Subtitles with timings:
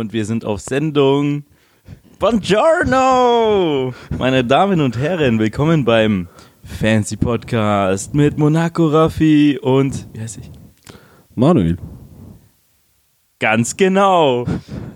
[0.00, 1.44] und wir sind auf Sendung.
[2.18, 3.92] Buongiorno!
[4.18, 6.26] Meine Damen und Herren, willkommen beim
[6.64, 10.50] Fancy Podcast mit Monaco Raffi und, wie heißt ich?
[11.34, 11.76] Manuel.
[13.40, 14.46] Ganz genau.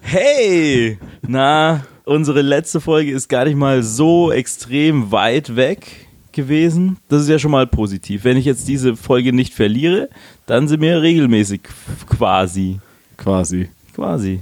[0.00, 0.98] Hey!
[1.20, 6.96] Na, unsere letzte Folge ist gar nicht mal so extrem weit weg gewesen.
[7.08, 8.24] Das ist ja schon mal positiv.
[8.24, 10.08] Wenn ich jetzt diese Folge nicht verliere,
[10.46, 11.60] dann sind wir regelmäßig
[12.08, 12.80] quasi.
[13.18, 13.68] Quasi.
[13.94, 14.40] Quasi.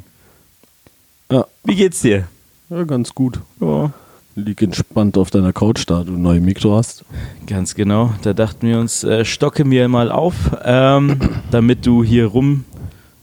[1.33, 1.47] Ja.
[1.65, 2.29] Wie geht's dir?
[2.69, 3.41] Ja, ganz gut.
[3.59, 3.91] Ja.
[4.35, 7.07] Lieg entspannt auf deiner Couch, da du ein neues Mikro hast.
[7.47, 8.13] Ganz genau.
[8.21, 11.19] Da dachten wir uns, äh, stocke mir mal auf, ähm,
[11.51, 12.65] damit du hier rum,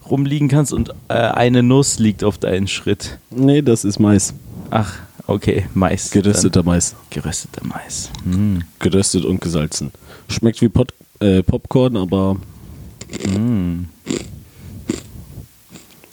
[0.09, 3.19] rumliegen kannst und äh, eine Nuss liegt auf deinen Schritt.
[3.29, 4.33] Nee, das ist Mais.
[4.71, 4.95] Ach,
[5.27, 6.09] okay, Mais.
[6.09, 6.91] Gerösteter Mais.
[6.93, 8.09] Dann gerösteter Mais.
[8.23, 8.63] Hm.
[8.79, 9.91] Geröstet und gesalzen.
[10.29, 12.37] Schmeckt wie Pot äh, Popcorn, aber
[13.33, 13.85] Hm.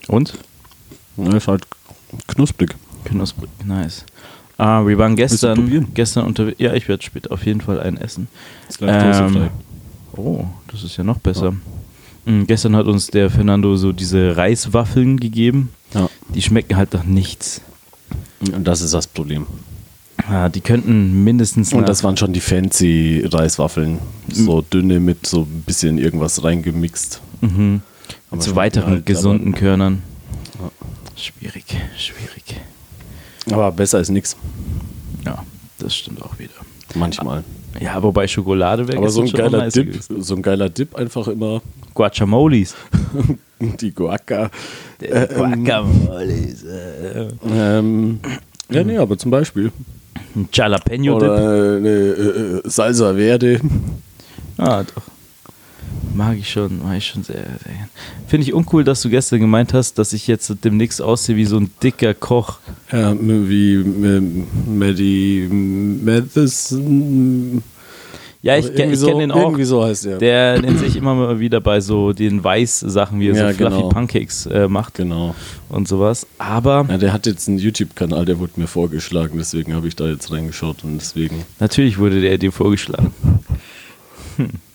[0.08, 0.34] Und?
[1.16, 1.66] ja, ist halt
[2.26, 2.74] knusprig.
[3.04, 4.04] Knusprig, nice.
[4.58, 6.58] Ah, wir waren gestern, gestern unterwegs.
[6.58, 8.28] Ja, ich werde später auf jeden Fall ein essen.
[8.78, 9.50] Gleich toastfrei.
[10.16, 11.54] oh, das ist ja noch besser.
[12.24, 15.70] Mm, gestern hat uns der Fernando so diese Reiswaffeln gegeben.
[15.92, 16.08] Ja.
[16.34, 17.60] Die schmecken halt nach nichts.
[18.52, 19.46] Und das ist das Problem.
[20.28, 23.98] Ah, die könnten mindestens Und das waren schon die fancy Reiswaffeln.
[24.28, 27.20] So dünne mit so ein bisschen irgendwas reingemixt.
[27.40, 27.82] mhm.
[28.38, 30.02] Zu weiteren halt, gesunden Körnern.
[30.60, 30.70] Ja.
[31.16, 31.64] Schwierig,
[31.96, 32.60] schwierig.
[33.50, 34.36] Aber besser als nichts.
[35.24, 35.44] Ja,
[35.78, 36.52] das stimmt auch wieder.
[36.94, 37.42] Manchmal.
[37.80, 40.22] Ja, wobei Schokolade wäre Aber so ein geiler Dip, gewesen.
[40.22, 41.60] so ein geiler Dip einfach immer
[41.94, 42.74] Guacamolis.
[43.60, 44.50] die Guaca.
[44.98, 46.64] Guacamolis.
[46.64, 47.28] Äh.
[47.50, 48.20] Ähm,
[48.70, 49.72] ja, nee, aber zum Beispiel.
[50.34, 51.28] Ein Jalapeno-Dip.
[51.28, 53.60] Oder eine äh, äh, Salsa Verde.
[54.58, 55.02] Ah, doch.
[56.16, 57.88] Mag ich schon, mag ich schon sehr, sehr.
[58.26, 61.58] Finde ich uncool, dass du gestern gemeint hast, dass ich jetzt demnächst aussehe wie so
[61.58, 62.58] ein dicker Koch.
[62.90, 64.22] Ja, wie äh,
[64.68, 65.48] Maddie
[66.02, 67.62] Matheson.
[68.42, 69.40] Ja, ich, Oder kenn- irgendwie ich so, kenne den auch.
[69.40, 70.18] Irgendwie so heißt er.
[70.18, 73.76] Der nennt sich immer mal wieder bei so den Weiß-Sachen, wie er Ja, so Fluffy
[73.76, 73.88] genau.
[73.88, 75.34] Pancakes äh, macht Genau.
[75.68, 76.26] und sowas.
[76.38, 80.06] Aber Ja, der hat jetzt einen YouTube-Kanal, der wurde mir vorgeschlagen, deswegen habe ich da
[80.06, 81.44] jetzt reingeschaut und deswegen.
[81.58, 83.12] natürlich wurde der dir vorgeschlagen.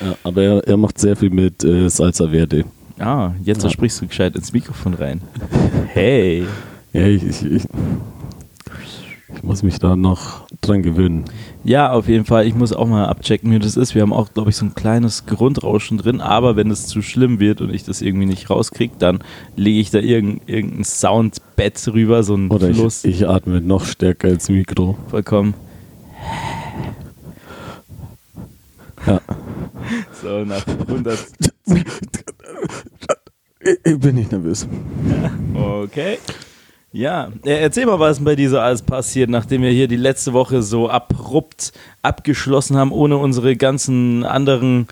[0.00, 2.64] Ja, aber er, er macht sehr viel mit äh, Salsa Verde.
[2.98, 3.70] Ah, jetzt Ja.
[3.70, 5.20] sprichst du gescheit ins Mikrofon rein.
[5.92, 6.44] Hey.
[6.94, 7.62] Ja, ich, ich, ich,
[9.34, 11.24] ich muss mich da noch dran gewöhnen.
[11.62, 12.46] Ja, auf jeden Fall.
[12.46, 13.94] Ich muss auch mal abchecken, wie das ist.
[13.94, 16.22] Wir haben auch, glaube ich, so ein kleines Grundrauschen drin.
[16.22, 19.18] Aber wenn es zu schlimm wird und ich das irgendwie nicht rauskriege, dann
[19.54, 23.04] lege ich da irgendein, irgendein Soundbett rüber, so ein Oder Fluss.
[23.04, 24.96] ich, ich atme noch stärker ins Mikro.
[25.08, 25.52] Vollkommen.
[29.06, 29.20] Ja.
[30.22, 31.18] So, nach 100.
[33.60, 34.66] Ich, ich bin nicht nervös.
[35.54, 36.18] Okay.
[36.92, 40.32] Ja, äh, erzähl mal, was bei dir so alles passiert, nachdem wir hier die letzte
[40.32, 41.72] Woche so abrupt
[42.02, 44.88] abgeschlossen haben, ohne unsere ganzen anderen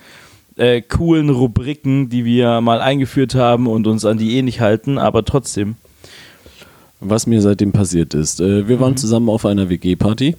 [0.56, 4.98] äh, coolen Rubriken, die wir mal eingeführt haben und uns an die eh nicht halten,
[4.98, 5.76] aber trotzdem.
[7.00, 8.40] Was mir seitdem passiert ist.
[8.40, 8.96] Äh, wir waren Mhm.
[8.98, 10.36] zusammen auf einer WG-Party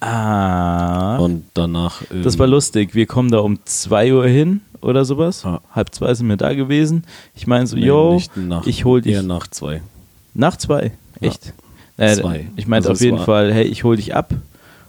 [0.00, 1.16] Ah.
[1.18, 2.02] und danach.
[2.12, 2.94] ähm, Das war lustig.
[2.94, 5.42] Wir kommen da um 2 Uhr hin oder sowas.
[5.44, 5.60] Ja.
[5.74, 7.04] Halb zwei sind wir da gewesen.
[7.34, 9.12] Ich meine so, nee, yo, nach, ich hol dich.
[9.14, 9.82] Eher nach zwei.
[10.34, 10.92] Nach zwei?
[11.20, 11.28] Ja.
[11.28, 11.52] Echt?
[11.96, 12.46] Äh, Zwei.
[12.54, 14.32] Ich meinte Also auf jeden Fall, hey, ich hol dich ab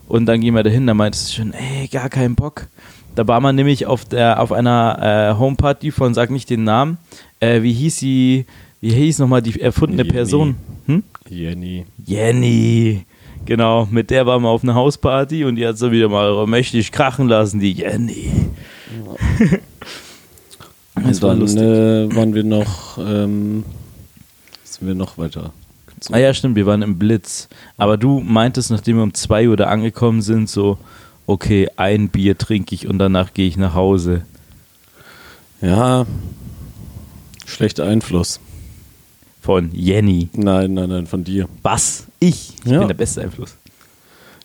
[0.07, 0.85] und dann gehen wir dahin.
[0.85, 2.67] Da meintest du schon, ey, gar keinen Bock.
[3.15, 6.99] Da war man nämlich auf, der, auf einer äh, Homeparty von, sag nicht den Namen,
[7.39, 8.45] äh, wie hieß sie,
[8.79, 10.13] wie hieß nochmal die erfundene Jenny.
[10.13, 10.55] Person?
[10.85, 11.03] Hm?
[11.27, 11.87] Jenny.
[12.05, 13.05] Jenny.
[13.45, 16.91] Genau, mit der waren wir auf einer Hausparty und die hat so wieder mal mächtig
[16.91, 18.31] krachen lassen, die Jenny.
[21.03, 21.61] Das war dann lustig.
[21.63, 22.97] äh, waren wir noch.
[22.97, 23.63] Ähm,
[24.63, 25.51] sind wir noch weiter.
[25.87, 26.15] gezogen.
[26.15, 27.47] Ah ja, stimmt, wir waren im Blitz.
[27.77, 30.77] Aber du meintest, nachdem wir um 2 Uhr da angekommen sind, so,
[31.25, 34.23] okay, ein Bier trinke ich und danach gehe ich nach Hause.
[35.61, 36.05] Ja.
[37.45, 38.39] Schlechter Einfluss.
[39.49, 40.29] Von Jenny.
[40.33, 41.49] Nein, nein, nein, von dir.
[41.63, 42.05] Was?
[42.19, 42.53] Ich?
[42.63, 42.77] Ich Ja.
[42.77, 43.55] bin der beste Einfluss.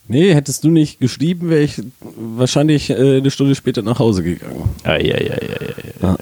[0.08, 4.62] Nee, hättest du nicht geschrieben, wäre ich wahrscheinlich äh, eine Stunde später nach Hause gegangen.
[4.82, 6.08] Ah, ja, ja, ja, ja, ja.
[6.08, 6.18] Ja.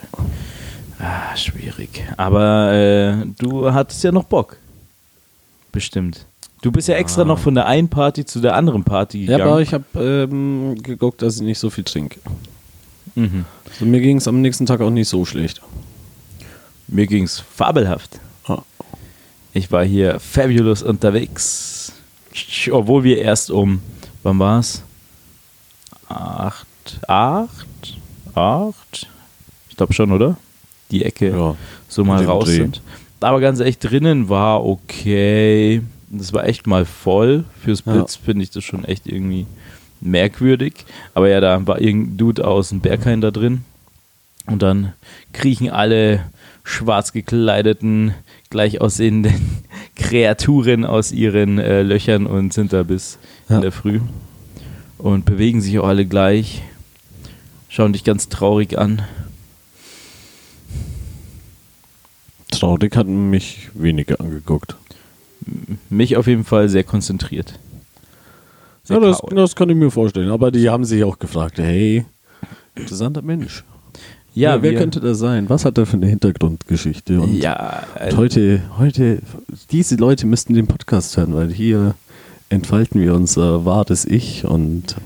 [0.98, 2.02] Ah, schwierig.
[2.16, 4.56] Aber äh, du hattest ja noch Bock.
[5.70, 6.26] Bestimmt.
[6.62, 9.42] Du bist ja extra noch von der einen Party zu der anderen Party Ja, gegangen.
[9.52, 12.18] aber ich habe ähm, geguckt, dass ich nicht so viel trinke.
[13.14, 13.44] mhm.
[13.70, 15.62] Also mir ging es am nächsten Tag auch nicht so schlecht.
[16.88, 18.18] Mir ging's fabelhaft.
[19.54, 21.92] Ich war hier fabulous unterwegs.
[22.70, 23.80] Obwohl wir erst um,
[24.22, 24.82] wann war's?
[26.08, 26.66] Acht,
[27.06, 27.98] acht,
[28.34, 29.08] acht?
[29.68, 30.36] Ich glaube schon, oder?
[30.90, 31.56] Die Ecke Ja,
[31.88, 32.56] so mal raus Dreh.
[32.56, 32.80] sind.
[33.20, 35.82] Aber ganz ehrlich, drinnen war okay.
[36.08, 37.44] Das war echt mal voll.
[37.62, 39.46] Für Splits finde ich das schon echt irgendwie
[40.00, 40.84] merkwürdig.
[41.14, 43.64] Aber ja, da war irgendein Dude aus dem Berghain da drin.
[44.46, 44.92] Und dann
[45.32, 46.24] kriechen alle
[46.64, 48.14] schwarz gekleideten,
[48.52, 49.34] gleich aussehenden
[49.96, 53.18] Kreaturen aus ihren äh, Löchern und sind da bis
[53.48, 53.56] Ja.
[53.56, 54.00] in der Früh.
[54.98, 56.62] Und bewegen sich auch alle gleich.
[57.68, 59.02] Schauen dich ganz traurig an.
[62.50, 64.76] Traurig hat mich weniger angeguckt.
[65.90, 67.58] Mich auf jeden Fall sehr konzentriert.
[68.84, 70.30] Sehr Ja, das, das kann ich mir vorstellen.
[70.30, 72.04] Aber die haben sich auch gefragt, hey,
[72.76, 73.64] interessanter Mensch.
[74.34, 75.48] Ja, wer wir- könnte das sein?
[75.48, 77.20] Was hat er für eine Hintergrundgeschichte?
[77.20, 79.18] Und Ja, äh, Und heute, heute,
[79.70, 81.94] diese Leute müssten den Podcast hören, weil hier
[82.48, 84.96] entfalten wir unser wahres Ich und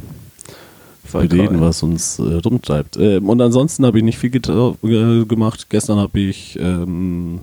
[1.05, 1.29] vollkommen.
[1.39, 2.97] bereden, was uns äh, rumtreibt.
[2.99, 5.67] Ähm, und ansonsten habe ich nicht viel äh, gemacht.
[5.71, 7.41] Gestern habe ich ähm,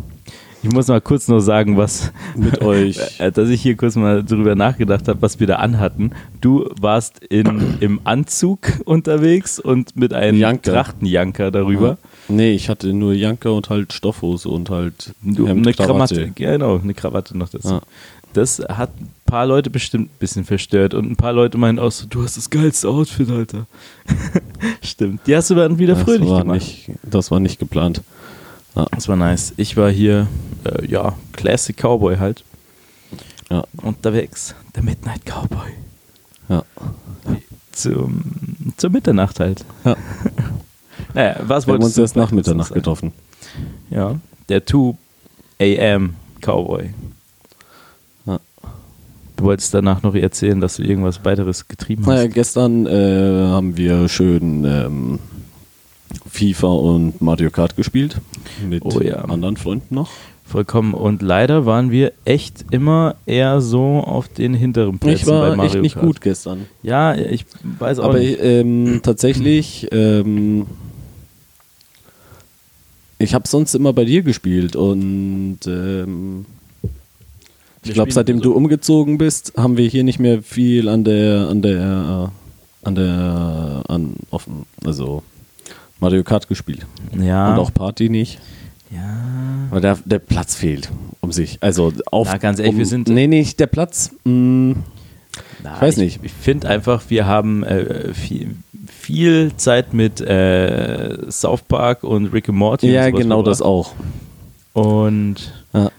[0.63, 2.98] Ich muss mal kurz noch sagen, was mit euch.
[3.19, 6.12] Äh, dass ich hier kurz mal drüber nachgedacht habe, was wir da anhatten.
[6.42, 10.71] Du warst in, im Anzug unterwegs und mit einem Janker.
[10.74, 11.98] Trachtenjanker darüber.
[12.27, 16.31] Nee, ich hatte nur Janker und halt Stoffhose und halt Du, Hemd, eine Krawatte.
[16.33, 17.68] Genau, eine Krawatte noch dazu.
[17.68, 17.81] Ja.
[18.33, 21.92] Das hat ein paar Leute bestimmt ein bisschen verstört und ein paar Leute meinen auch
[21.92, 23.68] so, du hast das geilste Outfit, Alter.
[24.81, 25.21] Stimmt.
[25.27, 26.48] Die hast du dann wieder Das fröhlich gemacht.
[26.48, 28.01] nicht, das war nicht geplant.
[28.92, 29.54] Das war nice.
[29.57, 30.27] Ich war hier,
[30.65, 32.44] äh, ja, Classic Cowboy halt.
[33.50, 33.63] Ja.
[33.81, 34.56] Unterwegs.
[34.75, 35.71] Der Midnight Cowboy.
[36.50, 36.63] Ja.
[37.71, 39.65] Zum, zur Mitternacht halt.
[39.86, 39.95] Ja.
[41.15, 42.80] Naja, was Wir haben wolltest uns du erst nach Mitternacht sagen?
[42.80, 43.12] getroffen.
[43.89, 44.19] Ja,
[44.50, 44.95] der 2
[45.60, 46.92] AM Cowboy.
[48.25, 48.39] Ja.
[49.36, 52.13] Du wolltest danach noch erzählen, dass du irgendwas weiteres getrieben hast.
[52.16, 55.19] Naja, gestern äh, haben wir schön ähm,
[56.30, 58.19] FIFA und Mario Kart gespielt.
[58.68, 59.18] Mit Oh ja.
[59.25, 60.09] anderen Freunden noch.
[60.53, 60.94] Vollkommen.
[60.94, 65.55] Und leider waren wir echt immer eher so auf den hinteren Plätzen Ich bei war
[65.55, 66.05] Mario echt nicht Kart.
[66.05, 66.65] gut gestern.
[66.83, 67.45] Ja, ich
[67.79, 68.38] weiß auch Aber nicht.
[68.39, 70.67] ähm, tatsächlich, ähm,
[73.19, 76.45] ich habe sonst immer bei dir gespielt und ähm,
[77.83, 81.47] ich glaube, seitdem so- du umgezogen bist, haben wir hier nicht mehr viel an der,
[81.49, 82.31] an der,
[82.83, 85.23] an der, an offen, also
[85.99, 86.85] Mario Kart gespielt
[87.19, 87.53] Ja.
[87.53, 88.39] und auch Party nicht,
[88.94, 89.68] ja.
[89.69, 90.90] weil der, der Platz fehlt
[91.22, 91.57] um sich.
[91.62, 94.12] Also auf, Ja, ganz ehrlich, um, wir sind- nee, nicht der Platz.
[94.24, 94.75] Mh,
[95.63, 96.19] Na, Ich weiß nicht.
[96.24, 98.56] Ich finde einfach, wir haben äh, viel,
[98.88, 102.92] viel Zeit mit äh, South Park und Rick and Morty.
[102.92, 103.94] ja, und genau das auch.
[104.74, 105.90] Und Ja.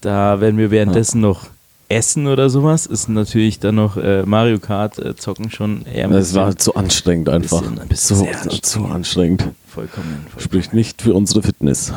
[0.00, 1.46] da, wenn wir währenddessen noch
[1.88, 6.34] essen oder sowas, ist natürlich dann noch äh, Mario Kart äh, zocken schon eher Das
[6.34, 7.60] war zu anstrengend einfach.
[7.60, 8.66] bisschen- ein bisschen so, anstrengend.
[8.66, 9.42] zu anstrengend.
[9.68, 10.06] vollkommen.
[10.28, 10.40] vollkommen.
[10.40, 11.92] Spricht nicht für unsere Fitness.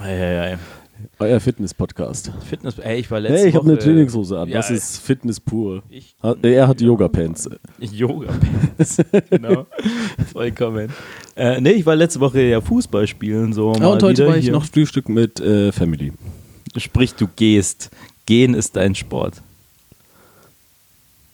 [0.00, 0.56] Ei.
[1.18, 2.30] Euer Fitness-Podcast.
[2.48, 4.48] Fitness, ey, ich war letzte Hey, ich habe eine Trainingshose an.
[4.48, 5.82] Ja, das ist Fitness pur.
[5.90, 7.48] Ich, Ha- Er hat Yoga-Pants.
[7.80, 8.96] Yoga Pants.
[9.30, 9.66] genau.
[10.32, 10.90] Vollkommen.
[11.34, 13.52] Äh, nee, ich war letzte Woche ja Fußball spielen.
[13.52, 14.52] So Ja, und heute war ich hier.
[14.52, 16.12] noch Frühstück mit äh, Family.
[16.76, 17.90] Sprich, du gehst.
[18.26, 19.42] Gehen ist dein Sport.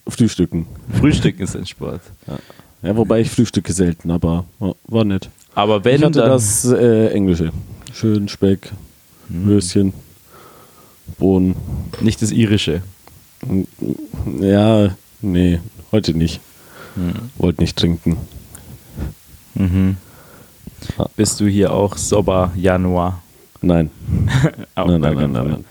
[0.07, 0.67] Frühstücken.
[0.99, 2.01] Frühstücken ist dein Sport.
[2.85, 5.29] Ja, wobei ich frühstücke selten, aber ja, war nett.
[5.55, 6.31] Aber wenn ich hatte dann.
[6.31, 7.53] das äh, Englische.
[7.93, 8.71] Schön Speck,
[9.29, 9.45] Hm.
[9.45, 9.93] Würstchen,
[11.17, 11.55] Bohnen.
[12.01, 12.81] Nicht das irische.
[14.39, 15.59] Ja, nee,
[15.91, 16.41] heute nicht.
[16.95, 17.13] Hm.
[17.37, 18.17] Wollte nicht trinken.
[19.55, 19.97] Mhm.
[20.97, 21.07] Ja.
[21.15, 23.21] Bist du hier auch Sober Januar?
[23.61, 23.89] Nein.
[24.75, 25.65] Nein, nein, nein, nein, nein.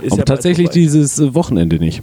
[0.00, 2.02] Ist Aber tatsächlich dieses äh, Wochenende nicht.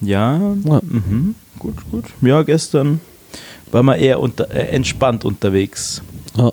[0.00, 0.80] Ja, Ja.
[0.82, 1.34] Mhm.
[1.58, 2.04] gut, gut.
[2.20, 3.00] Ja, gestern
[3.72, 6.02] war mal eher unter, äh, entspannt unterwegs.
[6.36, 6.52] Ja.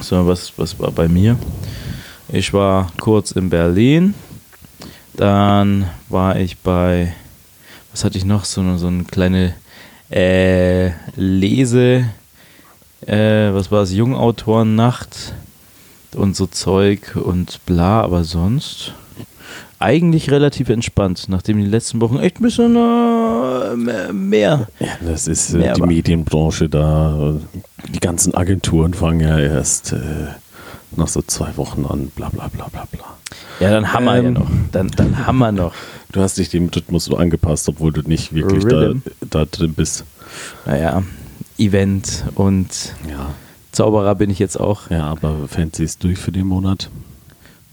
[0.00, 1.38] So, was, was war bei mir?
[2.28, 4.14] Ich war kurz in Berlin.
[5.14, 7.14] Dann war ich bei,
[7.92, 8.44] was hatte ich noch?
[8.44, 9.54] So eine, so eine kleine
[10.10, 12.08] äh, Lese,
[13.06, 13.92] äh, was war es?
[13.92, 15.34] Jungautorennacht
[16.14, 18.94] und so Zeug und bla, aber sonst
[19.78, 22.78] eigentlich relativ entspannt, nachdem die letzten Wochen echt ein bisschen äh,
[23.76, 24.66] mehr- mehr.
[24.80, 27.34] Ja, das ist äh, Mehr die Medienbranche da.
[27.88, 29.98] Die ganzen Agenturen fangen ja erst äh,
[30.96, 33.04] nach so zwei Wochen an, bla bla bla bla bla.
[33.60, 34.32] Ja, dann haben wir ja Ähm.
[34.34, 34.50] noch.
[34.72, 35.72] Dann, dann haben wir noch.
[36.12, 38.98] Du hast dich dem Rhythmus so angepasst, obwohl du nicht wirklich da, Rhythm.
[39.30, 40.04] da drin bist.
[40.66, 41.02] Naja,
[41.58, 43.30] Event und Ja.
[43.72, 44.88] Zauberer bin ich jetzt auch.
[44.90, 46.90] Ja, aber Fancy ist durch für den Monat.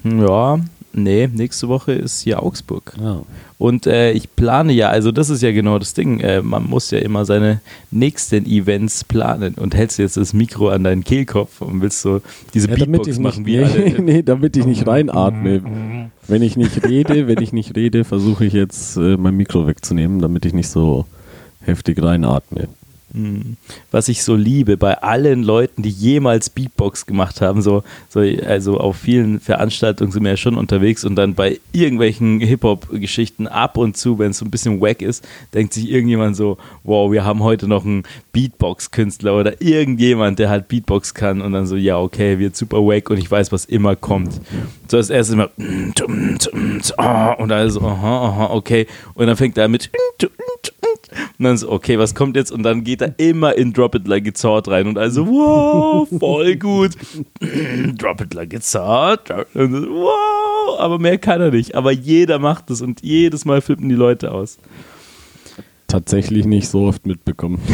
[0.03, 0.59] Hm, Ja,
[0.93, 2.93] Nee, nächste Woche ist hier Augsburg.
[3.01, 3.21] Ja.
[3.57, 6.91] Und äh, ich plane ja, also das ist ja genau das Ding, äh, man muss
[6.91, 11.81] ja immer seine nächsten Events planen und hältst jetzt das Mikro an deinen Kehlkopf und
[11.81, 12.21] willst so
[12.53, 13.79] diese Ja, Beatbox ich machen nicht, wie alle.
[13.79, 15.61] nee, nee, damit ich nicht reinatme.
[16.27, 20.19] Wenn ich nicht rede, wenn ich nicht rede, versuche ich jetzt äh, mein Mikro wegzunehmen,
[20.21, 21.05] damit ich nicht so
[21.61, 22.69] heftig reinatme.
[23.13, 23.57] Hm.
[23.91, 28.79] Was ich so liebe bei allen Leuten, die jemals Beatbox gemacht haben, so, so also
[28.79, 33.97] auf vielen Veranstaltungen sind wir ja schon unterwegs und dann bei irgendwelchen Hip-Hop-Geschichten ab und
[33.97, 37.43] zu, wenn es so ein bisschen wack ist, denkt sich irgendjemand so, wow, wir haben
[37.43, 42.39] heute noch einen Beatbox-Künstler oder irgendjemand, der halt Beatbox kann und dann so, ja, okay,
[42.39, 44.39] wird super wack und ich weiß, was immer kommt.
[44.87, 49.89] So als erstes immer und dann so, aha, aha, okay und dann fängt er mit
[51.37, 52.51] und dann so, okay, was kommt jetzt?
[52.51, 56.07] Und dann geht er immer in Drop It Like It's Hot rein und also, wow,
[56.19, 56.91] voll gut.
[57.97, 59.29] Drop It Like It's Hot.
[59.53, 61.75] Und so, wow, aber mehr kann er nicht.
[61.75, 64.57] Aber jeder macht es und jedes Mal flippen die Leute aus.
[65.87, 67.59] Tatsächlich nicht so oft mitbekommen.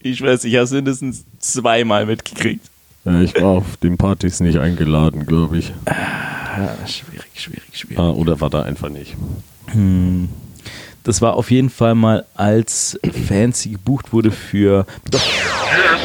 [0.00, 2.70] Ich weiß, ich habe es mindestens zweimal mitgekriegt.
[3.04, 5.72] Äh, ich war auf den Partys nicht eingeladen, glaube ich.
[5.86, 7.98] Ah, schwierig, schwierig, schwierig.
[7.98, 9.16] Ah, oder war da einfach nicht.
[9.66, 10.28] Hm.
[11.04, 14.84] Das war auf jeden Fall mal, als Fancy gebucht wurde für.
[15.10, 15.20] Doch.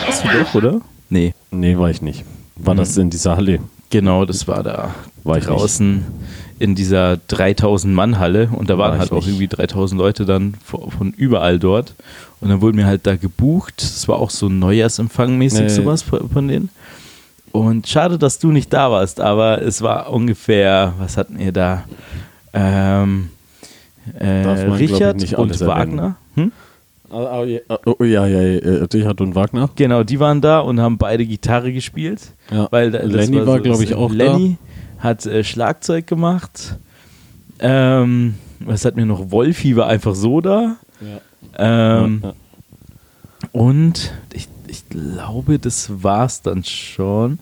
[0.08, 0.82] Hast du doch, oder?
[1.10, 1.34] Nee.
[1.52, 2.24] Nee, war ich nicht.
[2.56, 2.78] War Mhm.
[2.78, 3.60] das in dieser Halle?
[3.90, 6.04] Genau, das war da War ich draußen
[6.60, 9.28] in dieser 3000-Mann-Halle und da War waren ich halt auch nicht.
[9.28, 11.94] irgendwie 3000 Leute dann von, überall dort.
[12.42, 13.76] Und dann wurden wir halt da gebucht.
[13.82, 15.70] Das war auch so Neujahrsempfang-mäßig Nee.
[15.70, 16.70] sowas von, von denen.
[17.52, 21.84] Und schade, dass du nicht da warst, aber es war ungefähr, was hatten wir da?
[22.54, 23.30] Ähm,
[24.20, 25.60] äh, Darf man, glaub ich, Richard nicht und.
[25.62, 26.16] Wagner.
[26.36, 26.52] Hm?
[27.12, 29.70] Ah, ja, ah, oh, ja, ja, ja, Richard und Wagner.
[29.76, 32.22] Genau, die waren da und haben beide Gitarre gespielt.
[32.52, 32.68] Ja.
[32.72, 34.58] Weil da- Lenny war, so- glaube ich, auch Lenny
[34.98, 36.78] hat äh, Schlagzeug gemacht.
[37.60, 39.30] Ähm, was hat mir noch?
[39.32, 40.76] Wolfi war einfach so da.
[41.00, 42.04] da.
[42.04, 42.36] Ähm, Ja, ja.
[43.52, 47.40] Und ich, ich glaube, das war's dann schon.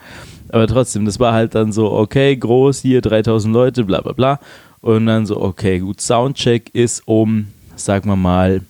[0.49, 4.39] Aber trotzdem, das war halt dann so, okay, groß, hier 3000 Leute, bla bla bla.
[4.81, 8.61] Und dann so, okay, gut, Soundcheck ist um, sagen wir mal,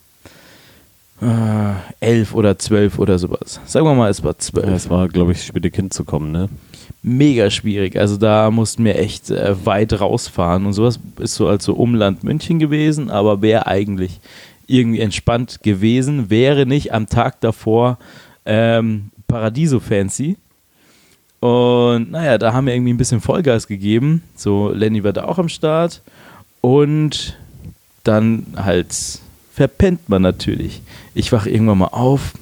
[1.22, 3.60] äh, 11 oder 12 oder sowas.
[3.66, 6.32] Sagen wir mal, es war 12 Ja, es war, glaube ich, später Kind zu kommen,
[6.32, 6.50] ne?
[7.04, 7.98] mega schwierig.
[7.98, 12.24] Also da mussten wir echt äh, weit rausfahren und sowas ist so als so Umland
[12.24, 14.20] München gewesen, aber wäre eigentlich
[14.68, 17.98] irgendwie entspannt gewesen, wäre nicht am Tag davor
[18.46, 20.38] ähm, Paradiso Fancy.
[21.42, 24.22] Und naja, da haben wir irgendwie ein bisschen Vollgas gegeben.
[24.36, 26.02] So, Lenny war da auch am Start.
[26.62, 27.38] Und
[28.04, 28.96] dann halt
[29.52, 30.82] verpennt man natürlich.
[31.16, 32.34] Ich wache irgendwann mal auf,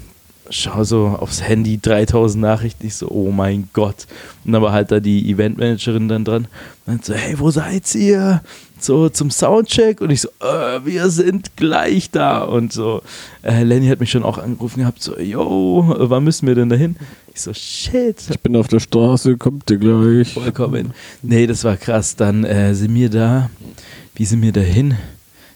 [0.49, 4.05] schau so aufs Handy, 3000 Nachrichten, ich so, oh mein Gott.
[4.43, 6.47] Und dann war halt da die Eventmanagerin dann dran.
[6.85, 8.41] Und dann so, hey, wo seid ihr?
[8.81, 12.39] So zum Soundcheck und ich so, äh, wir sind gleich da.
[12.43, 13.01] Und so,
[13.43, 16.95] äh, Lenny hat mich schon auch angerufen gehabt, so, yo, wann müssen wir denn dahin?
[17.33, 20.33] Ich so, shit, Ich bin auf der Straße, kommt ihr gleich.
[20.33, 20.93] vollkommen.
[21.21, 22.15] Nee, das war krass.
[22.15, 23.49] Dann äh, sind wir da,
[24.15, 24.95] wie sind wir da hin?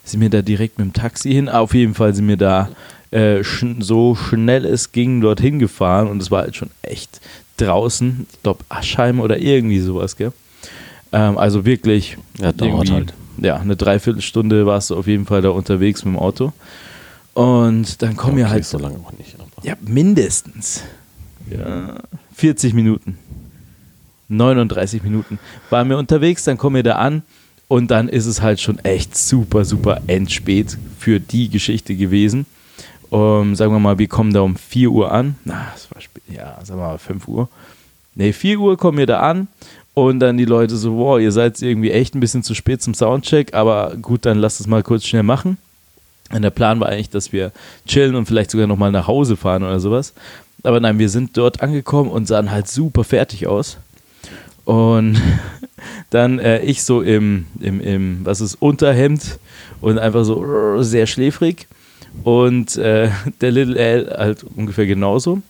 [0.04, 1.48] Sind wir da direkt mit dem Taxi hin?
[1.48, 2.70] Ah, Auf jeden Fall sind wir da
[3.12, 7.22] äh, schn so schnell es ging dorthin gefahren und es war halt schon echt
[7.58, 8.26] draußen.
[8.34, 10.34] Ich glaube Aschheim oder irgendwie sowas, gell?
[11.14, 13.14] Ähm, also wirklich Ja, dauert halt.
[13.38, 16.52] Ja, eine Dreiviertelstunde warst du auf jeden Fall da unterwegs mit dem Auto.
[17.34, 19.36] Und dann kommen wir Okay, halt so lange auch nicht.
[19.64, 20.84] Ja, mindestens.
[21.50, 21.96] Ja.
[22.36, 23.18] 40 Minuten.
[24.30, 25.40] 39 Minuten
[25.70, 27.22] waren wir unterwegs, dann kommen wir da an
[27.68, 32.46] und dann ist es halt schon echt super, super endspät für die Geschichte gewesen.
[33.10, 35.36] Um, sagen wir mal, wir kommen da um 4 Uhr an.
[35.46, 36.24] Na, es war spät.
[36.30, 37.48] Ja, sagen wir mal 5 Uhr.
[38.16, 39.48] Ne, 4 Uhr kommen wir da an
[39.94, 42.94] und dann die Leute so, wow, ihr seid irgendwie echt ein bisschen zu spät zum
[42.94, 45.58] Soundcheck, aber gut, dann lasst es mal kurz schnell machen.
[46.32, 47.52] Und der Plan war eigentlich, dass wir
[47.86, 50.14] chillen und vielleicht sogar nochmal nach Hause fahren oder sowas.
[50.64, 53.78] Aber nein, wir sind dort angekommen und sahen halt super fertig aus.
[54.66, 55.22] Und
[56.10, 59.38] dann äh, ich so im, im, im, was ist, Unterhemd
[59.82, 61.68] und einfach so sehr schläfrig.
[62.24, 63.10] Und äh,
[63.42, 65.42] der Little L halt ungefähr genauso.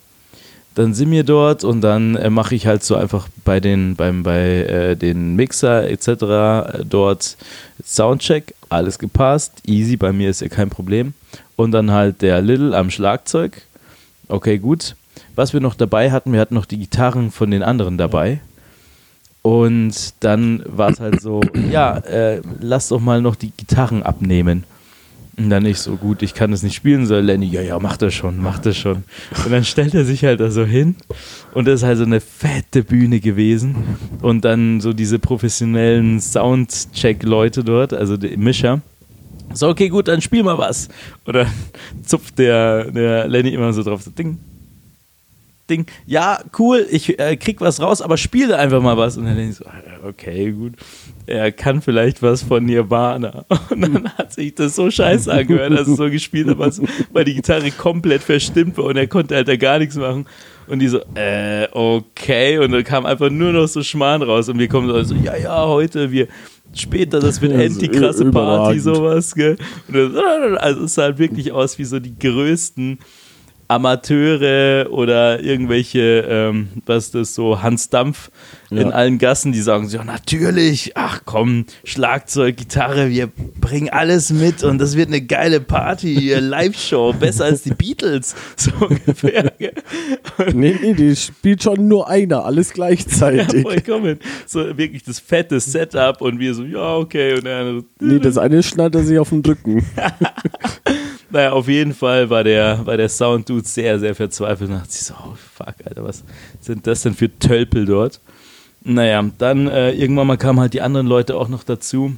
[0.75, 4.23] Dann sind wir dort und dann äh, mache ich halt so einfach bei den, beim,
[4.23, 6.07] bei äh, den Mixer etc.
[6.07, 7.37] äh, dort
[7.85, 11.13] Soundcheck, alles gepasst, easy, bei mir ist ja kein Problem.
[11.55, 13.61] Und dann halt der Little am Schlagzeug.
[14.27, 14.95] Okay, gut.
[15.35, 18.39] Was wir noch dabei hatten, wir hatten noch die Gitarren von den anderen dabei.
[19.43, 24.63] Und dann war es halt so, ja, äh, lass doch mal noch die Gitarren abnehmen.
[25.35, 27.97] Und dann nicht so gut, ich kann das nicht spielen, so Lenny, ja, ja, mach
[27.97, 29.03] das schon, mach das schon.
[29.43, 30.95] Und dann stellt er sich halt da so hin
[31.55, 33.75] und das ist halt so eine fette Bühne gewesen
[34.21, 38.81] und dann so diese professionellen Soundcheck-Leute dort, also die Mischer.
[39.53, 40.89] So, okay, gut, dann spiel mal was.
[41.25, 41.47] Und dann
[42.03, 44.37] zupft der, der Lenny immer so drauf, so Ding,
[45.69, 45.85] Ding.
[46.05, 49.17] Ja, cool, ich äh, krieg was raus, aber spiele einfach mal was.
[49.17, 49.65] Und dann denke ich so,
[50.05, 50.73] okay, gut.
[51.25, 53.45] Er kann vielleicht was von Nirvana.
[53.69, 56.81] Und dann hat sich das so scheiße angehört, dass es so gespielt hat,
[57.13, 60.25] weil die Gitarre komplett verstimmt war und er konnte halt da gar nichts machen.
[60.67, 62.57] Und die so, äh, okay.
[62.57, 64.49] Und dann kam einfach nur noch so Schmarrn raus.
[64.49, 66.27] Und wir kommen so, ja, ja, heute, wir,
[66.73, 69.57] später, das wird endlich die krasse Party, sowas, gell?
[69.87, 72.99] Und dann, also es sah halt wirklich aus wie so die größten
[73.67, 78.29] Amateure oder irgendwelche, ähm, was ist das so, Hans Dampf
[78.77, 78.83] ja.
[78.83, 83.27] in allen Gassen, die sagen so, ja, natürlich, ach komm, Schlagzeug, Gitarre, wir
[83.59, 88.71] bringen alles mit und das wird eine geile Party, Live-Show, besser als die Beatles, so
[88.85, 89.51] ungefähr.
[90.53, 93.53] nee, nee, die spielt schon nur einer, alles gleichzeitig.
[93.53, 94.19] Ja, vollkommen.
[94.45, 97.35] So wirklich das fette Setup und wir so, ja, okay.
[97.35, 99.85] Und der nee, das eine schnallt er sich auf den Rücken.
[101.33, 105.01] Naja, auf jeden Fall war der, war der Sound-Dude sehr, sehr verzweifelt und dachte sich
[105.01, 106.23] so, oh fuck, Alter, was
[106.59, 108.21] sind das denn für Tölpel dort?
[108.83, 112.15] Naja, dann äh, irgendwann mal kamen halt die anderen Leute auch noch dazu.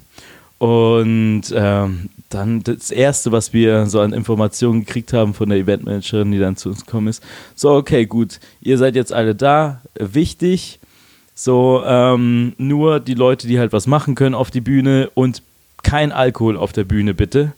[0.58, 6.32] Und ähm, dann das Erste, was wir so an Informationen gekriegt haben von der Eventmanagerin,
[6.32, 7.24] die dann zu uns gekommen ist,
[7.56, 10.80] so, okay, gut, ihr seid jetzt alle da, wichtig,
[11.34, 15.44] so, ähm, nur die Leute, die halt was machen können auf die Bühne und
[15.84, 17.54] kein Alkohol auf der Bühne, bitte.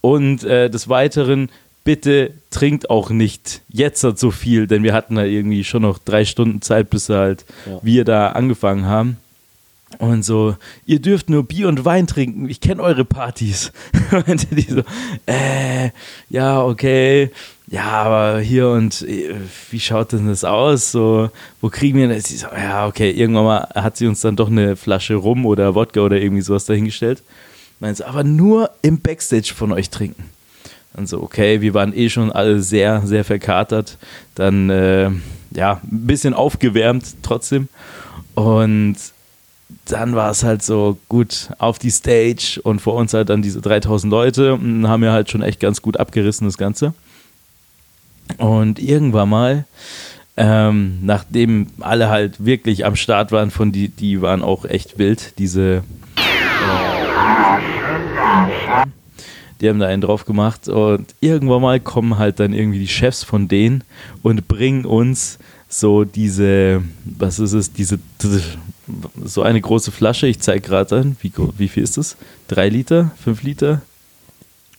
[0.00, 1.48] Und äh, des Weiteren,
[1.88, 5.96] bitte trinkt auch nicht jetzt halt so viel, denn wir hatten da irgendwie schon noch
[5.96, 7.80] drei Stunden Zeit, bis halt ja.
[7.82, 9.16] wir da angefangen haben.
[9.96, 10.54] Und so,
[10.84, 13.72] ihr dürft nur Bier und Wein trinken, ich kenne eure Partys.
[14.26, 14.82] und die so,
[15.24, 15.88] äh,
[16.28, 17.30] ja, okay,
[17.68, 19.36] ja, aber hier und äh,
[19.70, 20.92] wie schaut denn das aus?
[20.92, 21.30] So,
[21.62, 22.24] wo kriegen wir das?
[22.24, 25.74] Sie so, ja, okay, irgendwann mal hat sie uns dann doch eine Flasche Rum oder
[25.74, 27.22] Wodka oder irgendwie sowas dahingestellt.
[27.80, 30.37] Meint aber nur im Backstage von euch trinken.
[30.98, 33.98] Dann so, okay, wir waren eh schon alle sehr, sehr verkatert.
[34.34, 35.08] Dann, äh,
[35.52, 37.68] ja, ein bisschen aufgewärmt trotzdem.
[38.34, 38.96] Und
[39.84, 43.60] dann war es halt so gut auf die Stage und vor uns halt dann diese
[43.60, 46.94] 3000 Leute und haben ja halt schon echt ganz gut abgerissen, das Ganze.
[48.38, 49.66] Und irgendwann mal,
[50.36, 55.38] ähm, nachdem alle halt wirklich am Start waren, von die, die waren auch echt wild,
[55.38, 55.84] diese
[59.60, 63.24] die haben da einen drauf gemacht und irgendwann mal kommen halt dann irgendwie die Chefs
[63.24, 63.84] von denen
[64.22, 67.98] und bringen uns so diese, was ist es, diese,
[69.22, 70.26] so eine große Flasche.
[70.26, 72.16] Ich zeige gerade an, wie, wie viel ist das?
[72.46, 73.12] Drei Liter?
[73.22, 73.82] Fünf Liter?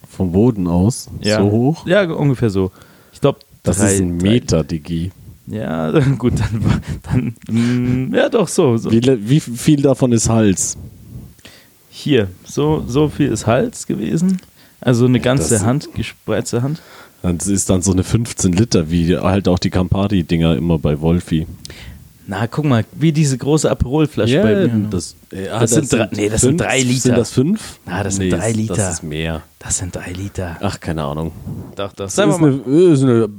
[0.09, 1.09] Vom Boden aus?
[1.21, 1.39] Ja.
[1.39, 1.85] So hoch?
[1.85, 2.71] Ja, ungefähr so.
[3.13, 5.11] Ich glaube, das drei, ist ein Meter, Digi.
[5.47, 8.77] Ja, gut, dann, dann mm, ja doch so.
[8.77, 8.91] so.
[8.91, 10.77] Wie, wie viel davon ist Hals?
[11.89, 14.39] Hier, so, so viel ist Hals gewesen.
[14.81, 16.81] Also eine ganze das, Hand, gespreizte Hand.
[17.21, 21.47] Das ist dann so eine 15 Liter, wie halt auch die Campari-Dinger immer bei Wolfi.
[22.27, 24.87] Na, guck mal, wie diese große Aperol-Flasche yeah, bei mir.
[24.89, 26.99] Das, ja, das, das, sind, drei, nee, das fünf, sind drei Liter.
[27.01, 27.79] Sind das fünf?
[27.87, 28.75] Na, das nee, sind drei Liter.
[28.75, 29.41] Das ist mehr.
[29.57, 30.57] Das sind drei Liter.
[30.61, 31.31] Ach, keine Ahnung.
[31.75, 32.05] Doch, doch.
[32.05, 32.55] Das ist eine,
[32.93, 33.29] ist eine,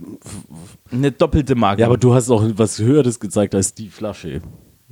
[0.91, 1.83] eine, doppelte Marke.
[1.83, 4.43] Ja, aber du hast auch was Höheres gezeigt als die Flasche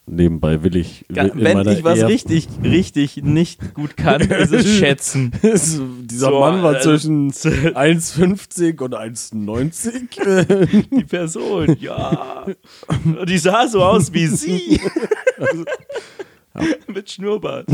[0.08, 1.04] nebenbei will ich.
[1.08, 5.32] Will Wenn ich was richtig, richtig nicht gut kann, ist es schätzen.
[5.42, 10.88] Dieser so, Mann war äh, zwischen 1,50 und 1,90.
[10.96, 12.46] Die Person, ja.
[13.26, 14.80] Die sah so aus wie sie.
[15.38, 15.64] Also,
[16.54, 16.62] ja.
[16.86, 17.66] Mit Schnurrbart.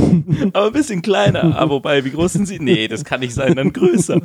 [0.52, 1.56] Aber ein bisschen kleiner.
[1.56, 2.58] Aber wobei, wie groß sind sie?
[2.58, 4.20] Nee, das kann nicht sein, dann größer.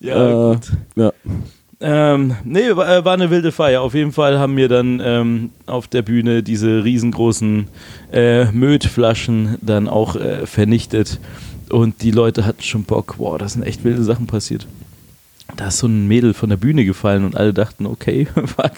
[0.00, 0.72] ja, äh, gut.
[0.96, 1.12] Ja.
[1.78, 3.82] Ähm, nee, war, äh, war, eine wilde Feier.
[3.82, 7.68] Auf jeden Fall haben wir dann ähm, auf der Bühne diese riesengroßen
[8.12, 11.20] äh, Mödflaschen dann auch äh, vernichtet.
[11.68, 13.16] Und die Leute hatten schon Bock.
[13.18, 14.66] Wow, da sind echt wilde Sachen passiert.
[15.56, 18.72] Da ist so ein Mädel von der Bühne gefallen und alle dachten, okay, fuck,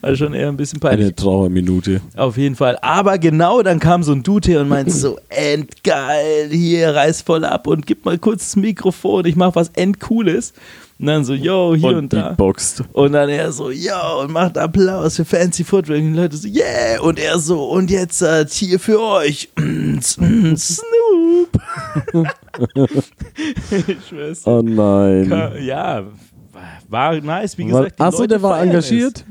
[0.00, 1.06] war schon eher ein bisschen peinlich.
[1.06, 2.00] Eine Trauerminute.
[2.16, 2.78] Auf jeden Fall.
[2.82, 7.44] Aber genau dann kam so ein Dude hier und meinte so, endgeil, hier, reiß voll
[7.44, 10.52] ab und gib mal kurz das Mikrofon, ich mach was endcooles.
[11.02, 12.28] Und dann so, yo, hier und, und da.
[12.28, 12.84] Beatboxt.
[12.92, 15.98] Und dann er so, yo, und macht Applaus für Fancy Footwear.
[15.98, 17.00] Und die Leute so, yeah.
[17.00, 19.50] Und er so, und jetzt uh, hier für euch.
[20.00, 21.60] Snoop.
[23.88, 24.46] ich schwör's.
[24.46, 25.58] Oh nein.
[25.62, 26.04] Ja,
[26.88, 28.00] war nice, wie gesagt.
[28.00, 29.24] Achso, der war engagiert?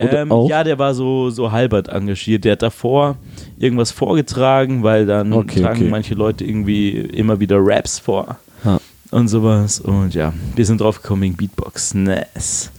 [0.00, 2.44] Ähm, ja, der war so, so halbert engagiert.
[2.44, 3.18] Der hat davor
[3.56, 5.90] irgendwas vorgetragen, weil dann Okay, tragen okay.
[5.90, 8.36] manche Leute irgendwie immer wieder Raps vor.
[9.14, 9.80] Und sowas.
[9.80, 11.94] Und ja, wir sind drauf gekommen wegen Beatbox.
[11.94, 12.70] Nice.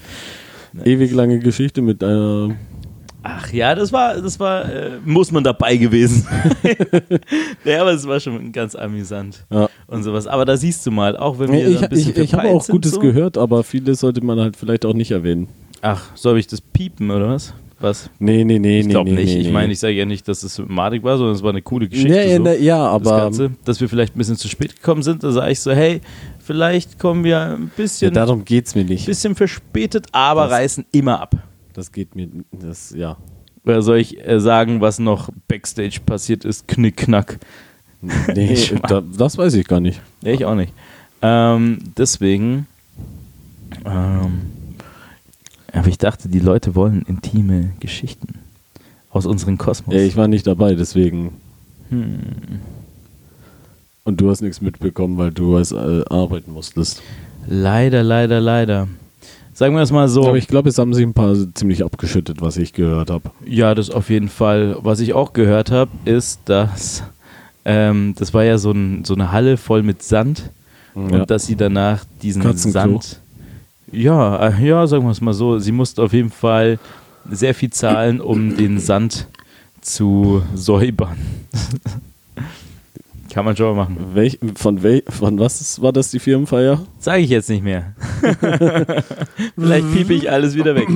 [0.84, 2.56] Ewig lange Geschichte mit einer.
[3.24, 6.28] Ach ja, das war, das war, äh, muss man dabei gewesen
[7.65, 9.67] ja, aber es war schon ganz amüsant Ja.
[9.88, 10.28] und sowas.
[10.28, 12.67] Aber da siehst du mal, auch wenn wir Ich, ein bisschen ich, ich habe auch
[12.67, 13.00] Gutes so.
[13.00, 15.48] gehört, aber vieles sollte man halt vielleicht auch nicht erwähnen.
[15.82, 17.56] Ach, soll ich das piepen oder was?
[17.79, 18.09] Was?
[18.19, 18.91] Nee, nee, nee, Ich nee.
[18.91, 19.35] glaube nee, nicht.
[19.35, 21.61] Nee, ich meine, ich sage ja nicht, dass es madig war, sondern es war eine
[21.61, 22.09] coole Geschichte.
[22.11, 22.43] Nee, so.
[22.43, 25.23] nee, ja, das aber Ganze, dass wir vielleicht ein bisschen zu spät gekommen sind.
[25.23, 25.99] Da sage ich so, hey,
[26.39, 29.05] vielleicht kommen wir ein ja, bisschen, darum geht's mir nicht.
[29.05, 31.35] bisschen verspätet, aber Das- reißen immer ab.
[31.73, 33.17] Das geht mir, das, ja.
[33.65, 36.67] Oder soll ich äh, sagen, was noch Backstage passiert ist?
[36.69, 37.39] Knick, knack.
[38.33, 38.83] Nee, Schmarrn.
[38.88, 39.99] da, das weiß ich gar nicht.
[40.21, 40.71] Nee, ich auch nicht.
[41.21, 42.67] Ähm, deswegen,
[43.85, 44.41] ähm,
[45.79, 48.39] aber ich dachte, die Leute wollen intime Geschichten
[49.09, 49.95] aus unserem Kosmos.
[49.95, 51.33] Ja, ich war nicht dabei, deswegen.
[51.89, 52.17] Hm.
[54.03, 57.01] Und du hast nichts mitbekommen, weil du als äh, arbeiten musstest.
[57.47, 58.88] Leider, leider, leider.
[59.53, 60.27] Sagen wir es mal so.
[60.27, 63.31] Aber ich glaube, es haben sich ein paar ziemlich abgeschüttet, was ich gehört habe.
[63.45, 64.75] Ja, das auf jeden Fall.
[64.81, 67.03] Was ich auch gehört habe, ist, dass
[67.63, 70.49] ähm, das war ja so, ein, so eine Halle voll mit Sand
[70.93, 71.25] und Ja.
[71.25, 72.41] dass sie danach diesen.
[72.57, 73.21] Sand.
[73.91, 75.60] Ja, äh, ja, sagen wir es mal so.
[75.60, 76.80] Sie musste auf jeden Fall
[77.30, 79.28] sehr viel zahlen, um den Sand
[79.82, 81.17] zu säubern.
[83.32, 83.98] Kann man schon mal machen.
[84.13, 86.82] Welch, von, wel, von was war das die Firmenfeier?
[87.00, 87.93] Sage ich jetzt nicht mehr.
[89.58, 90.88] Vielleicht piepe ich alles wieder weg.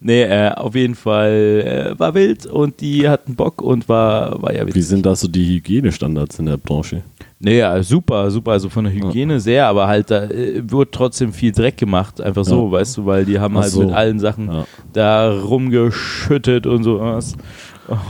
[0.00, 4.52] Nee, äh, auf jeden Fall äh, war wild und die hatten Bock und war, war
[4.52, 4.86] ja Wie witzig.
[4.86, 7.02] sind da so die Hygienestandards in der Branche?
[7.40, 8.50] Nee, ja, super, super.
[8.52, 12.20] Also von der Hygiene sehr, aber halt da äh, wird trotzdem viel Dreck gemacht.
[12.20, 12.72] Einfach so, Ja.
[12.72, 13.82] weißt du, weil die haben Ach halt so.
[13.82, 14.64] mit allen Sachen Ja.
[14.92, 17.34] da rumgeschüttet und sowas.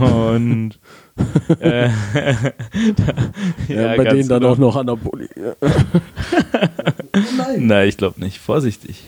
[0.01, 0.79] Und
[1.61, 1.89] äh,
[3.69, 5.29] Ja, bei ganz denen dann auch noch Anaboli.
[7.59, 8.39] Nein, ich glaube nicht.
[8.39, 9.05] Vorsichtig.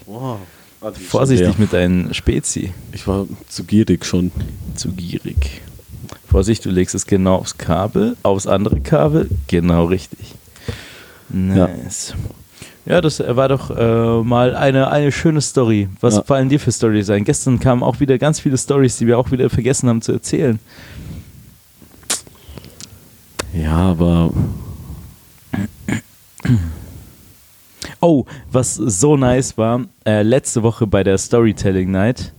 [1.08, 2.72] Vorsichtig mit deinen Spezi.
[2.92, 4.30] Ich war zu gierig schon.
[4.74, 5.62] Zu gierig.
[6.30, 9.28] Vorsicht, du legst es genau aufs Kabel, aufs andere Kabel.
[9.48, 10.34] Genau richtig.
[11.28, 12.14] Nice.
[12.86, 15.88] Ja, das war doch äh, mal eine, eine schöne Story.
[16.00, 16.22] Was Ja.
[16.22, 17.24] fallen dir für Stories ein?
[17.24, 20.58] Gestern kamen auch wieder ganz viele Stories, die wir auch wieder vergessen haben zu erzählen.
[23.52, 24.30] Ja, aber
[28.00, 32.32] Oh, was so nice war, äh, letzte Woche bei der Storytelling Night,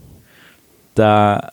[0.95, 1.51] da,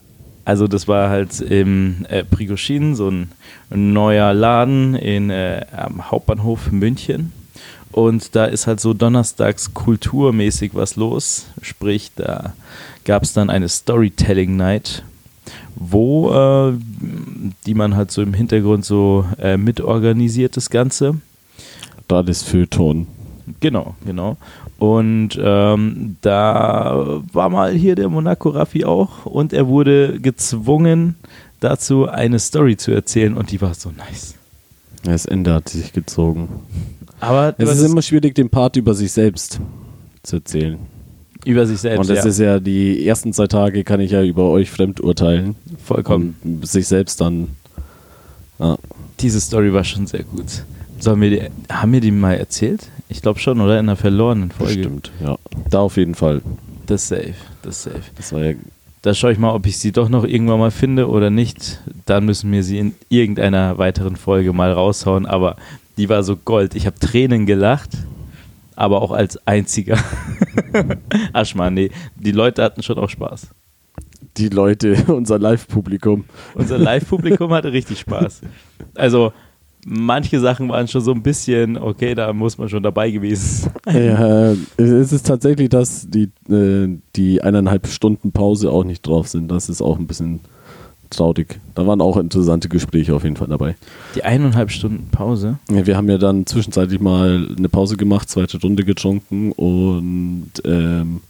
[0.49, 3.29] also das war halt im äh, Prigoshin, so ein
[3.69, 7.35] neuer Laden in, äh, am Hauptbahnhof München.
[7.93, 11.49] Und da ist halt so donnerstags kulturmäßig was los.
[11.61, 12.55] Sprich, da
[13.05, 15.03] gab es dann eine Storytelling Night,
[15.75, 16.73] wo äh,
[17.67, 21.21] die man halt so im Hintergrund so äh, mitorganisiert, das Ganze.
[22.09, 23.07] da das Feuilleton.
[23.61, 24.39] Genau, genau.
[24.79, 31.17] Und ähm, da war mal hier der Monaco Raffi auch und er wurde gezwungen,
[31.59, 34.35] dazu eine Story zu erzählen und die war so nice.
[35.03, 36.49] Das Ende hat sich gezogen.
[37.21, 39.61] Aber Es ist immer schwierig, den Part über sich selbst
[40.23, 40.79] zu erzählen.
[41.45, 41.99] über sich selbst.
[41.99, 45.01] Und das ja, ist ja die ersten zwei Tage kann ich ja über euch fremd
[45.01, 45.57] urteilen.
[45.85, 46.37] vollkommen.
[46.45, 47.49] Und sich selbst dann.
[48.61, 48.77] Ja.
[49.19, 50.65] Diese Story war schon sehr gut.
[51.01, 52.89] Sollen wir die, haben wir die mal erzählt?
[53.09, 53.75] Ich glaube schon, oder?
[53.75, 54.75] In einer verlorenen Folge.
[54.75, 55.37] Bestimmt, ja.
[55.71, 56.43] Da auf jeden Fall.
[56.87, 58.03] Das ist safe, das ist safe.
[58.17, 58.55] Das war ja.
[59.03, 61.81] Da schaue ich mal, ob ich sie doch noch irgendwann mal finde oder nicht.
[62.07, 65.25] Dann müssen wir sie in irgendeiner weiteren Folge mal raushauen.
[65.25, 65.57] Aber
[65.97, 66.75] die war so Gold.
[66.75, 67.91] Ich habe Tränen gelacht,
[68.75, 69.99] aber auch als einziger.
[71.33, 71.91] Aschmann, nee.
[72.17, 73.49] Die Leute hatten schon auch Spaß.
[74.37, 76.25] Die Leute, unser Live-Publikum.
[76.55, 78.41] Unser Live-Publikum hatte richtig Spaß.
[78.95, 79.33] Also,
[79.87, 84.05] manche Sachen waren schon so ein bisschen, okay, da muss man schon dabei gewesen sein.
[84.05, 89.49] Ja, es ist tatsächlich, dass die, äh, die eineinhalb Stunden Pause auch nicht drauf sind.
[89.51, 90.41] Das ist auch ein bisschen
[91.11, 91.59] traurig.
[91.75, 93.77] Da waren auch interessante Gespräche auf jeden Fall dabei.
[94.15, 95.59] Die eineinhalb Stunden Pause.
[95.71, 101.21] Ja, wir haben ja dann zwischenzeitlich mal eine Pause gemacht, zweite Runde getrunken und ähm,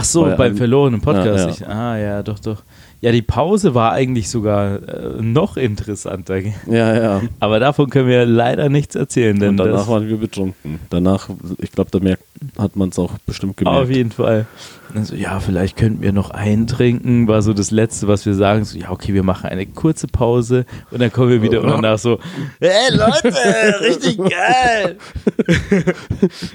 [0.00, 1.26] Ach so, Bei beim einem- verlorenen Podcast.
[1.26, 1.50] Ja, ja.
[1.50, 2.62] Ich, ah, ja, doch, doch.
[3.00, 6.38] Ja, die Pause war eigentlich sogar äh, noch interessanter.
[6.66, 7.22] ja, ja.
[7.38, 10.80] Aber davon können wir leider nichts erzählen, denn Und danach das, waren wir betrunken.
[10.90, 12.24] Danach, ich glaube, da merkt,
[12.58, 13.90] hat man es auch bestimmt Auf gemerkt.
[13.90, 14.46] jeden Fall.
[14.88, 18.34] Und dann so, ja, vielleicht könnten wir noch eintrinken, war so das Letzte, was wir
[18.34, 18.64] sagen.
[18.64, 21.98] So, ja, okay, wir machen eine kurze Pause und dann kommen wir wieder und danach
[21.98, 22.18] so,
[22.58, 23.34] hey Leute,
[23.82, 24.96] richtig geil.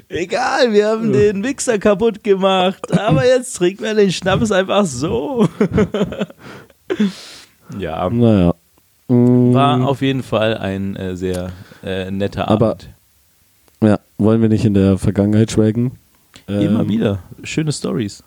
[0.10, 5.48] Egal, wir haben den Mixer kaputt gemacht, aber jetzt trinken wir den Schnaps einfach so.
[7.78, 8.54] ja, Naja.
[9.10, 11.52] Mm, war auf jeden Fall ein äh, sehr
[11.84, 12.90] äh, netter Aber- Abend.
[13.82, 15.92] ja, wollen wir nicht in der Vergangenheit schwelgen?
[16.48, 17.20] Immer Ähm, wieder.
[17.44, 18.24] Schöne Stories.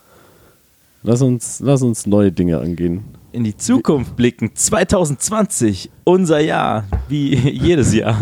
[1.02, 3.04] Lass uns, lass uns neue Dinge angehen.
[3.32, 4.50] in die Zukunft blicken.
[4.54, 8.18] 2020, unser Jahr, wie jedes Jahr.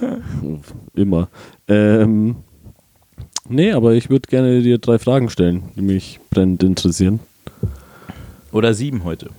[0.94, 1.28] Immer.
[1.66, 2.36] Ähm,
[3.48, 7.20] nee, aber ich würde gerne dir drei Fragen stellen, die mich brennend interessieren.
[8.52, 9.30] Oder sieben heute.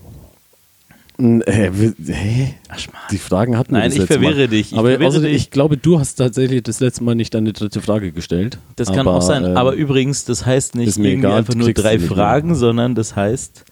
[1.22, 3.04] Ach, Schmarrn.
[3.12, 4.48] Die Fragen hatten wir Nein, ich verwirre Mal.
[4.48, 4.72] dich.
[4.72, 5.42] Ich aber verwirre außerdem, dich.
[5.44, 8.58] ich glaube, du hast tatsächlich das letzte Mal nicht deine dritte Frage gestellt.
[8.76, 9.46] Das kann aber, auch sein.
[9.46, 12.10] ähm, aber übrigens, das heißt nicht irgendwie egal, einfach nur drei nicht mehr.
[12.18, 13.66] Fragen, sondern das heißt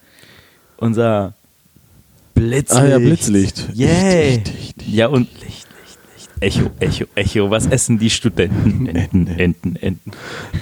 [0.77, 1.33] unser
[2.35, 2.81] Blitzlicht.
[2.81, 3.69] Ah ja, Blitzlicht.
[3.73, 4.35] Yay.
[4.35, 4.93] Licht, Licht, Licht.
[4.93, 5.99] Ja, und Licht, Licht,
[6.41, 6.57] Licht.
[6.57, 7.49] Echo, Echo, Echo.
[7.49, 8.85] Was essen die Studenten?
[8.95, 10.11] Enten, Enten, Enten.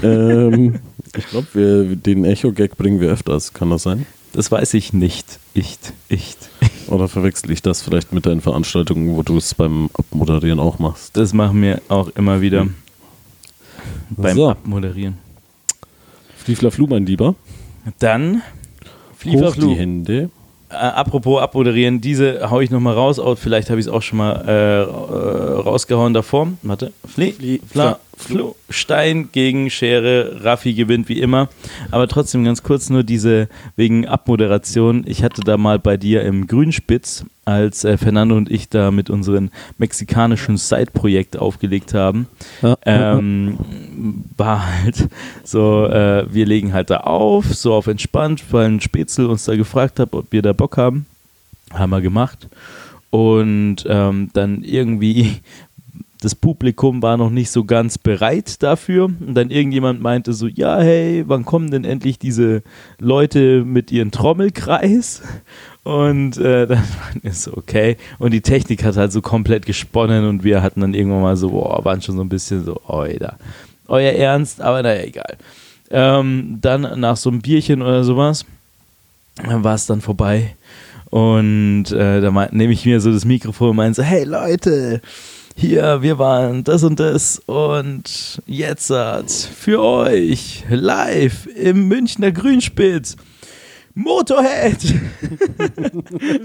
[0.04, 0.80] ähm,
[1.15, 3.54] ich glaube, den Echo-Gag bringen wir öfters.
[3.54, 4.06] Kann das sein?
[4.38, 5.39] Das weiß ich nicht.
[5.56, 6.36] Ich, ich.
[6.89, 11.17] Oder verwechsel ich das vielleicht mit deinen Veranstaltungen, wo du es beim Abmoderieren auch machst?
[11.17, 12.67] Das machen wir auch immer wieder
[14.12, 14.50] beim So.
[14.52, 15.17] Abmoderieren.
[16.38, 17.34] Flieflaflu, mein Lieber.
[17.97, 19.69] Dann Hoch Fliefaflu.
[19.69, 20.30] die Hände.
[20.69, 23.19] Äh, apropos abmoderieren, diese hau ich nochmal raus.
[23.39, 26.50] Vielleicht habe ich es auch schon mal äh, rausgehauen davor.
[26.62, 26.93] Warte.
[27.08, 28.56] Fli, Fli- Fla, Flu.
[28.69, 30.43] Stein gegen Schere.
[30.43, 31.49] Raffi gewinnt wie immer.
[31.91, 35.03] Aber trotzdem ganz kurz nur diese wegen Abmoderation.
[35.06, 39.10] Ich hatte da mal bei dir im Grünspitz, als äh, Fernando und ich da mit
[39.10, 42.27] unserem mexikanischen Side-Projekt aufgelegt haben,
[42.62, 43.58] Ja, ähm,
[44.36, 45.08] war halt
[45.43, 49.56] so, äh, wir legen halt da auf, so auf entspannt, weil ein Spätzle uns da
[49.56, 51.06] gefragt hat, ob wir da Bock haben.
[51.71, 52.49] Haben wir gemacht.
[53.10, 55.39] Und ähm, dann irgendwie,
[56.21, 59.06] das Publikum war noch nicht so ganz bereit dafür.
[59.06, 62.63] Und dann irgendjemand meinte so, ja, hey, wann kommen denn endlich diese
[62.99, 65.21] Leute mit ihren Trommelkreis?
[65.84, 66.84] Und äh, dann
[67.21, 67.97] wir so, okay.
[68.19, 71.51] Und die Technik hat halt so komplett gesponnen und wir hatten dann irgendwann mal so,
[71.51, 73.38] boah, waren schon so ein bisschen so, oida.
[73.88, 75.38] Euer Ernst, aber naja, egal.
[75.89, 78.45] Ähm, dann nach so einem Bierchen oder sowas
[79.45, 80.56] war es dann vorbei.
[81.10, 85.01] Und äh, da nehme ich mir so das Mikrofon und meine so, hey Leute,
[85.60, 93.15] hier, wir waren das und das und jetzt für euch live im Münchner Grünspitz
[93.96, 94.78] Motorhead.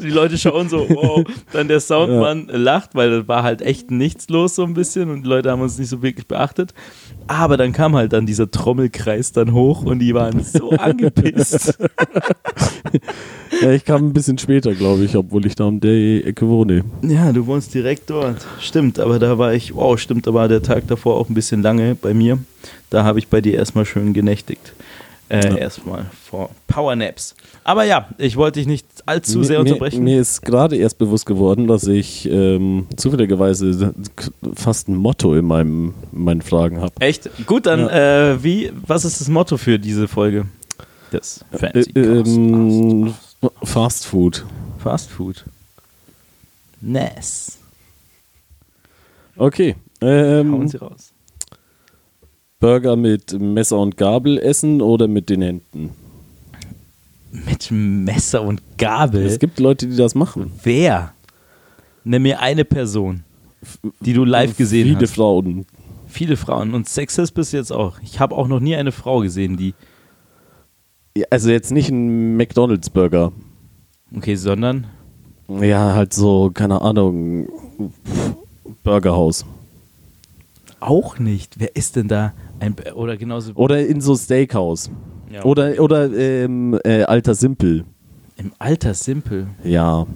[0.02, 1.22] Die Leute schauen so, wow.
[1.52, 5.24] Dann der Soundmann lacht, weil da war halt echt nichts los so ein bisschen und
[5.24, 6.72] die Leute haben uns nicht so wirklich beachtet.
[7.26, 11.78] Aber dann kam halt dann dieser Trommelkreis dann hoch und die waren so angepisst.
[13.60, 16.84] Ja, ich kam ein bisschen später, glaube ich, obwohl ich da um der Ecke wohne.
[17.02, 18.46] Ja, du wohnst direkt dort.
[18.60, 21.62] Stimmt, aber da war ich, wow, stimmt, da war der Tag davor auch ein bisschen
[21.62, 22.38] lange bei mir.
[22.90, 24.74] Da habe ich bei dir erstmal schön genächtigt.
[25.32, 25.56] Äh, Ja.
[25.56, 27.34] Erstmal vor Powernaps.
[27.64, 30.04] Aber ja, ich wollte dich nicht allzu sehr mir, unterbrechen.
[30.04, 33.94] Mir ist gerade erst bewusst geworden, dass ich ähm, zufälligerweise
[34.54, 36.92] fast ein Motto in, meinem, in meinen Fragen habe.
[37.00, 37.30] Echt?
[37.46, 40.44] Gut, dann, äh, wie, was ist das Motto für diese Folge?
[41.10, 43.14] Das Äh, Fancy ähm,
[43.64, 44.44] Fast Food.
[44.78, 45.44] Fast Food.
[46.80, 47.58] Nice.
[49.36, 49.76] Okay.
[50.02, 50.10] Hauen
[50.62, 51.11] Ähm, Sie raus.
[52.62, 55.90] Burger mit Messer und Gabel essen oder mit den Händen?
[57.32, 59.26] Mit Messer und Gabel.
[59.26, 60.52] Es gibt Leute, die das machen.
[60.62, 61.12] Wer?
[62.04, 63.24] Nenn mir eine Person,
[63.98, 65.14] die du live gesehen Viele hast.
[65.14, 65.66] Frauen.
[66.06, 66.72] Viele Frauen.
[66.72, 67.98] Und Sexist bis jetzt auch.
[68.00, 69.74] Ich habe auch noch nie eine Frau gesehen, die.
[71.30, 73.32] Also jetzt nicht ein McDonalds-Burger.
[74.16, 74.86] Okay, sondern.
[75.48, 77.48] Ja, halt so, keine Ahnung,
[78.84, 79.44] Burgerhaus.
[80.78, 81.58] Auch nicht.
[81.58, 82.74] Wer ist denn da ein.
[82.94, 83.52] Oder genauso.
[83.54, 84.90] Oder in so Steakhouse.
[85.30, 85.44] Ja.
[85.44, 87.84] Oder, oder ähm, äh, Alter Simpel.
[88.36, 90.06] Im Alter simpel Ja.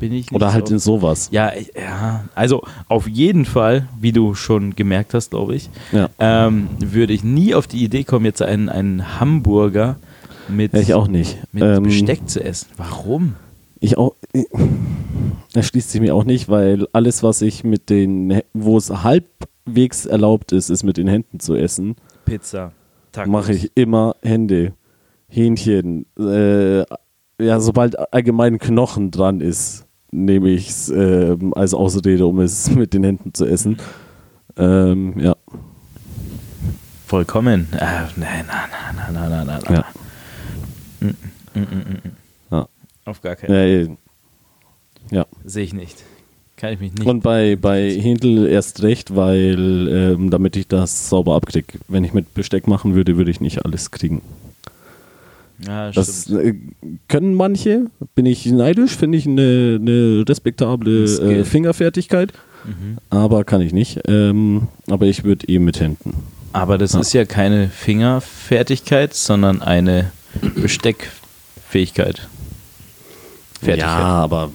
[0.00, 0.32] bin ich nicht.
[0.34, 0.74] Oder halt so.
[0.74, 1.28] in sowas.
[1.30, 6.08] Ja, ich- ja, also auf jeden Fall, wie du schon gemerkt hast, glaube ich, Ja.
[6.18, 9.96] ähm, würde ich nie auf die Idee kommen, jetzt einen, einen Hamburger
[10.48, 11.38] mit, ich auch nicht.
[11.52, 12.68] mit Ähm, Besteck zu essen.
[12.76, 13.34] Warum?
[13.80, 14.14] Ich auch.
[15.52, 18.90] Das schließt sich mir auch nicht, weil alles, was ich mit den, wo es
[19.66, 22.72] halbwegs erlaubt ist, ist mit den Händen zu essen, Pizza,
[23.12, 23.30] Tacos.
[23.30, 24.74] mache ich immer Hände,
[25.28, 26.06] Hähnchen.
[26.18, 26.84] Äh,
[27.38, 32.94] ja, sobald allgemein Knochen dran ist, nehme ich es ähm, als Ausrede, um es mit
[32.94, 33.76] den Händen zu essen.
[34.56, 35.36] Ähm, ja.
[37.06, 37.68] Vollkommen.
[37.72, 39.74] Ah, nein, nein, nein, nein, nein, nein, nein.
[39.74, 39.84] Ja.
[41.00, 42.16] Mm, mm, mm, mm.
[42.50, 42.68] Ja.
[43.04, 43.96] Auf gar keinen Fall.
[45.10, 45.26] Äh, ja.
[45.44, 46.02] Sehe ich nicht.
[46.56, 47.06] Kann ich mich nicht.
[47.06, 51.78] Und bei, bei Händel erst recht, weil ähm, damit ich das sauber abkriege.
[51.88, 54.22] Wenn ich mit Besteck machen würde, würde ich nicht alles kriegen.
[55.66, 56.54] ja, Das äh,
[57.08, 62.32] können manche, bin ich neidisch, finde ich eine, eine respektable äh, Fingerfertigkeit,
[62.64, 62.98] Mhm.
[63.10, 64.00] aber kann ich nicht.
[64.08, 66.14] Ähm, aber ich würde eh mit Händen.
[66.52, 67.00] Aber das Ja.
[67.00, 70.10] ist ja keine Fingerfertigkeit, sondern eine
[70.56, 72.26] Besteckfähigkeit.
[73.60, 73.78] Fertigkeit.
[73.78, 74.50] Ja, aber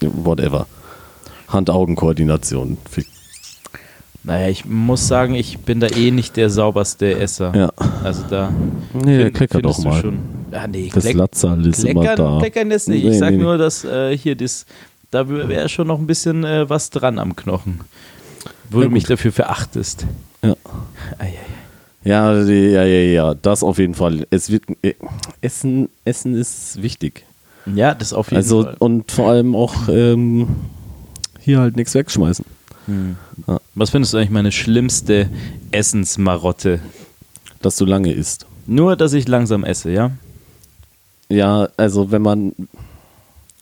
[0.00, 0.66] whatever.
[1.48, 2.78] Hand-Augen-Koordination.
[4.24, 7.52] Naja, ich muss sagen, ich bin da eh nicht der sauberste Esser.
[7.56, 7.70] Ja.
[8.04, 8.52] Also da
[8.92, 10.00] Nee, find- kleckert findest doch du mal.
[10.02, 10.18] Schon,
[10.52, 12.38] ja, nee, Das Latzal ist immer kleckern, da.
[12.40, 13.04] kleckern ist nicht.
[13.04, 14.66] Nee, ich sag nee, nur, dass äh, hier das,
[15.10, 17.80] da wäre schon noch ein bisschen äh, was dran am Knochen.
[18.70, 19.10] Wo Ja, du mich gut.
[19.12, 20.04] dafür verachtest.
[20.42, 20.54] Ja.
[21.18, 21.34] Ei, ei,
[22.04, 24.26] Ja, die- ja, ja, ja, das auf jeden Fall.
[24.30, 24.94] Es wird, äh,
[25.40, 27.24] Essen, Essen ist wichtig.
[27.74, 28.76] Ja, das auf jeden Also Fall.
[28.78, 30.48] und vor allem auch ähm,
[31.48, 32.44] hier halt nichts wegschmeißen.
[32.84, 33.16] Hm.
[33.46, 33.58] Ja.
[33.74, 35.30] Was findest du eigentlich meine schlimmste
[35.70, 36.80] Essensmarotte?
[37.62, 38.46] Dass du lange isst.
[38.66, 40.10] Nur, dass ich langsam esse, ja?
[41.30, 42.52] Ja, also wenn man,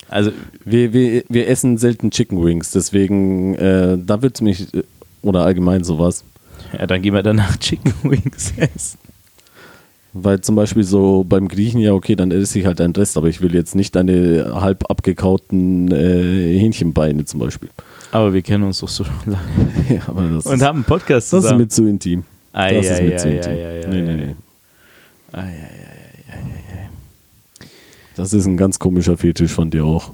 [0.09, 0.33] Also,
[0.65, 4.83] wir, wir, wir essen selten Chicken Wings, deswegen, äh, da wird es mich, äh,
[5.23, 6.25] oder allgemein sowas,
[6.73, 8.99] ja, dann gehen wir danach Chicken Wings essen.
[10.23, 13.29] Weil zum Beispiel so beim Griechen, ja okay, dann esse ich halt einen Rest, aber
[13.29, 17.69] ich will jetzt nicht deine halb abgekauten äh, Hähnchenbeine zum Beispiel.
[18.13, 19.39] Aber wir kennen uns doch so lange.
[19.89, 21.61] Ja, Und ist, haben einen Podcast das ist zusammen.
[21.61, 22.25] mir zu intim.
[22.53, 23.53] Ei, das ist ei, mir ei, zu intim.
[23.91, 24.37] nee, nee, nee.
[25.33, 25.53] Ei.
[28.17, 30.11] Das ist ein ganz komischer Fetisch von dir auch.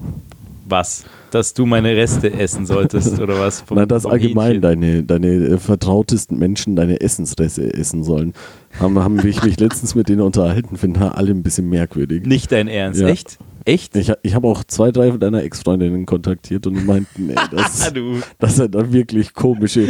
[0.69, 1.05] Was?
[1.33, 3.63] Dass du meine Reste essen solltest oder was?
[3.63, 4.63] Vom, Nein, dass allgemein Hähnchen?
[4.63, 8.35] deine, deine äh, vertrautesten Menschen deine Essensreste essen sollen.
[8.79, 12.27] Haben, haben mich, mich letztens mit denen unterhalten, finden alle ein bisschen merkwürdig.
[12.27, 13.09] Nicht dein Ernst, Ja.
[13.09, 13.39] echt?
[13.65, 13.97] Echt?
[13.97, 17.93] Ich, ich habe auch zwei, drei deiner Ex-Freundinnen kontaktiert und die meinten, ey, Ah, das,
[17.93, 18.21] du.
[18.39, 19.89] das sind dann wirklich komische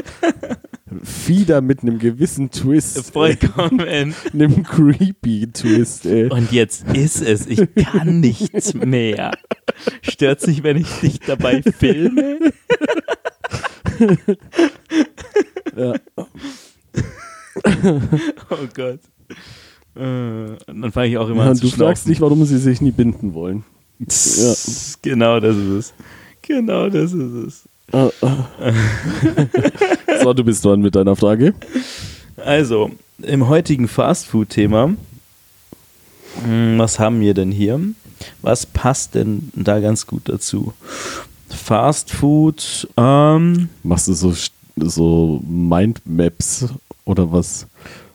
[1.03, 3.11] Fieder mit einem gewissen Twist.
[3.13, 3.81] Vollkommen.
[3.81, 6.29] einem creepy Twist, ey.
[6.31, 7.47] Und jetzt ist es.
[7.47, 9.33] Ich kann nichts mehr.
[10.03, 12.39] Stört sich, wenn ich dich dabei filme?
[15.77, 15.95] Ja.
[18.51, 19.01] Oh Gott.
[19.95, 22.09] Äh, Und dann fange ich auch immer Ja, an zu du fragst schnaufen.
[22.13, 23.65] dich, warum sie sich nie binden wollen.
[24.09, 25.95] Tss, Genau das ist es.
[26.41, 27.69] Genau das ist es.
[30.23, 31.55] So, du bist dran mit deiner Frage.
[32.37, 32.91] Also,
[33.23, 34.95] im heutigen Fastfood-Thema,
[36.45, 37.81] hm, was haben wir denn hier?
[38.41, 40.73] Was passt denn da ganz gut dazu?
[41.49, 44.35] Fastfood, ähm, Machst du so,
[44.77, 46.67] so Mindmaps
[47.05, 47.67] oder was?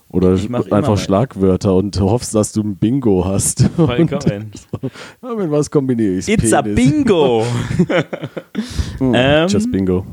[0.09, 0.37] Oder
[0.71, 3.69] einfach Schlagwörter und hoffst, dass du ein Bingo hast.
[3.75, 4.51] vollkommen.
[5.21, 6.29] Ja, mit was kombiniere ich?
[6.29, 7.43] It's a bingo!
[9.01, 10.05] Ähm, Just Bingo.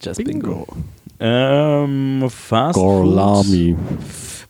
[0.00, 0.66] Just bingo.
[1.18, 2.84] Ähm, Fastfood.
[2.84, 3.74] Gorlami.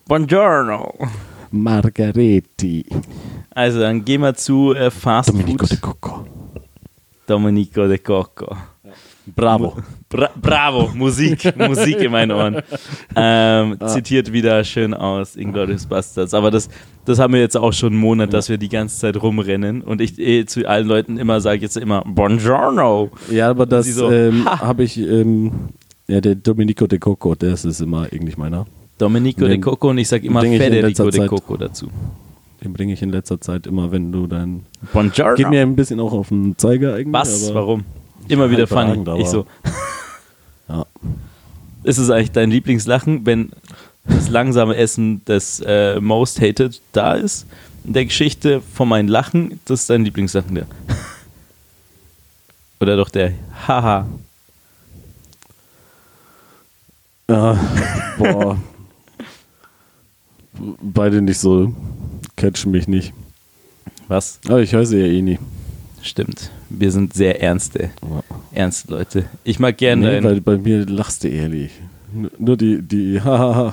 [0.07, 0.93] Buongiorno.
[1.51, 2.85] Margaretti.
[3.51, 5.41] Also, dann gehen wir zu äh, Fastfood.
[5.43, 6.25] Domenico de Coco.
[7.27, 8.57] Domenico de Coco.
[9.35, 9.77] Bravo.
[10.09, 12.62] Bra bravo, Musik, Musik in meinen Ohren.
[13.17, 13.89] Ähm, Ah.
[13.89, 16.33] Zitiert wieder schön aus Inglourious Bastards.
[16.35, 16.69] Aber das,
[17.05, 20.01] das haben wir jetzt auch schon einen Monat, dass wir die ganze Zeit rumrennen und
[20.01, 23.11] ich eh, zu allen Leuten immer sage jetzt immer Buongiorno.
[23.31, 24.61] Ja, aber das so, ähm, ha.
[24.61, 25.53] habe ich, ähm,
[26.09, 28.67] ja, der Domenico de Coco, das ist immer eigentlich meiner.
[28.99, 31.27] Domenico Den de Coco und ich sage immer Federico de.
[31.27, 31.89] Coco dazu.
[32.62, 34.62] Den bringe ich in letzter Zeit immer, wenn du dann.
[34.93, 35.35] Buongiorno.
[35.35, 37.12] Geht mir ein bisschen auch auf den Zeiger eigentlich.
[37.12, 37.53] Was?
[37.53, 37.85] Warum?
[38.29, 39.21] Immer wieder funny.
[39.21, 39.47] Ich so,
[40.69, 40.85] Ja.
[41.85, 43.53] ist es eigentlich dein Lieblingslachen, wenn
[44.05, 47.47] das langsame Essen das äh, Most Hated da ist?
[47.85, 50.67] In der Geschichte von meinem Lachen, das ist dein Lieblingslachen, der.
[52.81, 53.33] Oder doch der
[53.67, 54.07] Haha.
[57.31, 57.59] Ja,
[58.19, 58.59] boah.
[60.81, 61.75] Beide nicht so,
[62.37, 63.12] catchen mich nicht.
[64.09, 64.41] Was?
[64.47, 65.39] Aber ich höre sie ja eh nie.
[66.07, 66.51] Stimmt.
[66.71, 68.23] Wir sind sehr ernste, Ja.
[68.53, 69.25] ernste Leute.
[69.45, 71.73] Ich mag gerne Nee, weil bei mir lachst du ehrlich.
[72.12, 73.73] Nur- Nur die, die, hahaha.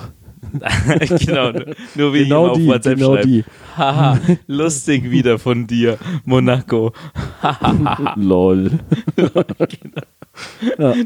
[1.20, 1.52] genau,
[1.94, 3.26] nur, wie Genau die, auf WhatsApp genau schreibe.
[3.28, 3.44] die.
[3.76, 6.92] Haha, lustig wieder von dir, Monaco.
[8.16, 8.70] Lol.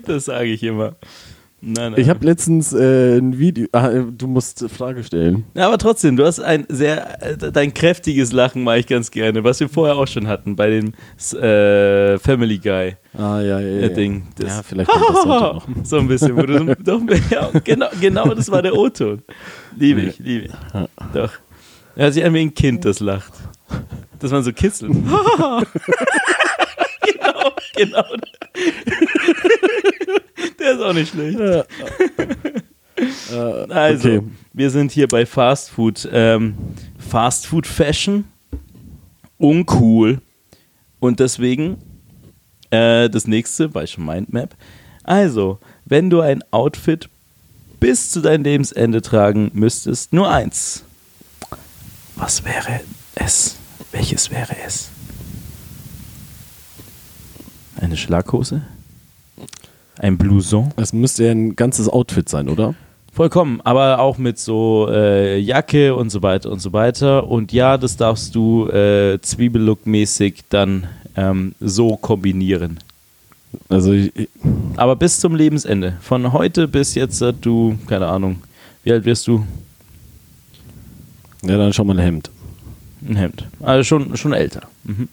[0.07, 0.97] Das sage ich immer.
[1.61, 2.01] Nein, nein.
[2.01, 3.67] Ich habe letztens äh, ein Video.
[3.73, 5.45] Ah, äh, du musst Frage stellen.
[5.55, 9.43] Ja, aber trotzdem, du hast ein sehr, äh, dein kräftiges Lachen mache ich ganz gerne,
[9.43, 10.93] was wir vorher auch schon hatten bei dem
[11.35, 13.81] äh, Family Guy Ah, ja, ja.
[13.81, 13.89] ja.
[13.89, 14.29] Ding.
[14.37, 15.69] Das Ja, vielleicht kommt das heute noch.
[15.85, 16.37] so ein bisschen.
[16.37, 19.23] Wo du doch, ja, genau, genau, das war der O-Ton.
[19.77, 20.53] Liebe ich, liebe ich.
[21.13, 21.33] Doch.
[21.97, 23.33] Er hört sich an wie ein Kind, das lacht.
[24.21, 24.93] Dass man so kitzelt.
[24.93, 25.67] genau,
[27.75, 28.05] genau.
[30.69, 31.39] Der ist auch nicht schlecht.
[33.71, 34.23] Also, okay.
[34.53, 36.09] wir sind hier bei Fast Food.
[36.13, 36.57] Ähm,
[36.99, 38.25] Fast Food Fashion.
[39.39, 40.21] Uncool.
[40.99, 41.77] Und deswegen
[42.71, 44.57] äh, das nächste, war schon Mindmap.
[45.05, 47.09] Also, wenn du ein Outfit
[47.79, 50.83] bis zu deinem Lebensende tragen müsstest, nur eins.
[52.17, 52.81] Was wäre
[53.15, 53.57] es?
[53.93, 54.91] Welches wäre es?
[57.77, 58.63] Eine Schlaghose?
[59.99, 60.71] Ein Blouson?
[60.77, 62.75] Es müsste ja ein ganzes Outfit sein, oder?
[63.13, 67.27] Vollkommen, aber auch mit so äh, Jacke und so weiter und so weiter.
[67.29, 70.87] Und ja, das darfst du äh, Zwiebellook-mäßig dann
[71.17, 72.79] ähm, so kombinieren.
[73.69, 74.29] Also, ich, ich-
[74.77, 75.95] Aber bis zum Lebensende.
[76.01, 78.37] Von heute bis jetzt, du, keine Ahnung,
[78.85, 79.45] wie alt wirst du?
[81.43, 82.31] ja, dann schon mal ein Hemd.
[83.09, 83.47] Ein Hemd.
[83.61, 84.63] Also schon, schon älter.
[84.85, 85.09] Mhm.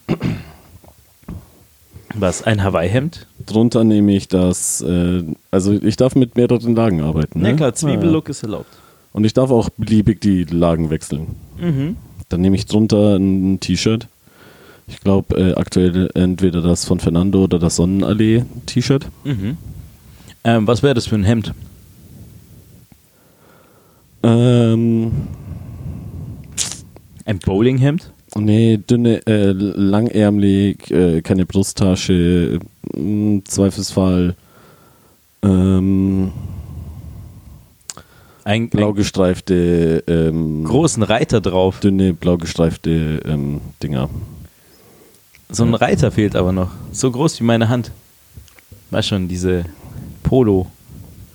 [2.18, 2.44] Was?
[2.44, 3.28] Ein Hawaii-Hemd?
[3.46, 4.82] Drunter nehme ich das.
[4.82, 7.42] Äh, also, ich darf mit mehreren Lagen arbeiten.
[7.42, 7.50] Ne?
[7.50, 8.70] Ja klar, Zwiebellook ist erlaubt.
[9.14, 11.36] Und ich darf auch beliebig die Lagen wechseln.
[11.58, 11.98] Mhm.
[12.30, 14.08] Dann nehme ich drunter ein T-Shirt.
[14.88, 19.08] Ich glaube, äh, aktuell entweder das von Fernando oder das Sonnenallee-T-Shirt.
[19.24, 19.58] Mhm.
[20.44, 21.54] Ähm, was wäre das für ein Hemd?
[24.22, 25.12] Ähm,
[27.26, 28.12] Ein Bowlinghemd?
[28.36, 32.60] Nee, dünne, äh, langärmelig, äh, keine Brusttasche,
[32.94, 34.36] im Zweifelsfall
[35.42, 36.32] ähm,
[38.44, 41.80] Ein, blau gestreifte, ähm, großen Reiter drauf.
[41.80, 44.10] dünne, blau gestreifte ähm, Dinger.
[45.50, 46.72] So ein Reiter fehlt aber noch.
[46.92, 47.92] So groß wie meine Hand.
[48.92, 49.66] Weißt schon, diese
[50.24, 50.68] Polo.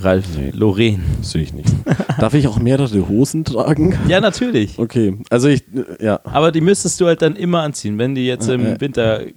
[0.00, 0.50] Ralf Nee.
[0.54, 1.02] Lauren.
[1.22, 1.68] Sehe ich nicht.
[2.18, 3.98] Darf ich auch mehrere Hosen tragen?
[4.08, 4.78] Ja, natürlich.
[4.78, 6.20] Okay, also ich, äh, ja.
[6.24, 8.80] Aber die müsstest du halt dann immer anziehen, wenn die jetzt im Äh, äh.
[8.80, 9.20] Winter.
[9.20, 9.32] äh,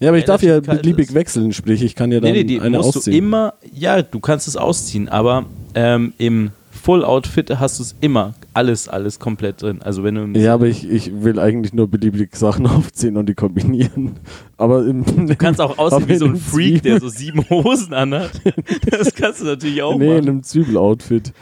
[0.00, 1.14] Ja, aber ich darf ja beliebig ist.
[1.14, 3.12] wechseln, sprich, ich kann ja dann Nee, nee, die eine musst ausziehen.
[3.12, 3.54] du immer.
[3.72, 6.50] Ja, du kannst es ausziehen, aber ähm, im
[6.84, 8.34] Full-Outfit hast du es immer.
[8.52, 9.80] Alles, alles komplett drin.
[9.82, 10.38] Also wenn du.
[10.38, 14.16] Ja, aber ich, ich will eigentlich nur beliebig Sachen aufziehen und die kombinieren.
[14.58, 18.32] Aber im, Du kannst auch aussehen wie so ein Freak, der so sieben Hosen anhat.
[18.90, 20.28] Das kannst du natürlich auch Nee, in machen.
[20.28, 21.32] einem Zwiebel-Outfit.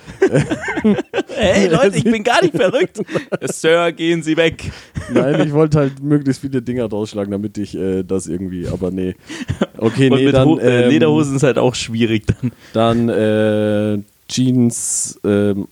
[1.35, 3.01] Hey Leute, ich bin gar nicht verrückt.
[3.43, 4.71] Sir, gehen Sie weg.
[5.13, 9.15] Nein, ich wollte halt möglichst viele Dinger rausschlagen, damit ich äh, das irgendwie, aber nee.
[9.77, 12.53] Okay, Und nee, mit dann, äh, ähm, Lederhosen ist halt auch schwierig dann.
[12.73, 13.99] Dann äh,
[14.33, 15.69] Jeans, ähm,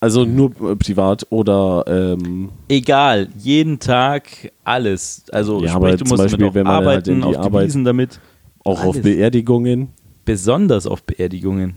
[0.00, 4.28] also nur äh, privat oder ähm, Egal, jeden Tag
[4.64, 5.22] alles.
[5.32, 7.86] Also Ja, sprich, aber du musst Beispiel, wenn man halt arbeiten, die auf die Arbeit-
[7.86, 8.20] damit.
[8.64, 9.02] auch auf Alles.
[9.02, 9.88] Beerdigungen.
[10.24, 11.74] Besonders auf Beerdigungen.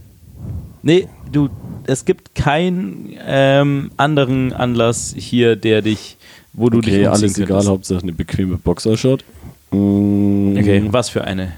[0.81, 1.49] Nee, du,
[1.85, 6.17] es gibt keinen ähm, anderen Anlass hier, der dich,
[6.53, 7.69] wo du dich Okay, umziehen alles egal, könntest.
[7.69, 9.23] Hauptsache eine bequeme Boxershot.
[9.71, 11.51] Mm, Okay, was für eine?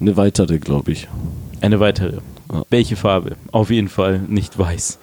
[0.00, 1.08] Eine weitere, glaube ich.
[1.60, 2.18] Eine weitere.
[2.52, 2.62] Ja.
[2.70, 3.36] Welche Farbe?
[3.52, 4.98] Auf jeden Fall nicht weiß.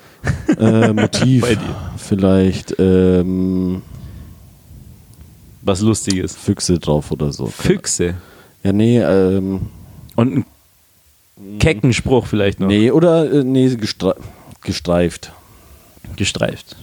[0.60, 1.46] Äh, Motiv.
[1.98, 3.82] Vielleicht ähm,
[5.62, 6.36] Was Lustiges.
[6.36, 7.48] Füchse drauf oder so.
[7.48, 8.16] Füchse.
[8.64, 9.68] Ja, nee, ähm,
[10.16, 10.46] Und ein
[11.60, 12.68] kecken Spruch vielleicht noch.
[12.68, 14.16] nee, oder äh, nee, gestre
[14.62, 15.32] gestreift.
[16.16, 16.76] Gestreift.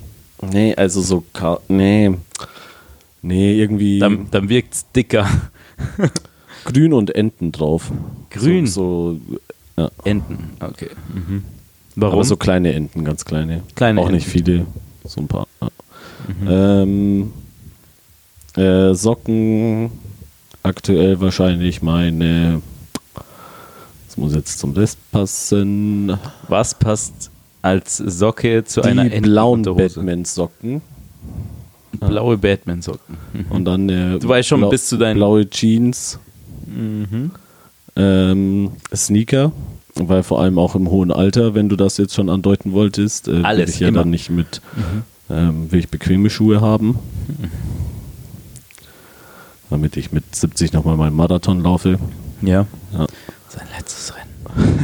[0.43, 2.13] Nee, also so, ka nee,
[3.23, 5.29] nee, irgendwie Dann, dann wirkt es dicker.
[6.65, 7.91] grün und Enten drauf.
[8.31, 8.67] Grün?
[8.67, 9.39] So, so
[9.77, 9.91] ja.
[10.05, 10.51] Enten.
[10.61, 10.91] Okay.
[11.15, 11.45] Mhm.
[11.97, 12.15] Warum?
[12.15, 13.63] Aber so kleine Enten, ganz kleine.
[13.75, 14.31] Kleine Auch nicht Enten.
[14.47, 14.67] viele,
[15.05, 15.47] so ein paar.
[15.61, 16.83] Ja.
[16.83, 17.33] Ähm,
[18.57, 19.91] äh, Socken,
[20.63, 22.63] aktuell wahrscheinlich meine.
[24.07, 26.17] Das muss jetzt zum Rest passen.
[26.49, 27.31] Was passt
[27.63, 29.95] als Socke zu Die einer blauen Entenunterhose?
[30.01, 30.83] Batman-Socken.
[32.01, 33.17] Blaue Batman-Socken.
[33.51, 36.19] Und dann eine Du weißt schon, bis zu deinen- blaue Jeans,
[36.67, 37.31] Mhm.
[37.97, 39.53] Ähm, Sneaker,
[39.95, 43.33] weil vor allem auch im hohen Alter, wenn du das jetzt schon andeuten wolltest, äh,
[43.33, 44.01] will Alles, ich ja immer.
[44.01, 44.61] dann nicht mit,
[45.31, 46.99] ähm, will ich bequeme Schuhe haben,
[49.71, 51.99] damit ich mit 70 nochmal meinen Marathon laufe.
[52.41, 52.67] Ja.
[52.93, 53.07] Ja.
[53.49, 54.83] Sein letztes Rennen.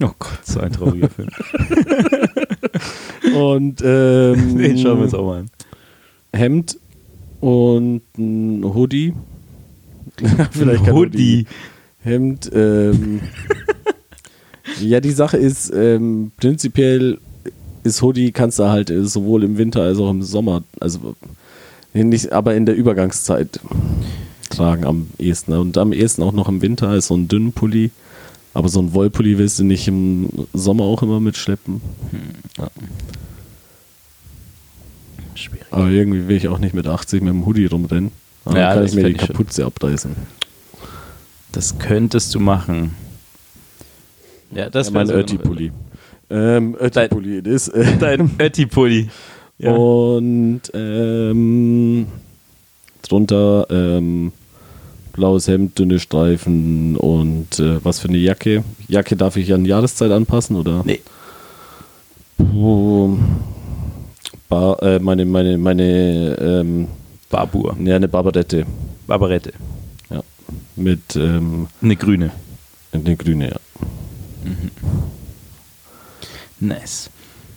[0.02, 1.28] oh Gott, so ein trauriger Film.
[3.34, 5.50] Und ähm, Den schauen wir uns auch mal an.
[6.32, 6.78] Hemd
[7.40, 9.14] und ein Hoodie.
[10.50, 11.46] Vielleicht kein Hoodie.
[12.02, 13.20] Hemd, ähm,
[14.80, 17.18] ja, die Sache ist, ähm, prinzipiell
[17.84, 21.14] ist Hoodie, kannst du halt äh, sowohl im Winter als auch im Sommer, also
[21.92, 23.60] nicht, aber in der Übergangszeit
[24.50, 25.52] tragen am ehesten.
[25.54, 27.90] Und am ehesten auch noch im Winter ist so ein dünnen Pulli.
[28.54, 31.80] Aber so ein Wollpulli willst du nicht im Sommer auch immer mitschleppen.
[32.58, 32.68] Ja.
[35.34, 35.66] Schwierig.
[35.70, 38.10] Aber irgendwie will ich auch nicht mit 80 mit dem Hoodie rumrennen.
[38.44, 39.14] Dann Ja, kann ich mir die.
[39.14, 40.16] Kapuze abreißen.
[41.52, 42.94] Das könntest du machen.
[44.50, 45.72] Ja, das ja, mein Ötti-Pulli.
[46.30, 48.02] Ähm, Ötti-Pulli, das ist.
[48.02, 49.08] Dein Ötti-Pulli.
[49.58, 49.72] Ja.
[49.72, 52.06] Und ähm,
[53.02, 54.32] drunter ähm,
[55.12, 58.62] blaues Hemd, dünne Streifen und äh, was für eine Jacke.
[58.86, 60.82] Jacke darf ich an Jahreszeit anpassen, oder?
[60.84, 61.00] Nee.
[62.36, 63.18] Puh.
[64.48, 66.88] Bar, äh, meine, meine, meine, ähm,
[67.28, 67.76] Barbur.
[67.84, 68.64] ja, eine Barbarette.
[69.06, 69.52] Barbarette.
[70.76, 72.30] Mit ähm, Eine grüne.
[72.92, 73.56] eine grüne, ja.
[76.60, 77.10] Nice.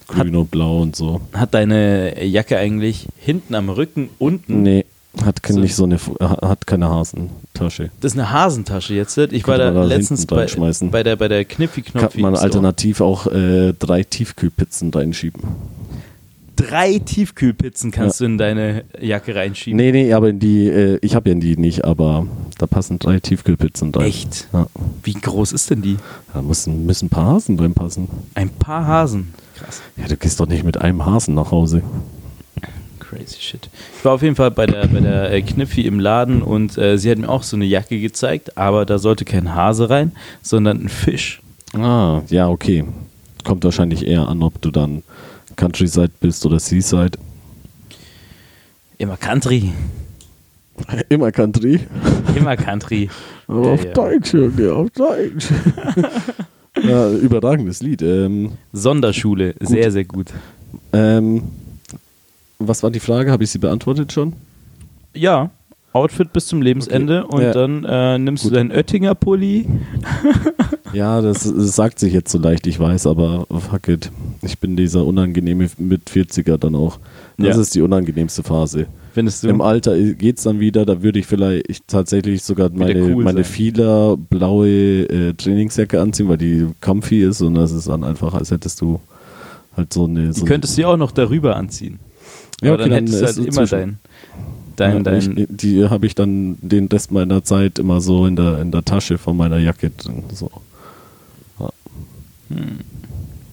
[0.10, 1.22] Hat, Grün und blau und so.
[1.34, 4.62] hat deine Jacke eigentlich hinten am Rücken unten?
[4.62, 4.86] Nee,
[5.24, 5.60] hat So.
[5.60, 7.92] nicht so eine, hat keine Hasentasche.
[8.02, 9.18] Das ist eine Hasentasche jetzt.
[9.18, 12.36] Ich war Könnte da man da letztens bei, bei der, bei der kniffi Kann man
[12.36, 15.42] alternativ auch äh, drei Tiefkühlpizzen reinschieben.
[16.70, 19.78] Drei Tiefkühlpizzen kannst du in deine Jacke reinschieben.
[19.78, 23.20] Nee, nee, aber in die, äh, ich habe ja die nicht, aber da passen drei
[23.20, 24.06] Tiefkühlpizzen rein.
[24.06, 24.48] Echt?
[24.54, 24.68] Ja.
[25.04, 25.98] Wie groß ist denn die?
[26.34, 28.08] Da müssen, müssen ein paar Hasen drin passen.
[28.36, 29.34] Ein paar Hasen.
[29.58, 29.82] Krass.
[29.98, 31.82] Ja, du gehst doch nicht mit einem Hasen nach Hause.
[33.00, 33.70] Crazy shit.
[33.98, 36.98] Ich war auf jeden Fall bei der, bei der äh, Kniffi im Laden und äh,
[36.98, 40.86] sie hat mir auch so eine Jacke gezeigt, aber da sollte kein Hase rein, sondern
[40.86, 41.42] ein Fisch.
[41.74, 42.86] Ah, ja, okay.
[43.44, 45.04] Kommt wahrscheinlich eher an, ob du dann
[45.56, 47.18] Countryside bist oder Seaside.
[48.98, 49.72] Immer Country.
[51.10, 51.80] Immer Country.
[52.36, 53.10] Immer Country.
[53.48, 53.92] Aber Ja, auf ja.
[53.94, 55.48] Deutsch, Junge, auf Deutsch.
[56.84, 58.02] ja, überragendes Lied.
[58.02, 59.56] Ähm, Sonderschule.
[59.60, 60.28] Sehr, sehr gut.
[60.94, 61.44] ähm,
[62.60, 63.32] was war die Frage?
[63.32, 64.34] Habe ich sie beantwortet schon?
[65.14, 65.50] Ja,
[65.94, 67.36] Outfit bis zum Lebensende Okay.
[67.36, 67.52] und Ja.
[67.52, 68.52] dann äh, nimmst Gut.
[68.52, 69.66] du deinen Oettinger Pulli.
[70.94, 74.12] Ja, das, das sagt sich jetzt so leicht, ich weiß, aber fuck it.
[74.42, 77.00] Ich bin dieser unangenehme mit 40er dann auch.
[77.38, 77.62] Das Ja.
[77.62, 78.88] ist die unangenehmste Phase.
[79.14, 79.50] Findest du?
[79.50, 83.44] Im Alter geht's dann wieder, da würde ich vielleicht ich tatsächlich sogar meine, cool meine
[83.44, 83.52] sein.
[83.54, 88.52] Fieler blaue äh, Trainingsjacke anziehen, weil die comfy ist und das ist dann einfach, als
[88.52, 89.00] hättest du
[89.76, 90.28] halt so eine.
[90.32, 92.00] die So könntest du ja auch noch darüber anziehen.
[92.62, 94.00] Ja, Aber okay, dann dann hättest du ist halt es immer zwischen-
[94.78, 98.60] dein, ja, ich, die habe ich dann den Rest meiner Zeit immer so in der,
[98.62, 99.92] in der Tasche von meiner Jacke.
[100.34, 100.50] So.
[102.56, 102.80] Hm.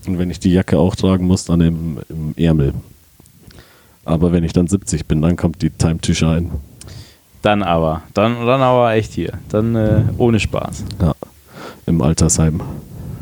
[0.07, 2.73] Und wenn ich die Jacke auch tragen muss, dann im, im Ärmel.
[4.05, 6.51] Aber wenn ich dann 70 bin, dann kommt die Time to Shine.
[7.43, 8.03] Dann aber.
[8.15, 9.35] Dann, dann aber echt hier.
[9.51, 10.85] Dann äh, ohne Spaß.
[11.01, 11.15] Ja.
[11.87, 12.61] Im Altersheim.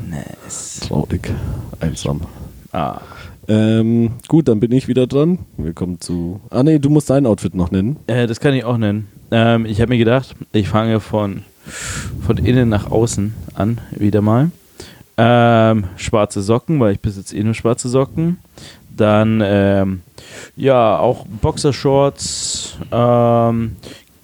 [0.09, 0.81] Nice.
[0.87, 1.33] Traurig.
[1.81, 2.21] Einsam.
[2.73, 3.01] Ah.
[3.49, 5.39] Ähm, gut, dann bin ich wieder dran.
[5.57, 6.41] Willkommen zu.
[6.51, 7.97] Ah, nee, du musst dein Outfit noch nennen.
[8.07, 9.09] Äh, das kann ich auch nennen.
[9.31, 11.43] Ähm, ich habe mir gedacht, ich fange von,
[12.27, 14.51] von innen nach außen an, wieder mal.
[15.19, 18.39] Ähm, schwarze Socken, weil ich besitze eh nur schwarze Socken.
[18.95, 20.03] Dann, ähm,
[20.57, 22.77] ja, auch Boxershorts.
[22.91, 23.77] Ähm,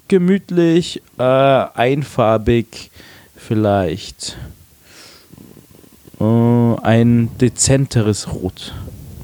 [0.08, 2.90] gemütlich, äh, einfarbig,
[3.36, 4.36] vielleicht.
[6.20, 6.24] Äh,
[6.82, 8.74] ein dezenteres Rot.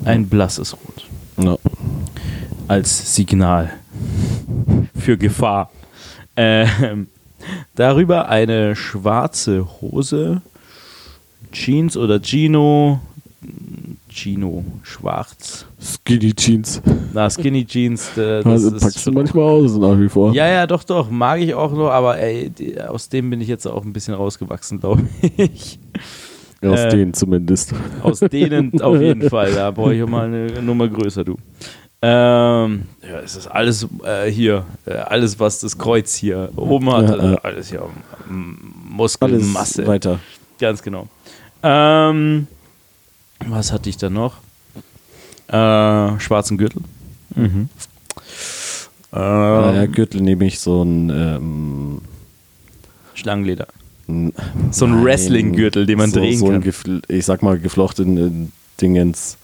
[0.05, 1.07] Ein blasses Rot.
[1.37, 1.57] Ja.
[2.67, 3.73] als Signal
[4.99, 5.71] für Gefahr.
[6.37, 7.09] Ähm,
[7.75, 10.43] darüber eine schwarze Hose,
[11.53, 13.01] Jeans oder Gino,
[14.11, 15.67] Gino, schwarz.
[15.81, 16.83] Skinny Jeans.
[17.13, 20.33] Na, Skinny Jeans, das Also, packst du manchmal aus nach wie vor.
[20.35, 23.49] ja, ja, doch, doch, mag ich auch nur, aber ey, die, aus dem bin ich
[23.49, 25.03] jetzt auch ein bisschen rausgewachsen, glaube
[25.37, 25.79] ich.
[26.63, 27.73] Aus äh, denen zumindest.
[28.03, 29.53] Aus denen auf jeden Fall.
[29.53, 31.37] Da brauche ich auch mal eine Nummer größer, du.
[32.03, 37.09] Ähm, ja, es ist alles äh, hier, äh, alles, was das Kreuz hier oben hat,
[37.09, 37.91] Ja, alles hier, Alles
[38.89, 39.87] Muskelmasse.
[39.87, 40.19] weiter.
[40.61, 41.07] Ganz genau.
[41.63, 42.47] Ähm,
[43.47, 44.37] was hatte ich da noch?
[45.49, 46.83] Äh, schwarzen Gürtel.
[47.35, 47.69] Mhm.
[49.13, 51.11] Ähm, Gürtel nehme ich so ein.
[51.11, 52.01] Ähm,
[53.15, 53.67] Schlangenleder.
[54.71, 57.03] So ein Wrestling-Gürtel, den man so, drehen so kann.
[57.09, 58.49] Ich sag mal geflochtene
[58.81, 59.37] Dingens,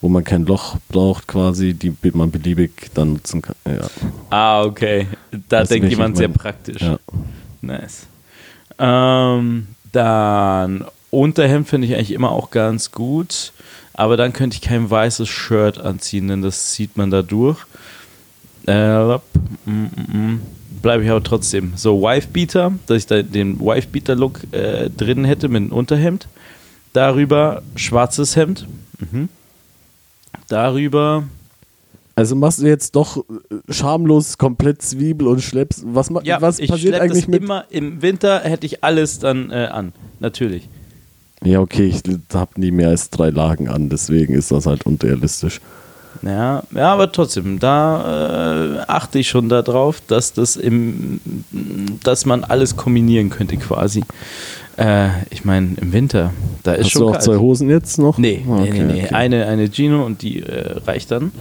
[0.00, 3.56] wo man kein Loch braucht, quasi, die man beliebig dann nutzen kann.
[3.66, 3.90] Ja.
[4.30, 5.06] Ah, okay.
[5.48, 6.80] Da du, denkt jemand sehr praktisch.
[6.80, 6.98] Ja.
[7.60, 8.06] Nice.
[8.78, 13.52] Ähm, dann Unterhemd finde ich eigentlich immer auch ganz gut.
[13.94, 17.58] Aber dann könnte ich kein weißes Shirt anziehen, denn das sieht man da durch.
[18.66, 19.20] Äh, mm,
[19.66, 20.40] mm, mm.
[20.82, 21.74] bleibe ich aber trotzdem.
[21.76, 26.26] So Wife-Beater, dass ich da den Wife-Beater-Look äh, drin hätte mit einem Unterhemd.
[26.92, 28.66] Darüber schwarzes Hemd.
[28.98, 29.28] Mhm.
[30.48, 31.24] Darüber.
[32.16, 35.84] Also machst du jetzt doch äh, schamlos komplett Zwiebel und schleppst.
[35.86, 37.42] Was, Ja, was ich passiert eigentlich mit.
[37.42, 39.92] immer im Winter hätte ich alles dann äh, an.
[40.20, 40.68] Natürlich.
[41.42, 45.60] Ja, okay, ich habe nie mehr als drei Lagen an, deswegen ist das halt unrealistisch.
[46.22, 51.20] Ja, ja, aber trotzdem, da äh, achte ich schon darauf, dass das im,
[52.02, 54.04] dass man alles kombinieren könnte quasi.
[54.76, 56.32] Äh, ich meine, im Winter,
[56.62, 57.24] da ist Hast schon du auch kalt.
[57.24, 58.16] zwei Hosen jetzt noch?
[58.16, 59.02] Nee, Ah, nee, nee, okay, nee.
[59.04, 59.14] okay.
[59.14, 61.32] Eine, eine Gino und die äh, reicht dann.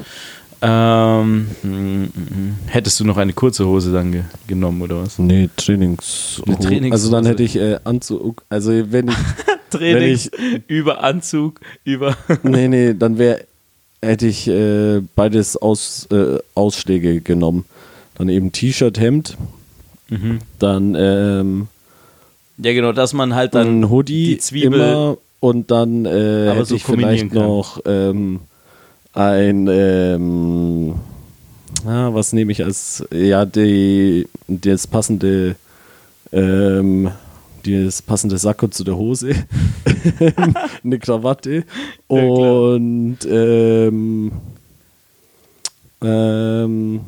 [0.66, 2.56] Ähm, mm.
[2.68, 5.20] hättest du noch eine kurze Hose dann ge genommen oder was?
[5.20, 6.42] Nee, Trainings.
[6.46, 6.92] Eine Trainingshose.
[6.94, 8.44] Also dann hätte ich äh, Anzug.
[8.50, 9.16] Also wenn ich.
[9.70, 10.30] Trainings
[10.68, 12.16] über Anzug, über.
[12.44, 13.46] nee, nee, dann wäre
[14.04, 17.66] hätte ich äh, beides aus, äh, Ausschläge genommen.
[18.16, 19.38] Dann eben T-Shirt, Hemd,
[20.10, 20.40] Mhm.
[20.60, 21.68] dann ähm,
[22.58, 24.74] Ja, genau, dass man halt dann ein Hoodie die Zwiebel.
[24.80, 27.42] immer und dann äh, hätte so ich vielleicht kann.
[27.42, 28.42] noch ähm,
[29.14, 30.96] ein ähm,
[31.86, 35.56] ah, was nehme ich als ja die das passende
[36.32, 37.12] ähm,
[37.64, 39.36] das passende Sakko zu der Hose
[40.84, 41.64] eine Krawatte
[42.10, 44.32] Ja, und ähm,
[46.04, 47.00] ähm,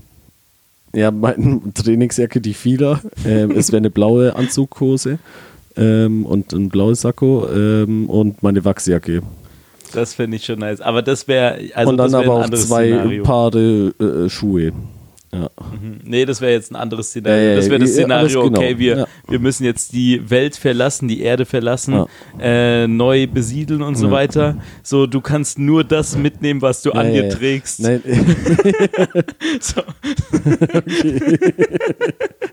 [0.95, 3.01] ja, meine Trainingsjacke, die Fila.
[3.25, 5.19] Ähm, es wäre eine blaue Anzughose
[5.75, 9.21] ähm, und ein blaues Sakko ähm, und meine Wachsjacke.
[9.93, 10.81] Das fände ich schon nice.
[10.81, 11.59] Aber das wäre.
[11.73, 13.23] Also und dann aber auch zwei Szenario.
[13.23, 14.73] Paare äh, Schuhe.
[15.33, 15.49] Ja.
[15.59, 15.99] Mhm.
[16.05, 17.49] Nee, das wäre jetzt ein anderes Szenario.
[17.49, 18.57] Ja, das wäre das Szenario, genau.
[18.59, 19.07] okay, wir, Ja.
[19.27, 22.07] wir müssen jetzt die Welt verlassen, die Erde verlassen, Ja.
[22.39, 24.55] äh, neu besiedeln und so weiter.
[24.81, 27.81] So, du kannst nur das mitnehmen, was du an dir trägst.
[27.81, 28.01] Nein,
[29.59, 29.81] So.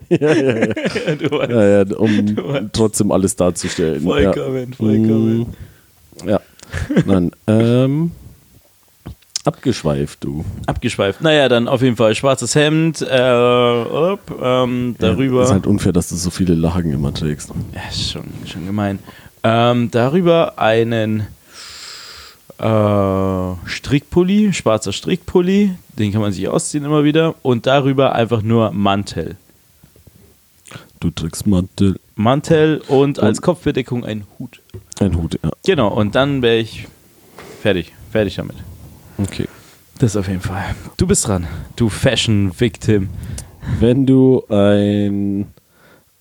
[0.08, 1.48] ja, ja, ja.
[1.48, 4.02] ja, ja, um trotzdem alles darzustellen.
[4.02, 5.46] vollkommen, vollkommen.
[6.26, 6.40] Ja.
[7.06, 8.12] Nein, ähm,
[9.44, 10.44] abgeschweift, du.
[10.66, 11.20] Abgeschweift.
[11.20, 15.38] Naja, dann auf jeden Fall schwarzes Hemd, äh, up, ähm, darüber.
[15.38, 17.50] Ja, ist halt unfair, dass du so viele Lagen immer trägst.
[17.74, 18.98] Ja, ist schon, schon gemein.
[19.42, 21.26] Ähm, darüber einen
[22.58, 27.34] äh, Strickpulli, schwarzer Strickpulli, den kann man sich ausziehen immer wieder.
[27.42, 29.36] Und darüber einfach nur Mantel.
[31.02, 34.60] Du trägst Mantel, Mantel und als Und- Kopfbedeckung ein Hut.
[35.00, 35.50] ein Hut, ja.
[35.66, 36.86] Genau, und dann wäre ich
[37.60, 37.92] fertig.
[38.12, 38.54] Fertig damit.
[39.18, 39.48] Okay.
[39.98, 40.62] Das auf jeden Fall.
[40.98, 43.08] Du bist dran, du Fashion-Victim.
[43.80, 45.48] Wenn du ein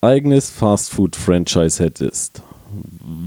[0.01, 2.41] eigenes Fastfood-Franchise hättest,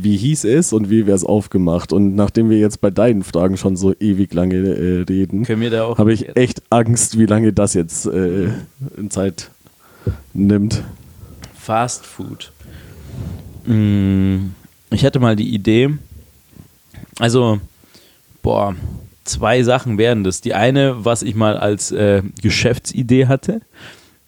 [0.03, 1.93] wie hieß es und wie wäre es aufgemacht?
[1.93, 6.35] Und nachdem wir jetzt bei deinen Fragen schon so ewig lange äh, reden, habe ich
[6.37, 8.49] echt Angst, wie lange das jetzt äh,
[8.97, 9.51] in Zeit
[10.33, 10.83] nimmt.
[11.65, 12.53] Fast Food.
[13.67, 14.51] Mm,
[14.91, 15.91] Ich hatte mal die Idee,
[17.19, 17.59] also,
[18.43, 18.75] boah,
[19.25, 20.41] zwei Sachen wären das.
[20.41, 23.63] Die eine, was ich mal als äh, Geschäftsidee hatte,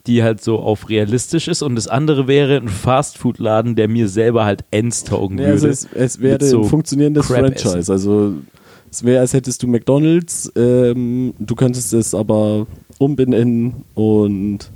[0.07, 4.45] die halt so auf realistisch ist, und das andere wäre ein Fastfood-Laden, der mir selber
[4.45, 5.73] halt ends taugen Ja, also würde.
[5.75, 7.79] es, es wäre so ein funktionierendes Franchise.
[7.81, 7.93] essen.
[7.93, 8.35] Also
[8.91, 12.67] es wäre, als hättest du McDonalds, ähm, du könntest es aber
[12.99, 14.71] umbenennen und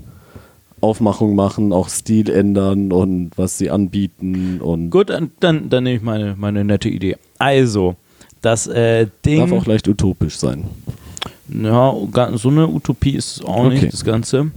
[0.81, 6.03] Aufmachung machen, auch Stil ändern und was sie anbieten und Gut, dann, dann, nehme ich
[6.03, 7.17] meine, meine nette Idee.
[7.39, 7.97] Also,
[8.41, 9.41] das äh, Ding.
[9.41, 10.65] darf auch leicht utopisch sein.
[11.49, 11.95] Ja,
[12.35, 13.81] so eine Utopie ist es auch Okay.
[13.81, 14.51] nicht, das Ganze.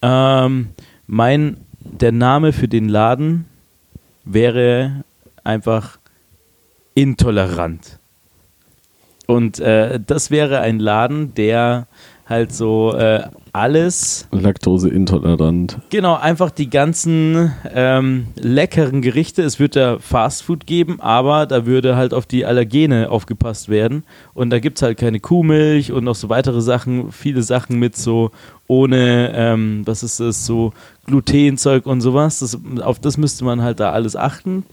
[0.00, 0.68] Ähm,
[1.06, 3.44] mein, der Name für den Laden
[4.24, 5.04] wäre
[5.44, 5.98] einfach
[6.94, 7.98] intolerant.
[9.26, 11.86] Und äh, das wäre ein Laden, der
[12.30, 15.78] halt so äh, alles, Laktoseintolerant.
[15.90, 21.96] genau, einfach die ganzen ähm, leckeren Gerichte, es wird da Fastfood geben, aber da würde
[21.96, 24.04] halt auf die Allergene aufgepasst werden.
[24.32, 27.96] Und da gibt es halt keine Kuhmilch und noch so weitere Sachen, viele Sachen mit
[27.96, 28.30] so
[28.68, 30.72] ohne, ähm, was ist das, so
[31.06, 32.38] Glutenzeug und sowas.
[32.38, 34.64] Das, auf das müsste man halt da alles achten.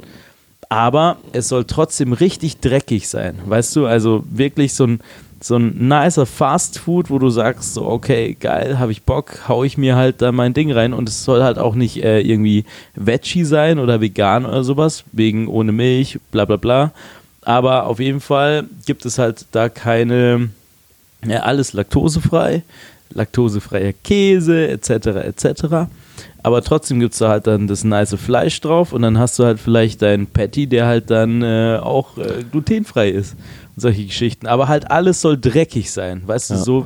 [0.70, 3.86] Aber es soll trotzdem richtig dreckig sein, weißt du?
[3.86, 5.00] Also wirklich so ein,
[5.40, 9.64] so ein nicer Fast Food, wo du sagst, so, okay, geil, habe ich Bock, hau
[9.64, 12.66] ich mir halt da mein Ding rein und es soll halt auch nicht äh, irgendwie
[12.96, 16.92] Veggie sein oder vegan oder sowas, wegen ohne Milch, bla bla bla.
[17.44, 20.50] Aber auf jeden Fall gibt es halt da keine,
[21.26, 22.64] ja, alles laktosefrei,
[23.14, 25.88] laktosefreier Käse, etc., etc.
[26.44, 29.46] Aber trotzdem gibt es da halt dann das nice Fleisch drauf und dann hast du
[29.46, 33.36] halt vielleicht deinen Patty, der halt dann äh, auch äh, glutenfrei ist.
[33.78, 34.48] Und solche Geschichten.
[34.48, 36.24] Aber halt alles soll dreckig sein.
[36.26, 36.60] Weißt du, Ja.
[36.62, 36.86] so,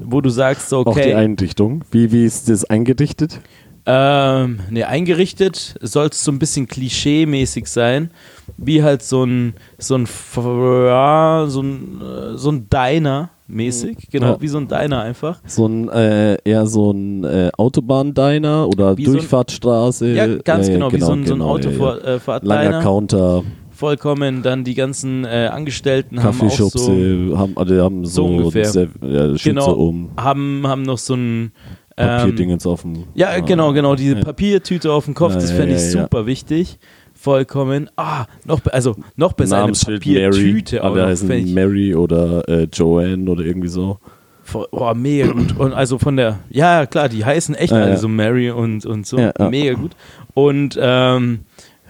[0.00, 1.84] wo du sagst, so, Auch die okay, Eindichtung.
[1.90, 3.40] Wie, wie ist das eingedichtet?
[3.86, 8.10] Ähm, ne, eingerichtet soll es so ein bisschen klischee-mäßig sein.
[8.56, 14.08] Wie halt so ein, so ein, so ein, äh, so ein Diner mäßig.
[14.10, 14.40] Genau, Ja.
[14.40, 15.40] wie so ein Diner einfach.
[15.46, 20.08] So ein, äh, eher so ein äh, Autobahndiner oder Wie so ein- Durchfahrtsstraße.
[20.14, 22.80] Ja, ganz Äh, genau, wie so ein, so ein genau, ja, äh, Langer.
[22.80, 23.42] Counter,
[23.74, 24.42] Vollkommen.
[24.42, 28.66] Dann die ganzen äh, Angestellten haben auch so, haben, also haben so so, ungefähr.
[28.66, 29.72] Sehr, ja, Genau.
[29.72, 31.52] um, haben, haben noch so ein
[31.96, 33.04] ähm, Papierdingens auf dem.
[33.14, 33.94] Ja, genau, genau.
[33.96, 34.22] Diese Ja.
[34.24, 36.78] Papiertüte auf dem Kopf, Ja, das ja, fände ich super wichtig.
[37.14, 37.88] Vollkommen.
[37.96, 41.94] Ah, noch, also noch besser eine Namensschild Mary, Papiertüte auch alle noch, heißen ich, Mary
[41.94, 43.98] oder äh, Joanne oder irgendwie so.
[44.52, 45.56] Oh, mega gut.
[45.58, 49.06] Und also von der, ja klar, die heißen echt Ja, alle so Mary und, und
[49.06, 49.16] so.
[49.38, 49.92] Mega gut.
[50.34, 51.40] Und ähm,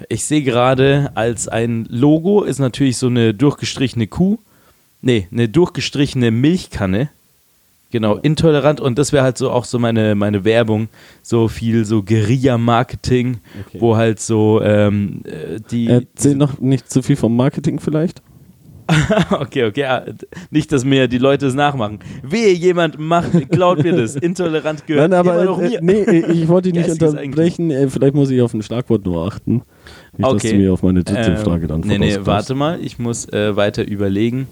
[0.08, 4.38] ich sehe gerade als ein Logo ist natürlich so eine durchgestrichene Kuh.
[5.02, 7.10] Nee, eine durchgestrichene Milchkanne.
[7.90, 10.88] Genau, intolerant und das wäre halt so auch so meine, meine Werbung,
[11.22, 13.36] so viel so Guerilla-Marketing,
[13.68, 13.80] Okay.
[13.80, 15.86] wo halt so ähm, äh, die.
[15.86, 18.20] Erzähl noch nicht zu viel vom Marketing vielleicht.
[19.30, 20.04] okay, okay, ja,
[20.50, 22.00] nicht, dass mir die Leute es nachmachen.
[22.22, 24.16] Wehe, jemand macht, klaut mir das.
[24.16, 25.80] Intolerant gehört Nein, aber immer noch äh, mir.
[25.80, 27.70] nee, ich wollte dich nicht unterbrechen.
[27.70, 29.62] Äh, vielleicht muss ich auf ein Schlagwort nur achten.
[30.16, 30.52] Nicht, dass Okay.
[30.52, 33.56] du mir auf meine dritte Ähm, Frage dann Nee, nee, warte mal, ich muss äh,
[33.56, 34.48] weiter überlegen,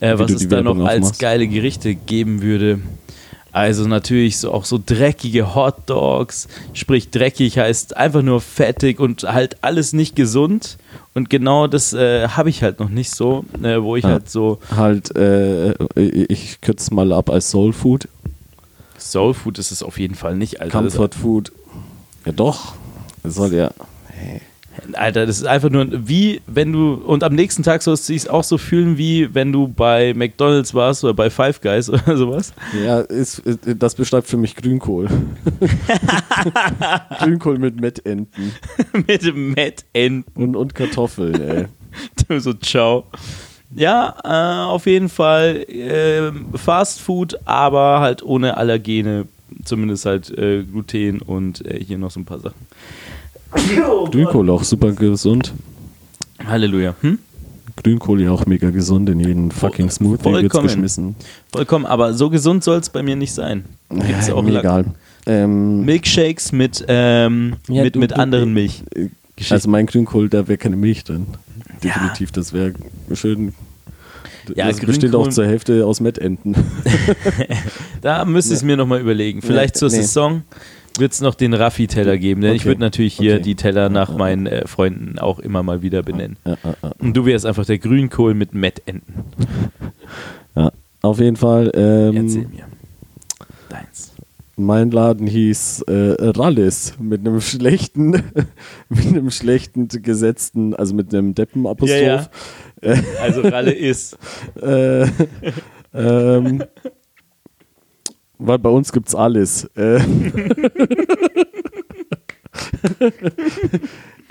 [0.00, 1.20] äh, was es da noch als aufmachst.
[1.20, 2.80] geile Gerichte geben würde.
[3.52, 9.22] Also natürlich so auch so dreckige Hot Dogs, sprich dreckig heißt einfach nur fettig und
[9.22, 10.76] halt alles nicht gesund.
[11.14, 14.08] Und genau das äh, habe ich halt noch nicht so, äh, wo ich Ah.
[14.10, 18.08] halt so Halt, äh, ich kürze es mal ab als Soul Food.
[18.98, 20.78] Soul Food ist es auf jeden Fall nicht, Alter.
[20.82, 21.52] Comfort Food.
[22.26, 22.74] Ja doch.
[23.22, 23.70] Das soll ja.
[24.92, 28.28] Alter, das ist einfach nur wie, wenn du, und am nächsten Tag sollst du dich
[28.30, 32.52] auch so fühlen, wie wenn du bei McDonalds warst oder bei Five Guys oder sowas.
[32.84, 35.08] Ja, ist, ist, das beschreibt für mich Grünkohl.
[37.18, 38.52] Grünkohl mit Mettenten
[39.06, 40.24] Mit Enden.
[40.34, 41.68] und, und Kartoffeln,
[42.28, 42.40] ey.
[42.40, 43.04] so, ciao.
[43.74, 49.26] Ja, äh, auf jeden Fall äh, Fast Food, aber halt ohne Allergene.
[49.64, 52.66] Zumindest halt äh, Gluten und äh, hier noch so ein paar Sachen.
[54.10, 55.52] Grünkohl auch super gesund.
[56.46, 56.94] Halleluja.
[57.00, 57.18] Hm?
[57.82, 60.66] Grünkohl ja auch mega gesund in jeden fucking Smoothie wird's vollkommen.
[60.66, 61.16] geschmissen.
[61.52, 63.64] Vollkommen, aber so gesund soll es bei mir nicht sein.
[63.90, 64.86] Gibt's Ja, auch egal.
[65.26, 68.82] Ähm, Milkshakes mit, ähm, Ja, mit, du- mit du- anderen Milch.
[68.94, 69.08] äh,
[69.50, 71.26] also mein Grünkohl, da wäre keine Milch drin.
[71.82, 72.72] Definitiv, das wäre
[73.12, 73.52] schön.
[74.54, 76.54] Ja, das besteht auch Grünkohl- zur Hälfte aus Mettenten.
[78.00, 79.42] Da müsste ich es mir nochmal überlegen.
[79.42, 79.96] Vielleicht Nee, zur nee.
[79.96, 80.42] Saison
[80.98, 82.68] wird es noch den Raffi-Teller geben, denn ich Okay.
[82.68, 83.42] würde natürlich hier Okay.
[83.42, 86.36] die Teller nach meinen äh, Freunden auch immer mal wieder benennen.
[86.44, 86.92] ja, ja, ja.
[86.98, 89.14] Und du wärst einfach der Grünkohl mit Mettenten.
[90.54, 90.70] ja,
[91.02, 91.66] auf jeden Fall.
[91.68, 92.64] Erzähl Ähm, mir.
[93.68, 94.12] Deins.
[94.56, 98.10] mein Laden hieß äh, Rallis mit einem schlechten,
[98.88, 102.30] mit einem schlechten gesetzten, also mit einem Deppenapostroph.
[103.22, 104.16] Also Ralle ist.
[104.62, 105.06] Äh,
[105.94, 106.62] ähm,
[108.38, 109.64] weil bei uns gibt's alles.
[109.76, 110.00] Äh,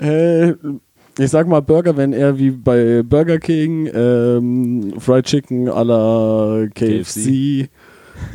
[0.00, 0.54] äh,
[1.18, 6.66] ich sag mal Burger, wenn er wie bei Burger King, ähm, Fried Chicken à la
[6.74, 7.68] KFC.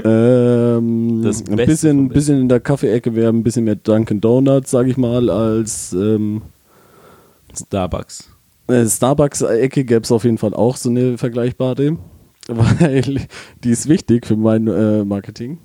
[0.04, 4.88] Ähm, Das ein bisschen, bisschen in der Kaffeeecke wäre ein bisschen mehr Dunkin' Donuts, sag
[4.88, 6.44] ich mal, als ähm,
[7.56, 8.30] Starbucks.
[8.68, 11.98] äh, Starbucks-Ecke gäbe es auf jeden Fall auch so eine vergleichbare,
[12.48, 13.28] weil
[13.64, 15.60] die ist wichtig für mein äh, Marketing.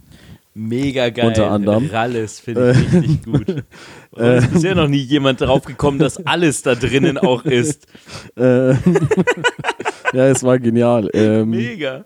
[0.59, 1.27] Mega geil.
[1.27, 1.91] Unter anderem.
[1.93, 3.47] Ralles finde ich richtig gut.
[4.12, 7.87] Und ist bisher noch nie jemand drauf gekommen, dass alles da drinnen auch ist.
[8.37, 8.72] Äh,
[10.12, 11.09] ja, es war genial.
[11.14, 12.05] Ähm, Mega.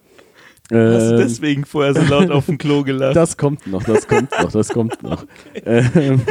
[0.63, 3.17] Hast du ähm, deswegen vorher so laut auf dem Klo gelacht?
[3.17, 5.27] das kommt noch, das kommt noch, das kommt noch.
[5.65, 6.23] Ähm,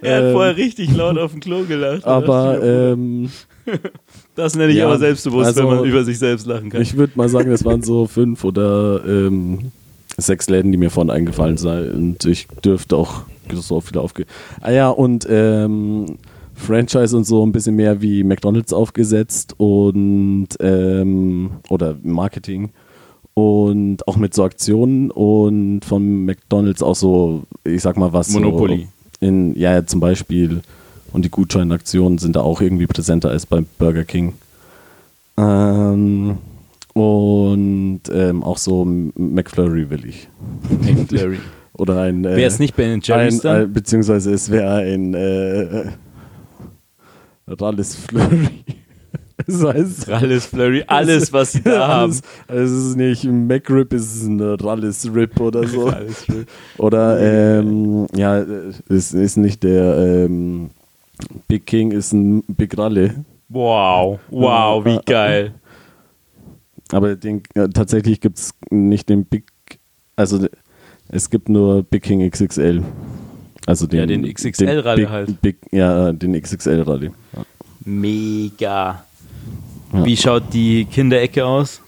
[0.00, 2.04] er hat ähm, vorher richtig laut auf dem Klo gelacht.
[2.06, 3.30] aber ähm,
[4.34, 6.82] das nenne ich ja, aber selbstbewusst, also, wenn man über sich selbst lachen kann.
[6.82, 9.72] ich würde mal sagen, es waren so fünf oder ähm,
[10.16, 11.94] sechs Läden, die mir vorhin eingefallen sind.
[11.94, 13.22] Und ich dürfte auch
[13.52, 14.26] so viele aufge...
[14.60, 16.18] Ah ja, und ähm,
[16.54, 22.70] Franchise und so ein bisschen mehr wie McDonalds aufgesetzt und ähm, oder Marketing
[23.34, 28.86] und auch mit so Aktionen und von McDonalds auch so, ich sag mal was Monopoly.
[29.20, 30.62] So in, ja, ja, zum Beispiel
[31.14, 34.32] und die Gutscheinaktionen sind da auch irgendwie präsenter als bei Burger King.
[35.38, 36.38] Ähm,
[36.92, 40.28] und ähm, auch so McFlurry will ich.
[41.10, 41.38] Larry.
[41.74, 42.24] Oder ein.
[42.24, 43.62] Äh, Wäre es nicht Ben Jerry's ein, dann?
[43.62, 45.92] äh, Beziehungsweise es wäre ein äh,
[47.48, 48.48] Rallis Flurry.
[49.46, 52.02] Das heißt, Rallis Flurry, alles, was sie da haben.
[52.04, 55.88] alles, also es ist nicht ein McRib, es ist ein Rallis Rip oder so.
[55.88, 56.44] Rallis Flurry.
[56.78, 58.38] Oder, ähm, ja,
[58.88, 60.70] es ist nicht der ähm,
[61.48, 63.24] Big King, ist ein Big Ralle.
[63.48, 65.54] Wow, wow, wie geil.
[66.92, 69.44] Aber den, äh, tatsächlich gibt es nicht den Big,
[70.16, 70.46] also
[71.08, 72.82] es gibt nur Big King XXL.
[73.66, 75.40] Also den, Ja, den XXL-Rallye halt.
[75.40, 77.10] Big, ja, den XXL-Rallye.
[77.34, 77.44] Ja.
[77.84, 79.04] Mega.
[79.92, 80.04] Ja.
[80.04, 81.80] Wie schaut die Kinderecke aus?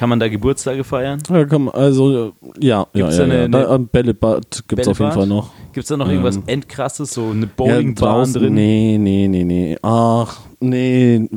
[0.00, 1.22] Kann man da Geburtstage feiern?
[1.28, 3.32] Ja, komm, also, ja, ja, Gibt's ja, ja.
[3.34, 5.12] eine- Da, eine- ähm, Bällebad gibt es auf jeden?
[5.12, 5.50] Fall noch.
[5.74, 8.54] Gibt es da noch irgendwas Ähm, Endkrasses, so eine Ja, Bowlingbahn draußen- drin?
[8.54, 9.76] Nee, nee, nee, nee.
[9.82, 11.28] Ach, nee,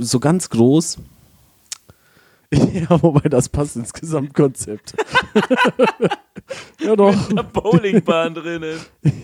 [0.00, 0.98] so ganz groß.
[2.50, 4.94] Ja, wobei das passt ins Gesamtkonzept.
[6.80, 7.30] ja, doch.
[7.30, 8.78] Eine Bowlingbahn drinnen.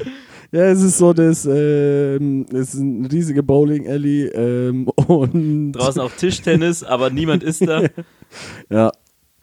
[0.54, 6.00] Ja, es ist so, das, ähm, es ist eine riesige Bowling Alley ähm, und Draußen
[6.00, 7.82] auch Tischtennis, aber niemand ist da.
[8.70, 8.92] ja.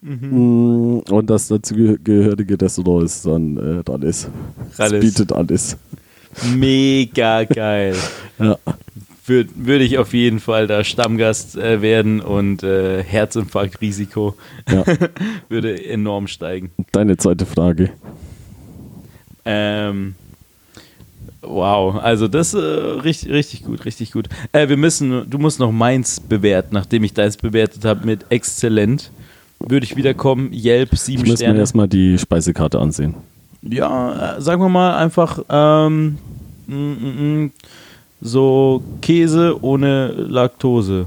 [0.00, 0.30] Mhm.
[0.30, 4.30] Mm, Und das dazugehörige Restaurant ist dann äh, alles.
[4.78, 5.76] Es bietet alles.
[6.56, 7.94] Mega geil.
[8.38, 8.56] Ja.
[9.26, 14.34] Würde würd ich auf jeden Fall da Stammgast äh, werden und äh, Herzinfarktrisiko
[14.68, 14.84] ja.
[15.48, 16.72] würde enorm steigen.
[16.90, 17.90] Deine zweite Frage.
[19.44, 20.16] Ähm,
[21.42, 24.28] wow, also das äh, richtig, richtig gut, richtig gut.
[24.52, 29.10] Äh, wir müssen, du musst noch meins bewerten, nachdem ich deins bewertet habe mit exzellent.
[29.60, 31.58] Würde ich wiederkommen, Yelp, sieben Ich muss mir Sterne.
[31.60, 33.14] erstmal die Speisekarte ansehen.
[33.62, 36.18] Ja, äh, sagen wir mal einfach ähm,
[36.66, 37.52] mm, mm, mm,
[38.20, 41.06] so Käse ohne Laktose.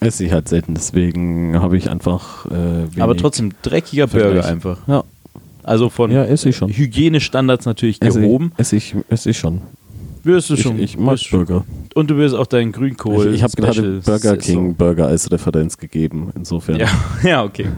[0.00, 2.46] Esse ich halt selten, deswegen habe ich einfach.
[2.46, 4.32] Äh, Aber trotzdem dreckiger Vergleich.
[4.32, 4.78] Burger einfach.
[4.86, 5.04] Ja,
[5.70, 6.68] Also von ja ich schon.
[6.68, 8.50] Hygienestandards natürlich Esse gehoben.
[8.54, 9.60] ich, esse ich, esse ich schon.
[10.24, 10.80] Wirst du Ich, schon.
[10.80, 11.46] ich mag wirst schon.
[11.46, 11.64] Burger.
[11.94, 13.28] Und du wirst auch deinen Grünkohl.
[13.28, 14.36] Ich, ich habe gerade Burger.
[14.36, 16.32] King Burger als Referenz gegeben.
[16.34, 16.80] Insofern.
[16.80, 16.88] Ja,
[17.22, 17.68] ja, okay.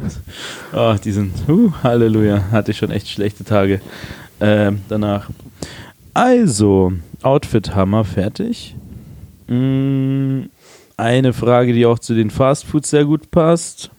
[0.74, 3.82] Oh, die sind, uh, Halleluja, hatte ich schon echt schlechte Tage
[4.40, 5.28] ähm, danach.
[6.14, 8.74] Also, Outfit Hammer fertig.
[9.48, 10.44] Mm,
[10.96, 13.90] eine Frage, die auch zu den Fastfoods sehr gut passt.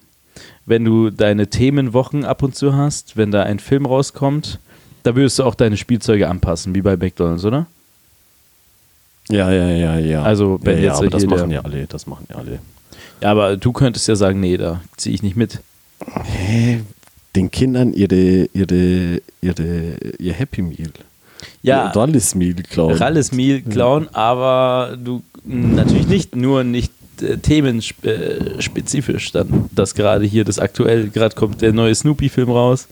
[0.66, 4.59] Wenn du deine Themenwochen ab und zu hast, wenn da ein Film rauskommt,
[5.03, 7.68] da würdest du auch deine Spielzeuge anpassen, wie bei McDonalds, oder?
[9.30, 10.24] ja, ja, ja, ja.
[10.24, 11.88] Also, wenn ja, jetzt ja, aber das machen ja alle.
[11.88, 12.59] Das machen ja alle.
[13.22, 15.61] Ja, aber du könntest ja sagen, nee, da ziehe ich nicht mit.
[16.24, 16.82] Hä?
[17.36, 20.91] Den Kindern ihre, ihre, ihre, ihr Happy Meal.
[21.61, 22.95] Ja, Rallis Meal klauen.
[22.95, 26.91] Ralles Meal klauen, aber du natürlich nicht nur nicht
[27.24, 32.88] äh, themenspezifisch dann, dass gerade hier das aktuell, gerade kommt der neue Snoopy-Film raus,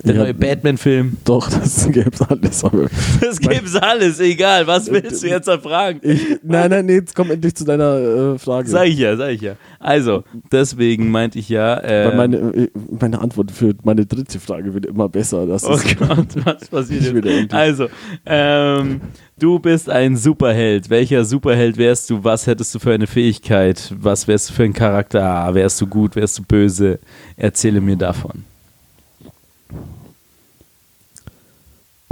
[0.00, 1.16] der neue Batman-Film.
[1.24, 2.64] Doch, das gäbe alles.
[2.64, 2.88] Aber
[3.20, 6.00] Das gibt's alles, egal, was willst du jetzt da fragen?
[6.02, 8.68] ich, nein, nein, nee, jetzt komm endlich zu deiner äh, Frage.
[8.68, 9.56] Sag ich ja, sag ich ja.
[9.78, 12.68] Also, deswegen meinte ich ja, äh, Weil meine, äh,
[13.00, 15.46] meine Antwort für meine dritte Frage wird immer besser.
[15.46, 17.52] Das Oh ist, Gott, was passiert jetzt?
[17.54, 17.88] Also,
[18.26, 19.00] ähm,
[19.38, 20.88] du bist ein Superheld.
[20.90, 22.22] Welcher Superheld wärst du?
[22.24, 23.92] Was hättest du für eine Fähigkeit?
[23.98, 25.22] Was wärst du für ein Charakter?
[25.22, 26.16] Ah, Wärst du gut?
[26.16, 26.98] Wärst du böse?
[27.36, 28.44] Erzähle mir davon.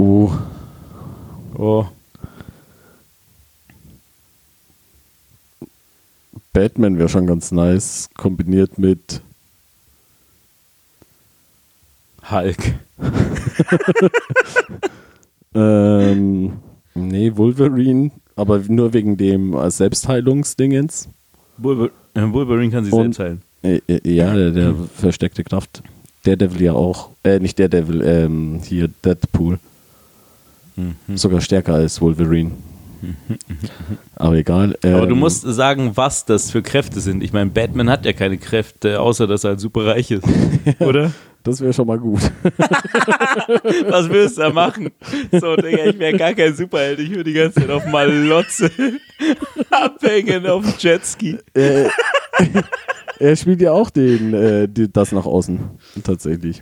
[0.01, 0.31] Oh,
[1.53, 1.85] Oh,
[6.53, 9.21] Batman wäre schon ganz nice, kombiniert mit
[12.29, 12.75] Hulk.
[15.53, 16.53] ähm,
[16.95, 21.09] nee, Wolverine, aber nur wegen dem äh, Selbstheilungsdingens.
[21.57, 23.41] Wolver äh, Wolverine kann sich Und- selbst heilen.
[23.63, 25.83] Äh, äh, ja, der, der versteckte Kraft.
[26.25, 27.09] Der Devil ja auch.
[27.23, 29.59] Äh, nicht der Devil, ähm, hier Deadpool.
[31.07, 31.17] Mhm.
[31.17, 32.51] Sogar stärker als Wolverine.
[34.15, 34.77] Aber egal.
[34.83, 37.23] Aber du ähm, musst sagen, was das für Kräfte sind.
[37.23, 40.25] Ich meine, Batman hat ja keine Kräfte, außer dass er halt super reich ist.
[40.79, 41.11] Oder?
[41.43, 42.21] Das wäre schon mal gut.
[43.89, 44.91] Was würdest du da machen?
[45.31, 46.99] So, Digga, ich wäre gar kein Superheld.
[46.99, 48.69] Ich würde die ganze Zeit auf Malotze
[49.71, 51.39] abhängen auf Jetski.
[51.55, 51.89] äh,
[53.17, 55.59] er spielt ja auch den, äh, das nach außen.
[56.03, 56.61] Tatsächlich.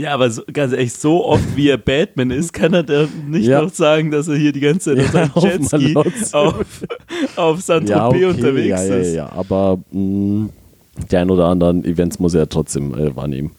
[0.00, 3.46] Ja, aber so, ganz ehrlich, so oft wie er Batman ist, kann er da nicht
[3.46, 3.62] Ja.
[3.62, 5.94] noch sagen, dass er hier die ganze Zeit Ja, auf Jetski
[6.32, 6.64] auf,
[7.36, 9.14] auf Saint-Tropez unterwegs ja, ja, ist.
[9.14, 10.48] ja, aber mh,
[11.10, 13.50] die ein oder anderen Events muss er trotzdem äh, wahrnehmen.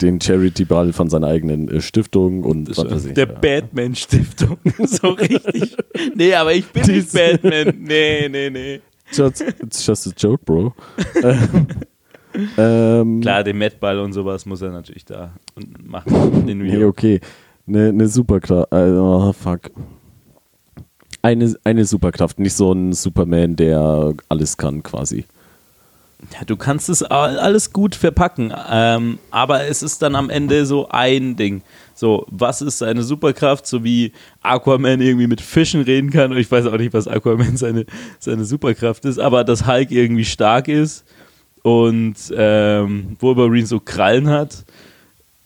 [0.00, 3.12] Den Charity-Ball von seiner eigenen äh, Stiftung und was weiß ich.
[3.14, 3.34] Der ja.
[3.34, 4.56] Batman-Stiftung.
[4.86, 5.76] so richtig.
[6.14, 7.74] Nee, aber ich bin nicht Diese- Batman.
[7.78, 8.80] Nee, nee, nee.
[9.12, 10.72] Just, it's just a joke, bro.
[12.58, 15.32] ähm, Klar, den Mettball und sowas muss er natürlich da
[15.84, 16.48] machen.
[16.48, 16.88] In New Nee, York.
[16.98, 17.20] okay.
[17.66, 18.66] Eine ne super klar.
[18.70, 19.70] Oh, fuck.
[21.22, 25.26] eine, eine Superkraft, nicht so ein Superman, der alles kann quasi.
[26.34, 30.66] Ja, du kannst es all- alles gut verpacken, ähm, aber es ist dann am Ende
[30.66, 31.62] so ein Ding.
[31.94, 33.66] So, was ist seine Superkraft?
[33.66, 34.12] So wie
[34.42, 36.30] Aquaman irgendwie mit Fischen reden kann.
[36.30, 37.86] Und ich weiß auch nicht, was Aquaman seine,
[38.18, 41.04] seine Superkraft ist, aber dass Hulk irgendwie stark ist
[41.62, 44.64] und ähm, Wolverine so Krallen hat.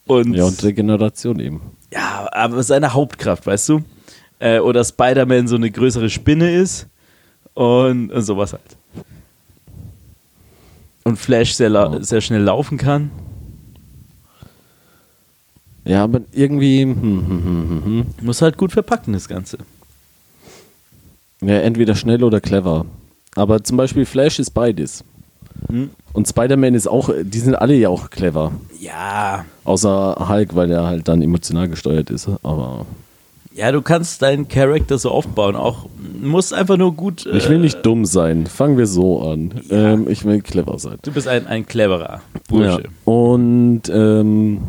[0.07, 1.61] Und, Ja, und Regeneration eben.
[1.93, 3.83] ja, aber seine Hauptkraft, weißt du?
[4.39, 6.87] Äh, oder Spider-Man so eine größere Spinne ist
[7.55, 8.77] und, und sowas halt.
[11.05, 12.03] Und Flash sehr, Ja.
[12.03, 13.11] sehr schnell laufen kann.
[15.85, 18.07] Ja, aber irgendwie, hm, hm, hm, hm, hm.
[18.23, 19.59] Muss halt gut verpacken, das Ganze.
[21.43, 22.87] ja, entweder schnell oder clever.
[23.37, 25.05] Aber zum Beispiel Flash ist beides.
[26.15, 28.53] Und Spider-Man ist auch, die sind alle ja auch clever.
[28.81, 29.45] Ja.
[29.65, 32.29] Außer Hulk, weil er halt dann emotional gesteuert ist.
[32.45, 32.87] Aber
[33.53, 35.57] Ja, du kannst deinen Charakter so aufbauen.
[35.57, 35.87] Auch
[36.23, 37.27] musst einfach nur gut.
[37.27, 38.47] ich will äh, nicht dumm sein.
[38.47, 39.61] Fangen wir so an.
[39.71, 40.99] Ähm, ich will clever sein.
[41.03, 42.85] Du bist ein, ein cleverer Bursche.
[42.85, 43.12] Ja.
[43.12, 44.61] Und ähm,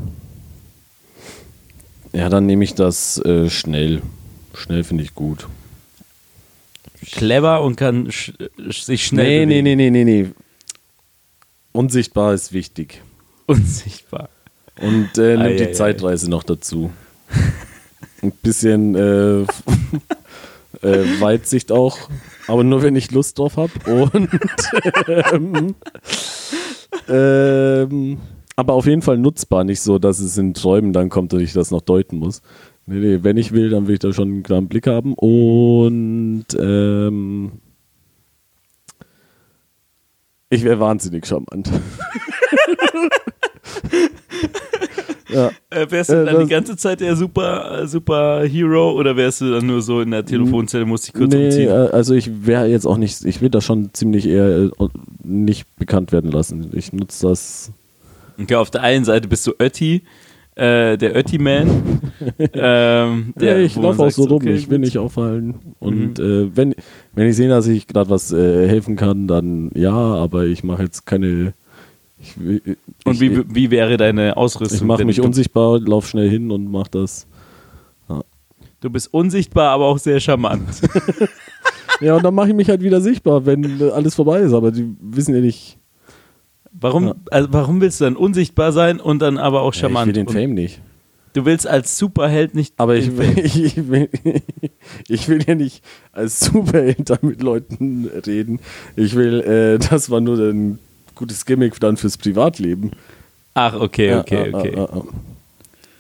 [2.12, 4.02] ja, dann nehme ich das äh, schnell.
[4.56, 5.48] Schnell finde ich gut.
[7.12, 8.34] Clever und kann sch
[8.68, 9.46] sich schnell.
[9.46, 9.78] nee, nee, bewegen.
[9.78, 10.30] nee, nee, nee, nee.
[11.76, 13.02] Unsichtbar ist wichtig.
[13.48, 14.30] Unsichtbar.
[14.80, 15.72] Und äh, nimm Ei, die ei.
[15.74, 16.90] Zeitreise noch dazu.
[18.22, 19.42] Ein bisschen äh,
[20.82, 21.98] äh, Weitsicht auch,
[22.48, 23.74] aber nur wenn ich Lust drauf habe.
[23.92, 24.30] Und
[25.34, 25.76] ähm,
[27.10, 28.18] ähm,
[28.56, 31.52] aber auf jeden Fall nutzbar, nicht so, dass es in Träumen dann kommt und ich
[31.52, 32.42] das noch deuten muss.
[32.86, 35.14] Nee, nee, wenn ich will, dann will ich da schon einen klaren Blick haben.
[35.14, 37.52] Und ähm,
[40.56, 41.70] ich wäre wahnsinnig charmant.
[45.30, 45.52] ja.
[45.70, 49.42] Äh, wärst du Äh, dann die ganze Zeit der Super, äh, Super Hero oder wärst
[49.42, 51.70] du dann nur so in der Telefonzelle, musst dich kurz Nee, umziehen?
[51.70, 54.70] äh, also ich wäre jetzt auch nicht, ich will das schon ziemlich eher äh,
[55.24, 56.70] nicht bekannt werden lassen.
[56.74, 57.72] Ich nutze das.
[58.42, 60.04] Okay, auf der einen Seite bist du Ötti,
[60.56, 61.68] äh, der Ötti-Man.
[62.54, 65.56] ähm, der- ja, ich laufe auch sagt, so rum, okay, ich will nicht auffallen.
[65.80, 66.24] Und Mhm.
[66.52, 66.76] äh, wenn,
[67.14, 70.84] wenn ich sehe, dass ich gerade was äh, helfen kann, dann ja, aber ich mache
[70.84, 71.54] jetzt keine.
[72.22, 74.78] Ich, will- ich, Und wie, wie wäre deine Ausrüstung?
[74.78, 77.28] ich mache mich unsichtbar, lauf schnell hin und mache das.
[78.82, 80.64] Du bist unsichtbar, aber auch sehr charmant.
[82.02, 84.52] Ja, und dann mache ich mich halt wieder sichtbar, wenn äh, alles vorbei ist.
[84.52, 85.78] Aber die wissen ja nicht.
[86.80, 87.16] Warum, Ja.
[87.32, 90.10] also warum willst du dann unsichtbar sein und dann aber auch Ja, charmant?
[90.12, 90.82] ich will den Fame nicht.
[91.34, 92.74] Du willst als Superheld nicht.
[92.78, 94.10] Aber ich will, ich, will,
[95.08, 98.60] ich will ja nicht als Superheld da mit Leuten reden.
[98.96, 100.80] Ich will, äh, das war nur ein
[101.16, 102.92] gutes Gimmick dann fürs Privatleben.
[103.54, 104.74] Ach, okay, Ja, okay, ja, okay.
[104.76, 105.04] ja, ja.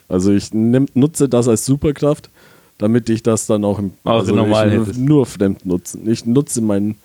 [0.07, 2.29] Also ich nimm, nutze das als Superkraft,
[2.77, 6.07] damit ich das dann auch im Auch also normal nur fremd nutzen.
[6.09, 6.95] Ich nutze mein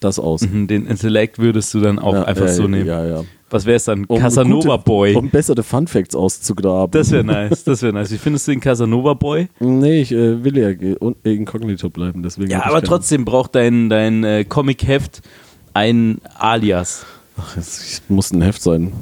[0.00, 0.42] das aus.
[0.42, 2.86] Mhm, Den Intellekt würdest du dann auch Ja, einfach ja, so nehmen.
[2.86, 3.24] Ja, ja.
[3.50, 4.04] Was wäre es dann?
[4.06, 5.14] Um Casanova gute- Boy.
[5.14, 6.90] Um bessere Funfacts auszugraben.
[6.92, 8.10] das wäre nice, das wäre nice.
[8.10, 9.48] Wie findest du den Casanova Boy?
[9.60, 10.70] Nee, ich äh, will ja
[11.22, 12.50] inkognito bleiben, deswegen.
[12.50, 15.20] Ja, aber trotzdem braucht dein, dein äh, Comic-Heft
[15.74, 17.04] ein Alias.
[17.36, 18.92] Ach, es muss ein Heft sein.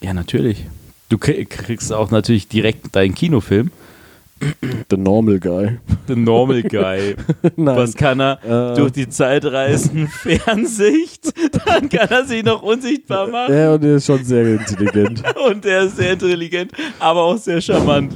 [0.00, 0.64] Ja, natürlich.
[1.08, 3.70] Du krie- kriegst auch natürlich direkt deinen Kinofilm.
[4.90, 5.78] The Normal Guy.
[6.08, 7.14] The Normal Guy.
[7.56, 7.76] Nein.
[7.76, 8.38] Was kann er?
[8.72, 8.76] Äh.
[8.76, 11.32] Durch die Zeit reisen, Fernsicht.
[11.66, 13.54] Dann kann er sich noch unsichtbar machen.
[13.54, 15.22] Ja, und der ist schon sehr intelligent.
[15.48, 18.14] Und er ist sehr intelligent, aber auch sehr charmant.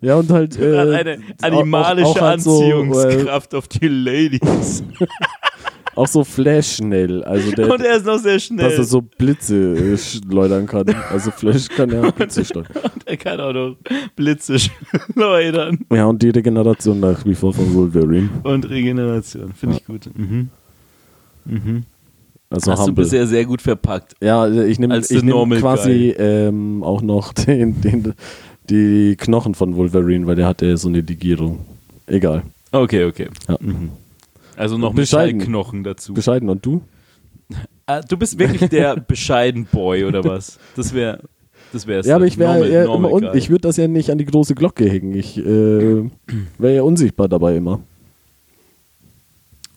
[0.00, 0.58] Ja, und halt.
[0.58, 4.82] Er hat Äh, eine auch- animalische auch halt so, Anziehungskraft auf die Ladies.
[5.96, 7.22] Auch so Flash schnell.
[7.24, 8.68] Also der, Und er ist noch sehr schnell.
[8.68, 10.86] dass er so Blitze äh, schleudern kann.
[11.10, 12.72] Also Flash kann ja Blitze schleudern.
[12.94, 13.76] Und er kann auch noch
[14.16, 15.78] Blitze schleudern.
[15.92, 18.28] Ja, und die Regeneration nach wie vor von Wolverine.
[18.42, 19.52] Und Regeneration.
[19.52, 20.08] Finde ich gut.
[20.16, 20.48] Mhm.
[21.44, 21.82] Mhm.
[22.50, 23.04] Also Hast du Humble.
[23.04, 24.14] bisher sehr gut verpackt.
[24.20, 28.14] Ja, ich nehme Als ich the nehm quasi ähm, auch noch den, den,
[28.70, 31.60] die Knochen von Wolverine, weil der hatte so eine Legierung.
[32.06, 32.42] Egal.
[32.72, 33.28] Okay, okay.
[33.48, 33.56] Ja.
[33.60, 33.90] Mhm.
[34.56, 35.38] Also noch Bescheiden.
[35.38, 36.14] Metallknochen dazu.
[36.14, 36.48] Bescheiden.
[36.48, 36.82] Und du?
[37.86, 40.58] Ah, du bist wirklich der bescheiden Boy oder was?
[40.74, 41.20] Das wäre
[41.70, 44.16] das wär's Ja, aber ich wäre normal immer un ich würde das ja nicht an
[44.16, 45.14] die große Glocke hängen.
[45.14, 45.42] Ich äh,
[46.56, 47.80] wäre ja unsichtbar dabei immer.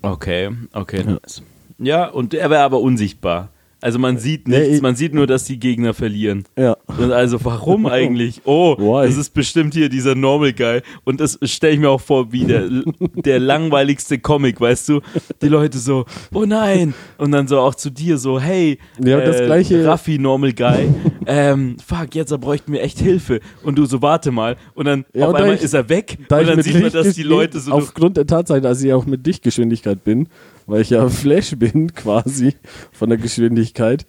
[0.02, 1.12] Okay, okay, Ja.
[1.22, 1.42] nice.
[1.80, 3.50] Ja, und er wäre aber unsichtbar.
[3.80, 6.46] Also man sieht Nee, nichts, ich- man sieht nur, dass die Gegner verlieren.
[6.58, 6.78] Ja.
[6.98, 8.42] Und also warum eigentlich?
[8.46, 9.06] Oh, Why?
[9.08, 10.82] das ist bestimmt hier dieser Normal Guy.
[11.04, 12.68] Und das stelle ich mir auch vor wie der,
[13.16, 15.02] der langweiligste Comic, weißt du?
[15.44, 16.96] Die Leute so, oh nein.
[17.20, 20.90] Und dann so auch zu dir so, hey, äh, Ja, das Gleiche- Raffi Normal Guy,
[21.28, 23.42] ähm, fuck, jetzt bräuchten wir echt Hilfe.
[23.64, 24.58] Und du so, warte mal.
[24.74, 26.18] Und dann Ja, auf und einmal ich- ist er weg.
[26.30, 29.06] Da und dann sieht man, dass die Leute so aufgrund der Tatsache, dass ich auch
[29.06, 30.28] mit Lichtgeschwindigkeit bin,
[30.68, 32.54] weil ich ja Flash bin quasi
[32.92, 34.06] von der Geschwindigkeit,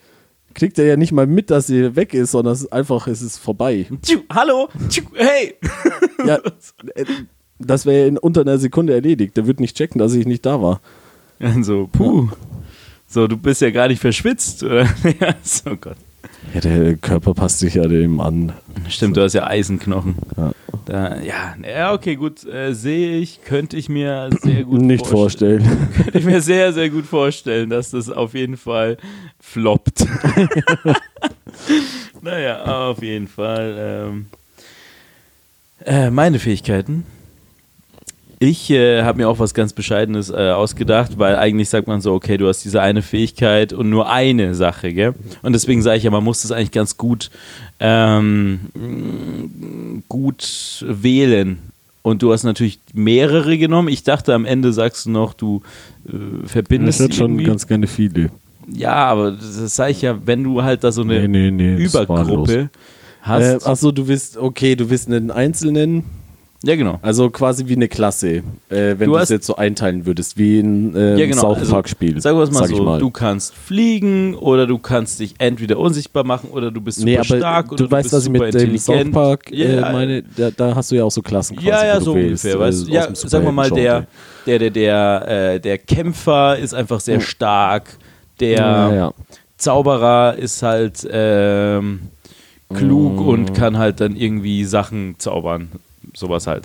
[0.54, 3.22] kriegt er ja nicht mal mit, dass sie weg ist, sondern es ist einfach, es
[3.22, 3.86] ist vorbei.
[4.02, 5.54] Tschu, hallo, tschu, hey.
[6.26, 6.40] Ja,
[6.94, 7.04] äh,
[7.60, 9.36] das wäre ja in unter einer Sekunde erledigt.
[9.36, 10.80] Der wird nicht checken, dass ich nicht da war.
[11.38, 12.28] Und so, puh.
[13.06, 14.82] So, du bist ja gar nicht verschwitzt, oder?
[15.20, 15.96] ja, so Gott.
[16.54, 18.52] Ja, der Körper passt sich ja dem an.
[18.88, 20.16] Stimmt, du hast ja Eisenknochen.
[20.36, 20.52] Ja.
[20.86, 22.46] Da, ja, ja, okay, gut.
[22.46, 25.62] Äh, Sehe ich, könnte ich mir sehr gut nicht vorstellen.
[25.96, 28.96] Könnte ich mir sehr, sehr gut vorstellen, dass das auf jeden Fall
[29.38, 30.06] floppt.
[32.22, 33.76] naja, auf jeden Fall.
[33.78, 34.26] Ähm,
[35.84, 37.04] äh, meine Fähigkeiten.
[38.40, 42.14] Ich äh, habe mir auch was ganz Bescheidenes äh, ausgedacht, weil eigentlich sagt man so,
[42.14, 45.14] okay, du hast diese eine Fähigkeit und nur eine Sache, gell?
[45.42, 47.30] Und deswegen sage ich ja, man muss das eigentlich ganz gut,
[47.80, 48.60] ähm,
[50.08, 51.58] gut wählen.
[52.02, 53.88] Und du hast natürlich mehrere genommen.
[53.88, 55.62] Ich dachte, am Ende sagst du noch, du
[56.06, 58.30] äh, verbindest Das hat sie schon ganz gerne viele.
[58.72, 61.84] Ja, aber das sage ich ja, wenn du halt da so eine Nee, nee, nee,
[61.84, 62.70] Übergruppe
[63.20, 63.64] hast.
[63.64, 66.04] Äh, achso, du willst, okay, du willst einen Einzelnen,
[66.64, 66.98] ja, genau.
[67.02, 68.28] also quasi wie eine Klasse,
[68.68, 71.40] äh, wenn Du es jetzt so einteilen würdest, wie ein äh, Ja, genau.
[71.42, 72.20] South Also, Park-Spiel.
[72.20, 72.98] Sagen wir es mal sag so, mal.
[72.98, 77.22] du kannst fliegen oder du kannst dich entweder unsichtbar machen oder du bist super Nee,
[77.24, 79.10] stark oder du weißt, bist was ich mit dem South.
[79.12, 82.00] Park äh, Ja, meine, da, da hast du ja auch so Klassen quasi, Ja, ja,
[82.00, 82.60] so wählst, ungefähr.
[82.60, 84.06] äh, Weißt, ja, sagen wir mal, der,
[84.46, 87.96] der, der, der, äh, der Kämpfer ist einfach sehr stark.
[88.40, 89.14] Der Ja, ja.
[89.56, 92.00] Zauberer ist halt ähm,
[92.72, 93.28] klug Mm.
[93.28, 95.68] und kann halt dann irgendwie Sachen zaubern.
[96.18, 96.64] Sowas halt.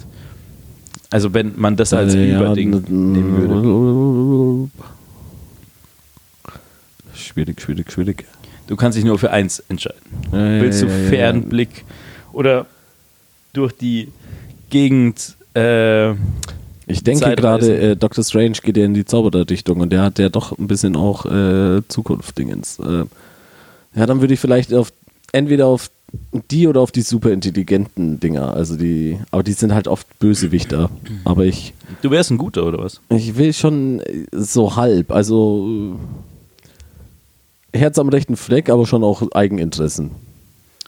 [1.11, 4.69] Also wenn man das als Äh, ja, Überding n- nehmen würde.
[7.15, 8.25] Schwierig, schwierig, schwierig.
[8.67, 9.99] Du kannst dich nur für eins entscheiden.
[10.31, 11.09] Ja, Willst du ja, ja, ja.
[11.09, 11.85] Fernblick
[12.31, 12.65] oder
[13.53, 14.11] durch die
[14.71, 16.11] Gegend äh,
[16.87, 18.23] Ich denke gerade, äh, Dr.
[18.23, 21.81] Strange geht ja in die Zaubererdichtung und der hat ja doch ein bisschen auch äh,
[21.87, 22.79] Zukunft-Dingens.
[22.79, 23.05] Äh,
[23.95, 24.91] ja, dann würde ich vielleicht auf
[25.31, 25.91] entweder auf
[26.51, 28.53] die oder auf die superintelligenten Dinger.
[28.53, 30.89] Also die, aber die sind halt oft Bösewichter.
[31.25, 33.01] Aber ich, Du wärst ein guter, oder was?
[33.09, 34.01] ich will schon
[34.31, 35.11] so halb.
[35.11, 35.97] Also
[37.73, 40.11] Herz am rechten Fleck, aber schon auch Eigeninteressen.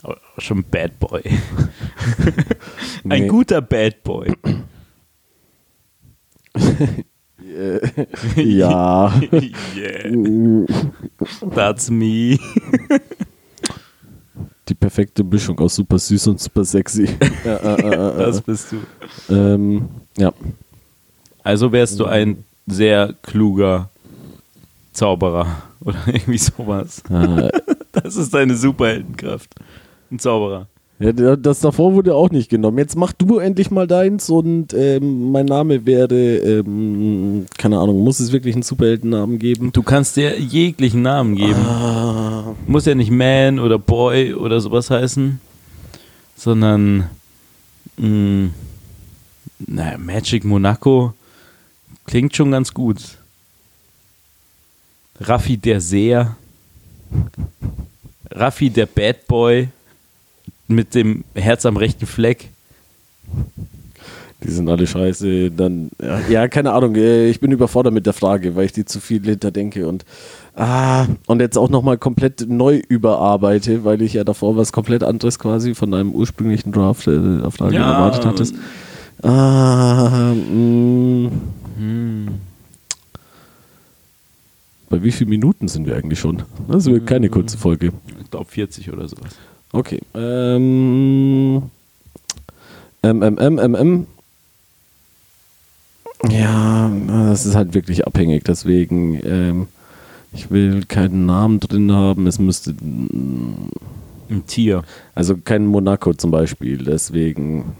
[0.04, 1.24] Aber schon Bad Boy.
[3.10, 3.28] ein Nee.
[3.28, 4.34] guter Bad Boy.
[8.36, 9.14] Ja.
[9.76, 10.66] yeah.
[11.54, 12.38] That's me.
[14.68, 17.08] Die perfekte Mischung aus super süß und super sexy.
[17.46, 19.34] ja, äh, äh, äh, Das bist du.
[19.34, 19.88] ähm,
[20.18, 20.34] ja.
[21.44, 23.90] Also wärst du ein sehr kluger
[24.94, 25.48] Zauberer
[25.82, 27.04] oder irgendwie sowas.
[27.10, 27.50] Äh,
[27.92, 29.54] Das ist deine Superheldenkraft.
[30.12, 30.68] Ein Zauberer.
[30.98, 32.78] Ja, das davor wurde auch nicht genommen.
[32.78, 38.22] Jetzt mach du endlich mal deins und ähm, mein Name wäre, ähm, keine Ahnung, muss
[38.22, 39.74] es wirklich einen Superheldennamen geben?
[39.74, 41.60] Du kannst dir jeglichen Namen geben.
[41.66, 45.42] Ah, Muss ja nicht Man oder Boy oder sowas heißen,
[46.38, 47.10] sondern
[47.98, 48.52] mh,
[49.68, 51.14] naja, Magic Monaco
[52.06, 53.18] klingt schon ganz gut.
[55.20, 56.38] Raffi der Seher.
[58.32, 59.68] Raffi der Bad Boy
[60.68, 62.50] mit dem Herz am rechten Fleck.
[64.44, 65.52] die sind alle scheiße.
[65.52, 68.86] Dann, ja, ja, keine Ahnung, äh, ich bin überfordert mit der Frage, weil ich die
[68.86, 70.06] zu viel hinterdenke und
[70.56, 75.40] ah, und jetzt auch nochmal komplett neu überarbeite, weil ich ja davor was komplett anderes
[75.40, 77.92] quasi von deinem ursprünglichen Draft äh, auf Frage Ja.
[77.94, 78.56] erwartet hattest.
[79.24, 81.32] Ah, mh,
[81.78, 82.28] Hm.
[84.90, 86.44] bei wie vielen Minuten sind wir eigentlich schon?
[86.70, 87.92] Das wird keine kurze Folge.
[88.22, 89.36] Ich glaube 40 oder sowas.
[89.76, 90.00] Okay.
[90.14, 91.64] Ähm.
[93.04, 93.40] Ähm,
[93.76, 94.08] ähm.
[96.30, 99.68] Ja, das ist halt wirklich abhängig, deswegen, ähm,
[100.32, 103.70] ich will keinen Namen drin haben, es müsste, Ein
[104.48, 104.84] Tier.
[105.14, 107.76] also kein Monaco zum Beispiel, deswegen,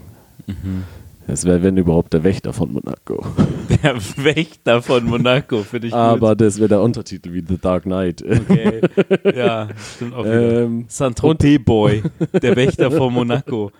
[0.46, 0.84] Mhm.
[1.26, 3.24] Es wäre, wenn überhaupt, der Wächter von Monaco.
[3.82, 6.00] Der Wächter von Monaco, finde ich gut.
[6.00, 8.22] Aber das wäre der Untertitel wie The Dark Knight.
[8.22, 8.80] Okay.
[9.34, 10.62] Ja, stimmt auch wieder.
[10.62, 12.02] Ähm, Saint-Tropez Boy,
[12.42, 13.72] der Wächter von Monaco.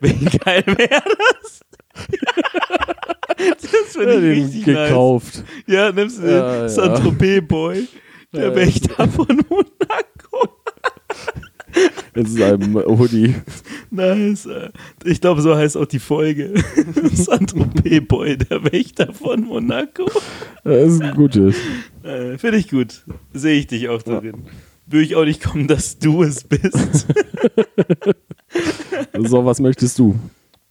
[0.00, 1.02] Wie geil wäre
[1.40, 1.60] das?
[3.72, 5.36] das finde ich den richtig gekauft.
[5.36, 5.44] nice.
[5.66, 6.60] Ja, nimmst du Ja, ja.
[6.62, 7.88] den Saint-Tropez Boy,
[8.32, 8.54] der Ja.
[8.56, 10.48] Wächter von Monaco.
[12.14, 13.34] in seinem Hoodie.
[13.90, 14.46] Nice.
[14.46, 14.70] äh,
[15.04, 16.54] Ich glaube, so heißt auch die Folge.
[17.12, 20.06] Saint-Tropez Boy, der Wächter von Monaco.
[20.64, 21.56] Das ist ein gutes.
[22.02, 23.02] Äh, Finde ich gut.
[23.32, 24.44] Sehe ich dich auch darin.
[24.86, 27.06] Würde ich auch nicht kommen, dass du es bist.
[29.18, 30.14] So, was möchtest du?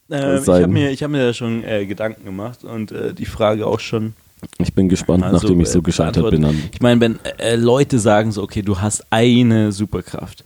[0.10, 0.64] ähm, ich sein.
[0.64, 3.80] habe mir, ich hab mir da schon äh, Gedanken gemacht und äh, die Frage auch
[3.80, 4.14] schon.
[4.60, 6.62] Ich bin gespannt, Also, nachdem ich so äh, gescheitert bin an.
[6.74, 10.44] Ich meine, wenn äh, Leute sagen so, okay, du hast eine Superkraft.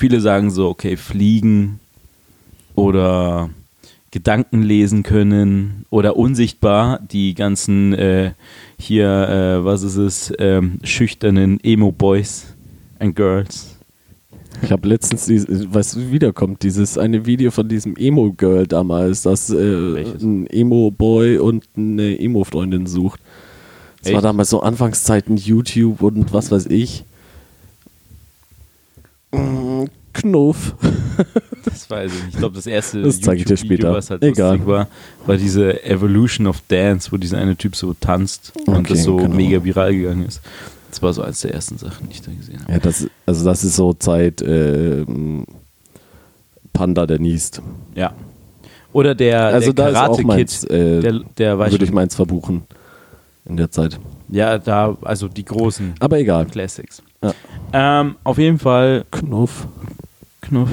[0.00, 1.78] Viele sagen so, okay, fliegen
[2.74, 3.50] oder
[4.10, 8.32] Gedanken lesen können oder unsichtbar die ganzen äh,
[8.78, 12.54] hier, äh, was ist es, ähm, schüchternen Emo-Boys
[12.98, 13.76] and Girls.
[14.62, 20.02] Ich habe letztens, dies- was wiederkommt, dieses eine Video von diesem Emo-Girl damals, das äh,
[20.22, 23.20] ein Emo-Boy und eine Emo-Freundin sucht.
[24.02, 24.24] Das war Echt?
[24.24, 27.04] damals so Anfangszeiten YouTube und was weiß ich.
[29.32, 30.74] Mm, Knuff.
[31.62, 32.32] Das weiß ich nicht.
[32.32, 33.92] Ich glaube, das erste Das zeige ich dir später.
[33.92, 34.52] was halt Egal.
[34.52, 34.88] lustig war,
[35.26, 39.16] war diese Evolution of Dance, wo dieser eine Typ so tanzt und Okay, das so
[39.16, 39.34] genau.
[39.34, 40.40] mega viral gegangen ist.
[40.90, 42.72] Das war so eines der ersten Sachen, die ich da gesehen habe.
[42.72, 45.44] Ja, das, also das ist so Zeit ähm,
[46.72, 47.60] Panda, der niest.
[47.94, 48.14] Ja.
[48.94, 51.92] Oder der, Also der da ist auch Karate meins, Kid, äh, der, der Würde ich
[51.92, 52.62] meins verbuchen
[53.44, 54.00] in der Zeit.
[54.30, 56.46] ja, da, also die großen Aber egal.
[56.46, 57.02] Classics.
[57.22, 57.34] Ja.
[57.72, 59.66] Ähm, auf jeden Fall, Knuff.
[60.40, 60.70] Knuff,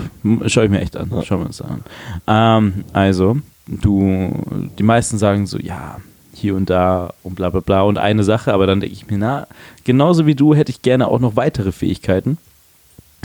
[0.47, 1.09] schaue ich mir echt an.
[1.11, 1.23] Ja.
[1.23, 1.83] Schauen wir uns an.
[2.25, 3.37] Ähm, also,
[3.67, 4.33] du,
[4.77, 5.97] die meisten sagen so, ja,
[6.33, 9.17] hier und da und bla bla bla und eine Sache, aber dann denke ich mir,
[9.17, 9.47] na,
[9.83, 12.37] genauso wie du hätte ich gerne auch noch weitere Fähigkeiten.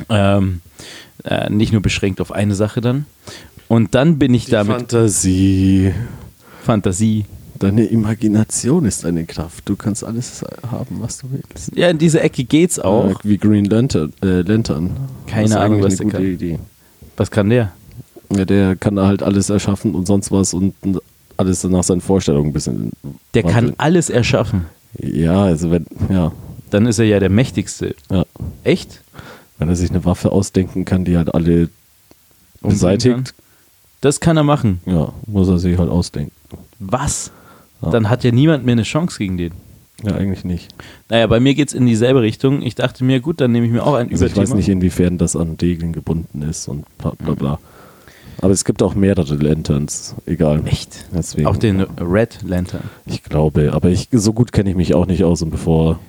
[0.08, 0.62] Ähm,
[1.24, 3.06] äh, nicht nur beschränkt auf eine Sache dann.
[3.68, 5.94] Und dann bin ich damit Fantasie.
[6.62, 7.26] Fantasie.
[7.62, 9.68] Deine Imagination ist eine Kraft.
[9.68, 11.70] Du kannst alles haben, was du willst.
[11.76, 13.10] Ja, in diese Ecke geht's auch.
[13.10, 14.12] Äh, wie Green Lantern.
[14.22, 14.90] Äh, Lantern.
[15.28, 16.24] Keine Ahnung, was der kann.
[16.24, 16.58] Idee.
[17.16, 17.72] Was kann der?
[18.34, 20.74] Ja, der kann da halt alles erschaffen und sonst was und
[21.36, 22.90] alles nach seinen Vorstellungen ein bisschen.
[23.34, 23.74] Der kann wandeln.
[23.78, 24.66] alles erschaffen.
[24.98, 26.32] Ja, also wenn, ja,
[26.70, 27.94] Dann ist er ja der mächtigste.
[28.10, 28.24] ja.
[28.64, 29.02] Echt?
[29.58, 31.68] Wenn er sich eine Waffe ausdenken kann, die halt alle
[32.60, 33.34] beseitigt,
[34.00, 34.80] Das kann er machen.
[34.86, 36.32] ja, muss er sich halt ausdenken.
[36.80, 37.30] Was?
[37.82, 37.90] Ja.
[37.90, 39.52] Dann hat ja niemand mehr eine Chance gegen den.
[40.04, 40.74] Ja, eigentlich nicht.
[41.08, 42.62] Naja, bei mir geht's in dieselbe Richtung.
[42.62, 44.42] Ich dachte mir, gut, dann nehme ich mir auch ein Also ich Überthema.
[44.50, 47.58] weiß nicht, inwiefern das an Regeln gebunden ist und bla bla bla.
[48.40, 50.62] Aber es gibt auch mehrere Lanterns, egal.
[50.66, 51.04] Echt?
[51.14, 52.82] Deswegen, Auch den Red Lantern.
[53.06, 56.00] Ich glaube, aber ich, so gut kenne ich mich auch nicht aus und bevor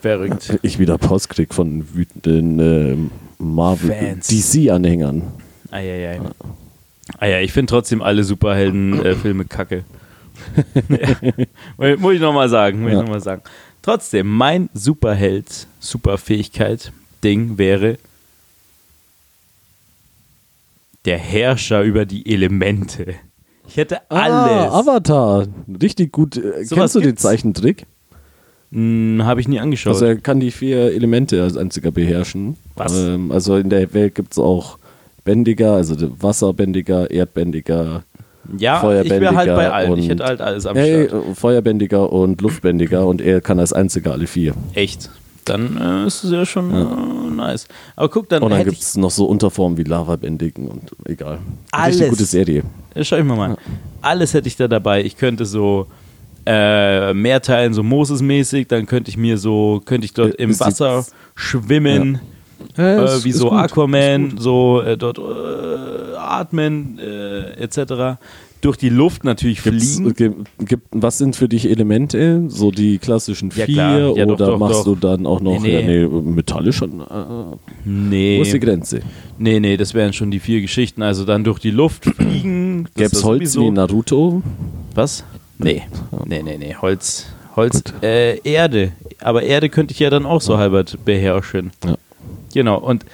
[0.00, 0.58] Verrückt.
[0.62, 2.96] ich wieder Post krieg von wütenden äh,
[3.38, 3.94] Marvel.
[4.28, 5.22] DC-Anhängern.
[5.70, 6.20] Eieiei.
[7.18, 9.84] Ah ja, ich finde trotzdem alle Superhelden-Filme kacke.
[11.78, 11.96] Ja.
[11.96, 12.98] muss ich nochmal sagen, muss Ja.
[13.00, 13.42] ich noch mal sagen.
[13.82, 16.92] Trotzdem, mein Superheld, Superfähigkeit,
[17.22, 17.98] Ding wäre
[21.04, 23.14] der Herrscher über die Elemente.
[23.68, 24.32] Ich hätte alles.
[24.32, 25.46] Ah, Avatar.
[25.80, 26.36] Richtig gut.
[26.36, 27.22] Äh, Sowas Kennst du den gibt's?
[27.22, 27.86] Zeichentrick?
[28.72, 29.94] Hm, Habe ich nie angeschaut.
[29.94, 32.56] Also er kann die vier Elemente als einziger beherrschen.
[32.74, 32.92] Was?
[32.96, 34.78] Ähm, also in der Welt gibt es auch
[35.24, 38.04] Bändiger, also Wasserbändiger, Erdbändiger,
[38.58, 39.98] ja, ich wäre halt bei Feuerbändiger allen.
[39.98, 41.24] Ich und- hätte halt alles am hey, Start.
[41.36, 44.54] Feuerbändiger und Luftbändiger und er kann als einziger alle vier.
[44.74, 45.10] Echt.
[45.44, 47.68] Dann äh, ist es ja schon äh, nice.
[47.94, 51.38] Aber guck, dann Und dann gibt es noch so Unterformen wie Lavabändigen und egal.
[51.70, 51.96] Alles.
[51.96, 52.62] Richtig gute Serie.
[52.96, 53.56] Ja, Schau ich mal mal.
[54.02, 55.04] Alles hätte ich da dabei.
[55.04, 55.86] Ich könnte so
[56.46, 60.58] äh, mehr teilen, so Moses-mäßig, dann könnte ich mir so, könnte ich dort Äh, im
[60.58, 61.04] Wasser
[61.34, 62.20] schwimmen, Ja,
[62.78, 68.18] äh, ist- wie so gut, Aquaman, so äh, dort äh, atmen, äh, etc.
[68.62, 70.14] Durch die Luft natürlich Gibt's, fliegen.
[70.14, 72.44] gibt, gibt, was sind für dich Elemente?
[72.48, 74.12] So die klassischen Ja, vier.
[74.16, 74.84] Ja, doch, oder doch, machst doch.
[74.84, 76.00] du dann auch noch Nee, nee.
[76.02, 76.80] Ja, nee, metallisch?
[76.82, 79.00] Äh, wo Nee, ist die Grenze?
[79.38, 81.02] nee, nee, das wären schon die vier Geschichten.
[81.02, 82.88] Also dann durch die Luft fliegen.
[82.96, 84.42] Gäbe es Holz sowieso- wie Naruto?
[84.94, 85.22] Was?
[85.58, 85.82] Nee.
[86.24, 86.74] Nee, nee, nee.
[86.80, 87.26] Holz.
[87.54, 88.92] Holz, äh, Erde.
[89.20, 91.70] Aber Erde könnte ich ja dann auch so halbert beherrschen.
[91.84, 91.94] Ja.
[92.56, 92.78] Genau.
[92.78, 93.04] Und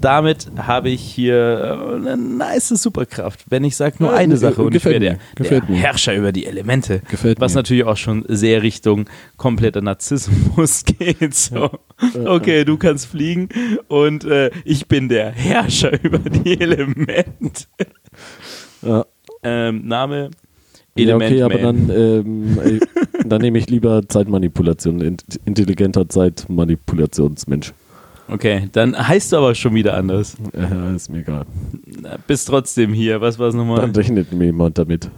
[0.00, 3.44] damit habe ich hier äh, eine nice Superkraft.
[3.50, 5.60] Wenn ich sage nur Ja, eine Sache und ich wäre der, der.
[5.74, 7.02] Herrscher über die Elemente.
[7.10, 7.58] Gefällt was mir.
[7.58, 9.06] natürlich auch schon sehr Richtung
[9.36, 11.34] kompletter Narzissmus geht.
[11.34, 11.70] So.
[12.24, 13.48] Okay, du kannst fliegen
[13.88, 17.64] und äh, ich bin der Herrscher über die Elemente.
[18.82, 19.04] Ja.
[19.42, 20.30] Ähm, Name
[20.96, 22.80] Ja, Element okay, aber dann, ähm, äh,
[23.26, 27.72] dann nehme ich lieber Zeitmanipulation, int- intelligenter Zeitmanipulationsmensch.
[28.28, 30.36] Okay, dann heißt du aber schon wieder anders.
[30.54, 31.46] Ja, ist mir egal.
[32.26, 33.20] Bist trotzdem hier.
[33.20, 33.80] Was war es nochmal?
[33.80, 35.10] Dann rechnet mir jemand damit.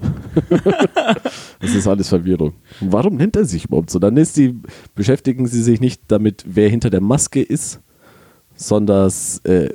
[1.60, 2.54] das ist alles Verwirrung.
[2.80, 3.98] Warum nennt er sich überhaupt so?
[3.98, 4.56] Dann ist die,
[4.94, 7.80] beschäftigen sie sich nicht damit, wer hinter der Maske ist,
[8.54, 9.10] sondern
[9.44, 9.70] äh,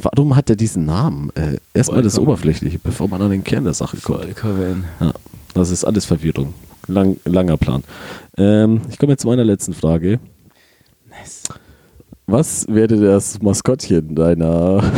[0.00, 1.30] Warum hat er diesen Namen?
[1.34, 2.18] Äh, erstmal das.
[2.18, 4.22] Oberflächliche, bevor man an den Kern der Sache kommt.
[4.22, 4.84] Vollkommen.
[5.00, 5.12] Ja,
[5.54, 6.54] das ist alles Verwirrung.
[6.86, 7.84] Lang, langer Plan.
[8.38, 10.18] Ähm, ich komme jetzt zu meiner letzten Frage.
[11.10, 11.42] Nice.
[12.32, 14.82] Was wäre das Maskottchen deiner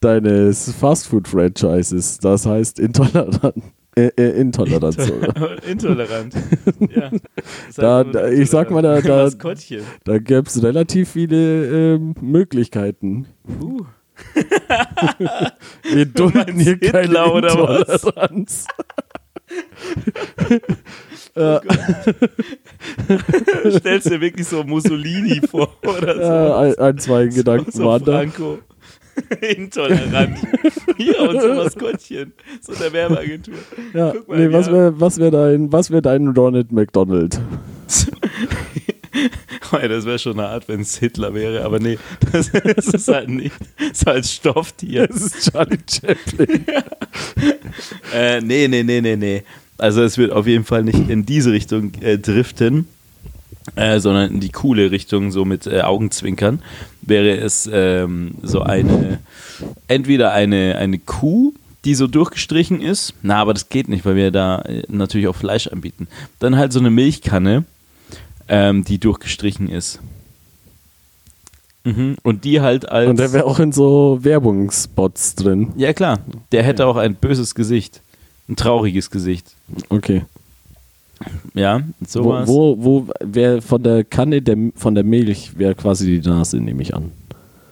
[0.00, 2.18] deines Fastfood-Franchises?
[2.18, 3.62] Das heißt intolerant.
[3.96, 4.98] Äh, äh, Intoleranz.
[5.10, 5.64] oder?
[5.66, 6.34] Intolerant.
[6.90, 7.10] ja.
[7.74, 9.30] Da- da- ich sag mal, da- da-.
[10.04, 13.28] Da gäbe es relativ viele ähm, Möglichkeiten.
[13.62, 13.80] Uh.
[15.90, 17.86] Wir dulden hier keine Hitler oder
[21.34, 21.60] was?
[23.68, 23.78] Intoleranz.
[23.78, 26.22] Stellst dir wirklich so Mussolini vor oder so.
[26.22, 28.12] Ja, ein, zwei Gedanken so waren da.
[28.12, 28.58] Franco.
[29.40, 30.38] Intolerant.
[30.96, 32.32] Hier, unser Maskottchen.
[32.60, 33.54] So eine Werbeagentur.
[33.94, 37.40] Ja, mal, nee, was wäre was wär dein, was wär dein Ronald McDonald?
[39.80, 41.98] Ja, das wäre schon eine Art, wenn es Hitler wäre, aber nee,
[42.32, 43.54] das, das ist halt nicht.
[43.78, 45.06] Das ist halt Stofftier.
[45.06, 46.64] Das ist Charlie Chaplin.
[48.14, 49.42] Äh, nee, nee, nee, nee, nee.
[49.76, 52.88] Also es wird auf jeden Fall nicht in diese Richtung äh, driften,
[53.74, 56.62] äh, sondern in die coole Richtung, so mit äh, Augenzwinkern,
[57.02, 59.18] wäre es ähm, so eine,
[59.88, 61.52] entweder eine, eine Kuh,
[61.84, 65.36] die so durchgestrichen ist, na, aber das geht nicht, weil wir da äh, natürlich auch
[65.36, 66.08] Fleisch anbieten.
[66.38, 67.64] Dann halt so eine Milchkanne,
[68.48, 70.00] ähm, die durchgestrichen ist.
[71.84, 72.16] Mhm.
[72.22, 73.08] Und die halt als...
[73.08, 75.72] Und der wäre auch in so Werbungsspots drin.
[75.76, 76.18] ja klar,
[76.52, 78.02] der hätte auch ein böses Gesicht.
[78.48, 79.54] Ein trauriges Gesicht.
[79.88, 80.22] Okay.
[81.54, 82.48] Ja, Wo, sowas.
[82.48, 86.82] wo, wo wäre von der Kanne der, von der Milch wäre quasi die Nase, nehme
[86.82, 87.10] ich an.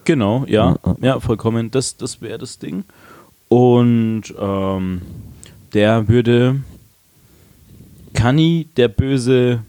[0.05, 1.71] Genau, ja, Ja, ja, vollkommen.
[1.71, 2.85] Das, das wäre das Ding.
[3.49, 5.03] Und ähm,
[5.75, 6.61] der würde
[8.15, 9.61] Kanni, der böse,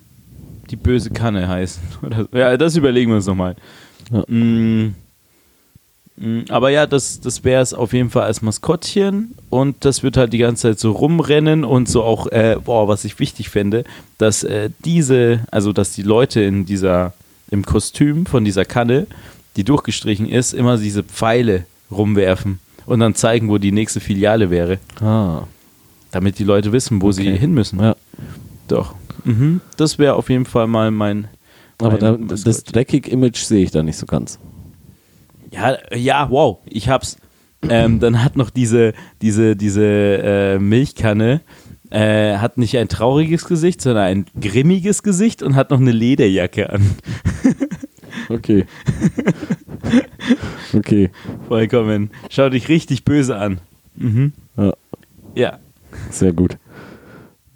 [0.75, 1.81] die böse Kanne heißen.
[2.33, 3.55] Ja, das überlegen wir uns nochmal.
[4.11, 4.23] Ja.
[4.27, 4.93] Mm,
[6.17, 10.17] mm, aber ja, das, das wäre es auf jeden Fall als Maskottchen und das wird
[10.17, 13.83] halt die ganze Zeit so rumrennen und so auch, äh, boah, was ich wichtig fände,
[14.17, 17.13] dass äh, diese, also dass die Leute in dieser,
[17.51, 19.07] im Kostüm von dieser Kanne,
[19.55, 24.79] die durchgestrichen ist, immer diese Pfeile rumwerfen und dann zeigen, wo die nächste Filiale wäre,
[25.01, 25.43] Ah.
[26.11, 27.37] damit die Leute wissen, wo sie Okay.
[27.39, 27.79] hin müssen.
[27.79, 27.95] Ja.
[28.67, 28.93] Doch.
[29.23, 29.61] Mhm.
[29.77, 31.27] Das wäre auf jeden Fall mal mein.
[31.79, 32.43] Aber mein da, Maskottchen.
[32.45, 34.39] das dreckig Image sehe ich da nicht so ganz.
[35.51, 37.17] Ja, ja, wow, ich hab's.
[37.69, 41.41] Ähm, dann hat noch diese, diese, diese äh, Milchkanne,
[41.89, 46.69] äh, hat nicht ein trauriges Gesicht, sondern ein grimmiges Gesicht und hat noch eine Lederjacke
[46.69, 46.91] an.
[48.29, 48.65] Okay.
[50.73, 51.11] okay.
[51.47, 52.09] Vollkommen.
[52.29, 53.59] Schau dich richtig böse an.
[53.95, 54.33] Mhm.
[54.57, 54.73] Ja,
[55.35, 55.59] Ja,
[56.09, 56.57] sehr gut.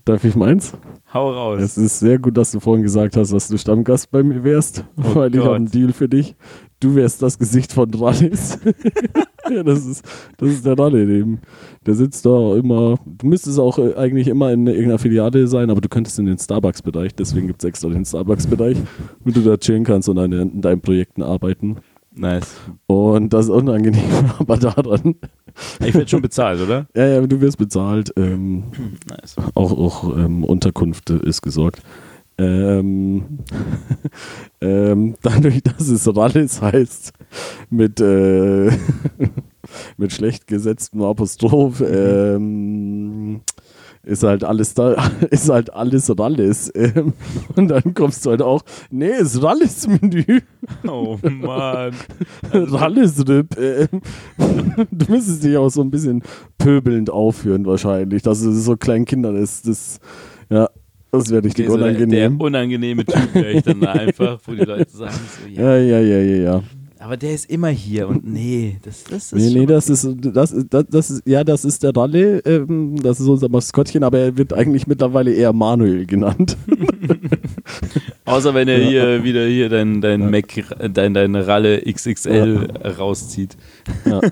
[0.05, 0.73] Darf ich meins?
[1.13, 1.61] Hau raus.
[1.61, 4.83] Es ist sehr gut, dass du vorhin gesagt hast, dass du Stammgast bei mir wärst,
[4.97, 5.45] Oh weil ich Gott.
[5.45, 6.35] habe einen Deal für dich.
[6.79, 8.57] Du wärst das Gesicht von Rallis.
[9.51, 10.05] ja, das ist,
[10.37, 11.05] das ist der Ralle.
[11.05, 11.39] Dem,
[11.85, 12.95] der sitzt da immer.
[13.05, 16.37] Du müsstest auch äh, eigentlich immer in irgendeiner Filiale sein, aber du könntest in den
[16.37, 17.15] Starbucks-Bereich.
[17.15, 18.77] Deswegen gibt es extra den Starbucks-Bereich,
[19.25, 21.77] wo du da chillen kannst und an, in deinen Projekten arbeiten.
[22.19, 22.57] Nice.
[22.85, 25.15] Und das Unangenehme aber daran.
[25.79, 26.85] Ich werde schon bezahlt, oder?
[26.93, 28.11] Ja, ja, du wirst bezahlt.
[28.17, 28.65] Ähm,
[29.09, 29.37] Nice.
[29.55, 31.81] auch auch ähm, Unterkunft ist gesorgt.
[32.37, 33.39] Ähm,
[34.61, 37.13] ähm, dadurch, dass es Rallis heißt,
[37.69, 38.69] mit, äh,
[39.97, 43.41] mit schlecht gesetztem Apostroph, ähm,
[44.09, 44.95] ist halt alles da,
[45.29, 46.71] ist halt alles Rallis.
[46.75, 47.13] Ähm,
[47.55, 50.41] und dann kommst du halt auch, nee, ist Rallis-Menü.
[50.87, 51.93] Oh Mann.
[52.51, 53.57] Rallis-Rip.
[53.57, 54.01] Ähm,
[54.91, 56.23] du müsstest dich auch so ein bisschen
[56.57, 59.67] pöbelnd aufführen wahrscheinlich, dass es so kleinen Kindern ist.
[59.67, 59.99] Das,
[60.49, 60.69] ja,
[61.11, 62.41] das wäre richtig Okay, so der, der unangenehm.
[62.41, 66.19] unangenehme Typ wäre ich dann einfach, wo die Leute sagen so, ja, Ja, ja, ja,
[66.19, 66.63] ja, ja.
[66.99, 70.53] Aber der ist immer hier und nee, das, das ist Nee, nee, das ist, das,
[70.69, 74.37] das, das ist, ja, das ist der Ralle, ähm, das ist unser Maskottchen, aber er
[74.37, 76.57] wird eigentlich mittlerweile eher Manuel genannt.
[78.25, 78.89] Außer wenn er Ja.
[78.89, 80.47] hier wieder hier dein, dein Mac,
[80.93, 82.67] dein, deine Ralle XXL
[82.97, 83.57] rauszieht.
[84.05, 84.21] Ja.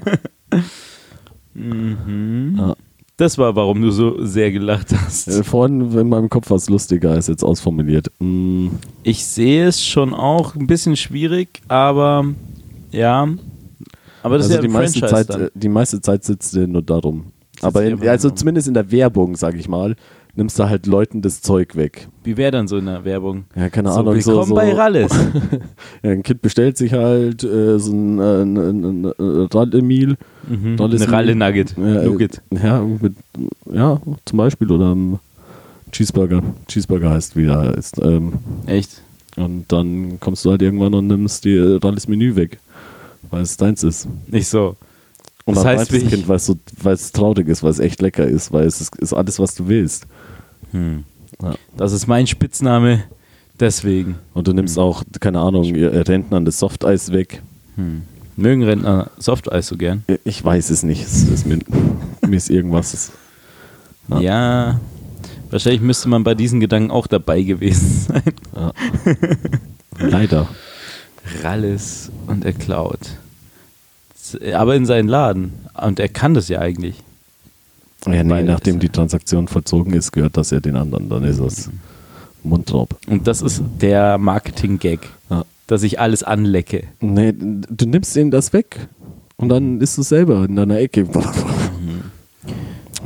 [1.53, 2.55] Mhm.
[2.57, 2.75] Ja.
[3.17, 5.27] Das war, warum du so sehr gelacht hast.
[5.27, 8.11] Äh, Vorhin in meinem Kopf was lustiger ist jetzt ausformuliert.
[8.19, 8.67] Mm,
[9.01, 12.25] Ich sehe es schon auch ein bisschen schwierig, aber
[12.91, 13.27] ja.
[14.23, 15.47] Aber das also ist ja die meiste, Franchise Zeit, dann.
[15.47, 17.31] äh, die meiste Zeit sitzt er nur darum.
[17.61, 19.95] Aber er in, also zumindest in der Werbung, sag ich mal,
[20.35, 22.07] nimmst du halt Leuten das Zeug weg.
[22.23, 23.45] Wie wäre dann so in der Werbung?
[23.55, 24.21] Ja, keine So, Ahnung.
[24.21, 25.11] So, willkommen so, bei Ralles.
[26.03, 30.15] Ja, ein Kind bestellt sich halt äh, so ein, äh, ein, ein, ein, Ralle-Meal.
[30.47, 30.77] Mhm.
[30.79, 31.75] Eine Ralle Nugget.
[31.77, 32.41] Ja, äh, Nugget.
[32.51, 33.13] Ja, mit,
[33.73, 34.71] ja, zum Beispiel.
[34.71, 35.19] Oder ein
[35.91, 36.43] Cheeseburger.
[36.67, 37.99] Cheeseburger heißt, wie er heißt.
[38.03, 38.33] Ähm,
[38.67, 39.01] Echt?
[39.37, 42.59] Und dann kommst du halt irgendwann und nimmst dir Ralles Menü weg.
[43.29, 44.07] weil es deins ist.
[44.27, 44.75] Nicht so.
[45.45, 47.79] Und Das heißt, das wie Kind, weil es, so, weil es traurig ist, weil es
[47.79, 50.05] echt lecker ist, weil es ist, ist alles, was du willst.
[50.73, 51.53] Ja.
[51.77, 53.03] Das ist mein Spitzname.
[53.59, 54.15] Deswegen.
[54.33, 57.41] Und du nimmst auch, keine Ahnung, ihr Rentnern das Softeis weg.
[58.35, 60.03] Mögen Rentner Softeis so gern?
[60.25, 61.03] Ich weiß es nicht.
[61.03, 61.59] Es ist mir,
[62.27, 63.11] mir ist irgendwas.
[64.09, 64.21] Ja.
[64.21, 64.79] Ja.
[65.49, 68.23] Wahrscheinlich müsste man bei diesen Gedanken auch dabei gewesen sein.
[68.55, 68.73] Ja.
[69.99, 70.47] Leider.
[71.43, 72.99] Ralles und er klaut.
[74.53, 75.53] Aber in seinen Laden.
[75.81, 76.95] Und er kann das ja eigentlich.
[78.05, 81.09] Ja, nee, Weil nachdem die Transaktion vollzogen ist, gehört das ja den anderen.
[81.09, 81.69] Dann ist es
[82.43, 82.95] Mundraub.
[83.07, 85.45] Und das ist der Marketing-Gag, Ja.
[85.67, 86.83] dass ich alles anlecke.
[86.99, 88.87] Nee, du nimmst ihnen das weg.
[89.37, 91.07] Und dann isst du selber in deiner Ecke.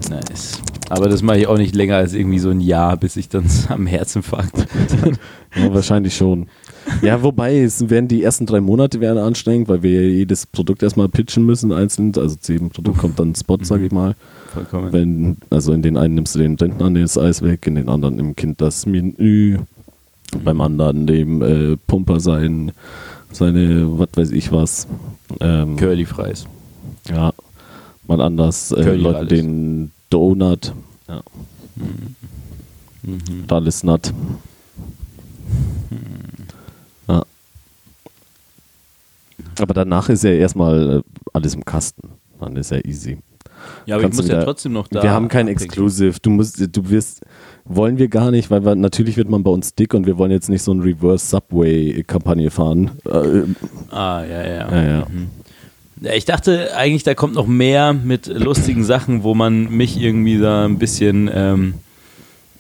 [0.09, 0.61] Nice.
[0.89, 3.45] Aber das mache ich auch nicht länger als irgendwie so ein Jahr, bis ich dann
[3.69, 4.67] am Herzinfarkt.
[5.55, 6.47] Ja, wahrscheinlich schon.
[7.01, 11.07] Ja, wobei, es werden die ersten drei Monate werden anstrengend, weil wir jedes Produkt erstmal
[11.07, 12.11] pitchen müssen, einzeln.
[12.17, 14.15] Also zu jedem Produkt kommt dann ein Spot, sag ich mal.
[14.53, 14.91] Vollkommen.
[14.91, 18.19] Wenn, also in den einen nimmst du den Rentner das Eis weg, in den anderen
[18.19, 19.59] im Kind das Menü,
[20.43, 22.71] beim anderen dem äh, Pumper sein,
[23.31, 24.87] seine, was weiß ich was.
[25.39, 26.45] Ähm, Curly Fries.
[27.09, 27.31] ja,
[28.17, 29.29] mal anders, äh, Leuten alles.
[29.29, 30.73] den Donut.
[31.07, 31.21] Ja.
[33.03, 33.45] Mhm.
[33.49, 34.13] Alles nut.
[37.07, 37.23] Ja.
[39.59, 41.01] Aber danach ist ja erstmal äh,
[41.33, 42.09] alles im Kasten.
[42.39, 43.17] Dann ist ja easy.
[43.85, 45.03] Ja, aber ich Kannst du muss ja wieder- trotzdem noch da.
[45.03, 45.61] wir haben kein abhängen.
[45.61, 46.17] Exclusive.
[46.21, 47.21] Du musst, du wirst,
[47.65, 50.31] wollen wir gar nicht, weil wir, natürlich wird man bei uns dick und wir wollen
[50.31, 52.91] jetzt nicht so eine Reverse Subway Kampagne fahren.
[53.05, 53.43] Äh,
[53.93, 54.71] Ah, ja, ja.
[54.71, 54.83] ja, ja.
[54.99, 55.07] Ja,
[56.01, 60.65] ich dachte eigentlich, da kommt noch mehr mit lustigen Sachen, wo man mich irgendwie da
[60.65, 61.73] ein bisschen, ähm,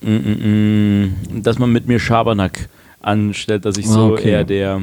[0.01, 1.05] mm, mm,
[1.37, 2.69] mm, dass man mit mir Schabernack
[3.01, 4.29] anstellt, dass ich Ah, so okay.
[4.29, 4.81] eher der,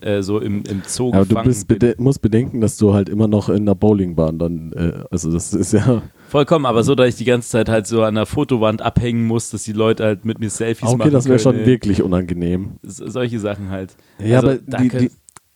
[0.00, 3.26] äh, so im, im Zoo Aber du bist bede musst bedenken, dass du halt immer
[3.26, 6.02] noch in der Bowlingbahn dann, äh, also das ist ja.
[6.28, 9.50] Vollkommen, aber so, dass ich die ganze Zeit halt so an der Fotowand abhängen muss,
[9.50, 12.72] dass die Leute halt mit mir Selfies machen Okay, das wäre schon wirklich unangenehm.
[12.84, 13.96] So- Solche Sachen halt.
[14.22, 15.10] Ja, Also, aber da die, die,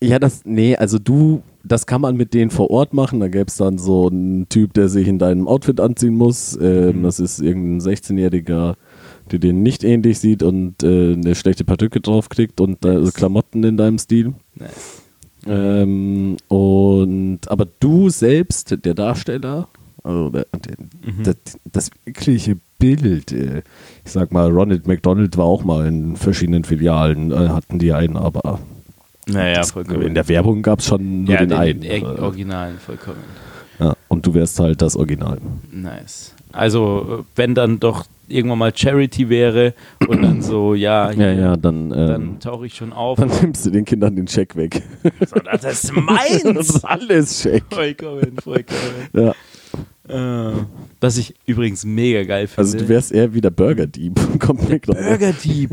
[0.09, 3.21] ja, das, nee, also du, das kann man mit denen vor Ort machen.
[3.21, 6.59] Da gäbe es dann so einen Typ, der sich in deinem Outfit anziehen muss.
[6.61, 7.03] Ähm, Mhm.
[7.05, 8.75] Das ist irgendein 16-Jähriger,
[9.31, 13.15] der den nicht ähnlich sieht und äh, eine schlechte Perücke draufkriegt und Nice.
[13.15, 14.35] Klamotten in deinem Stil.
[14.57, 15.03] Nice.
[15.47, 19.69] Ähm, und aber du selbst, der Darsteller,
[20.05, 21.23] also der, der, Mhm.
[21.25, 21.37] das,
[21.73, 23.63] das wirkliche Bild, äh,
[24.05, 28.17] ich sag mal, Ronald McDonald war auch mal in verschiedenen Filialen, äh, hatten die einen,
[28.17, 28.61] aber
[29.28, 30.03] Naja, das, vollkommen.
[30.03, 31.81] in der Werbung gab es schon nur ja, den, den, einen.
[31.81, 33.19] den Originalen, vollkommen.
[33.78, 35.39] ja, und du wärst halt das Original.
[35.70, 36.35] Nice.
[36.53, 39.74] Also, wenn dann doch irgendwann mal Charity wäre
[40.09, 43.19] und dann so, ja, Ja, ja, dann, dann ähm, tauche ich schon auf.
[43.19, 44.82] dann nimmst du den Kindern den Scheck weg.
[45.27, 46.70] So, das ist das meins!
[46.70, 47.65] ist alles Scheck.
[47.70, 49.09] vollkommen, vollkommen.
[49.12, 49.35] Ja.
[51.01, 52.61] Was ich übrigens mega geil finde.
[52.61, 54.21] Also du wärst eher wie der Burger-Dieb.
[54.39, 55.09] Kommt McDonald's.
[55.09, 55.71] Burger-Dieb.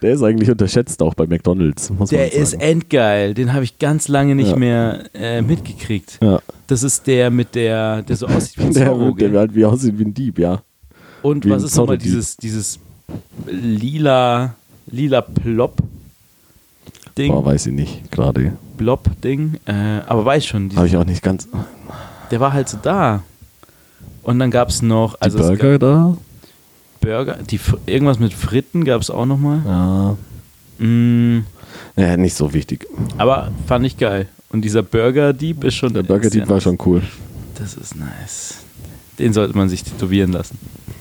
[0.00, 1.90] Der ist eigentlich unterschätzt auch bei McDonalds.
[1.90, 2.42] Muss Der man sagen.
[2.42, 3.34] ist endgeil.
[3.34, 4.56] Den habe ich ganz lange nicht Ja.
[4.56, 6.18] mehr äh, mitgekriegt.
[6.22, 6.40] Ja.
[6.66, 9.38] Das ist der mit der, der so aussieht wie ein Der, Zorro, der gell?
[9.38, 10.62] halt wie aussieht wie ein Dieb, ja.
[11.22, 12.80] Und wie was ist nochmal dieses, dieses
[13.46, 14.54] lila,
[14.86, 15.76] lila Plop
[17.16, 17.30] Ding?
[17.30, 18.52] Boah, weiß ich nicht, gerade.
[18.78, 19.54] Blob Ding.
[19.66, 21.46] Äh, aber weiß schon, Habe ich auch nicht ganz.
[22.30, 23.22] der war halt so da.
[24.22, 26.16] Und dann gab es noch, also die Burger da?
[27.00, 29.60] Burger, die, irgendwas mit Fritten gab es auch nochmal.
[29.66, 30.16] Ja.
[30.84, 31.44] Mm,
[31.96, 32.86] Ja, nicht so wichtig.
[33.18, 34.28] aber fand ich geil.
[34.50, 35.92] Und dieser Burger-Dieb ist schon.
[35.94, 36.62] Der Burger Dieb war nice.
[36.64, 37.02] schon cool.
[37.58, 38.58] Das ist nice.
[39.18, 40.58] Den sollte man sich tätowieren lassen.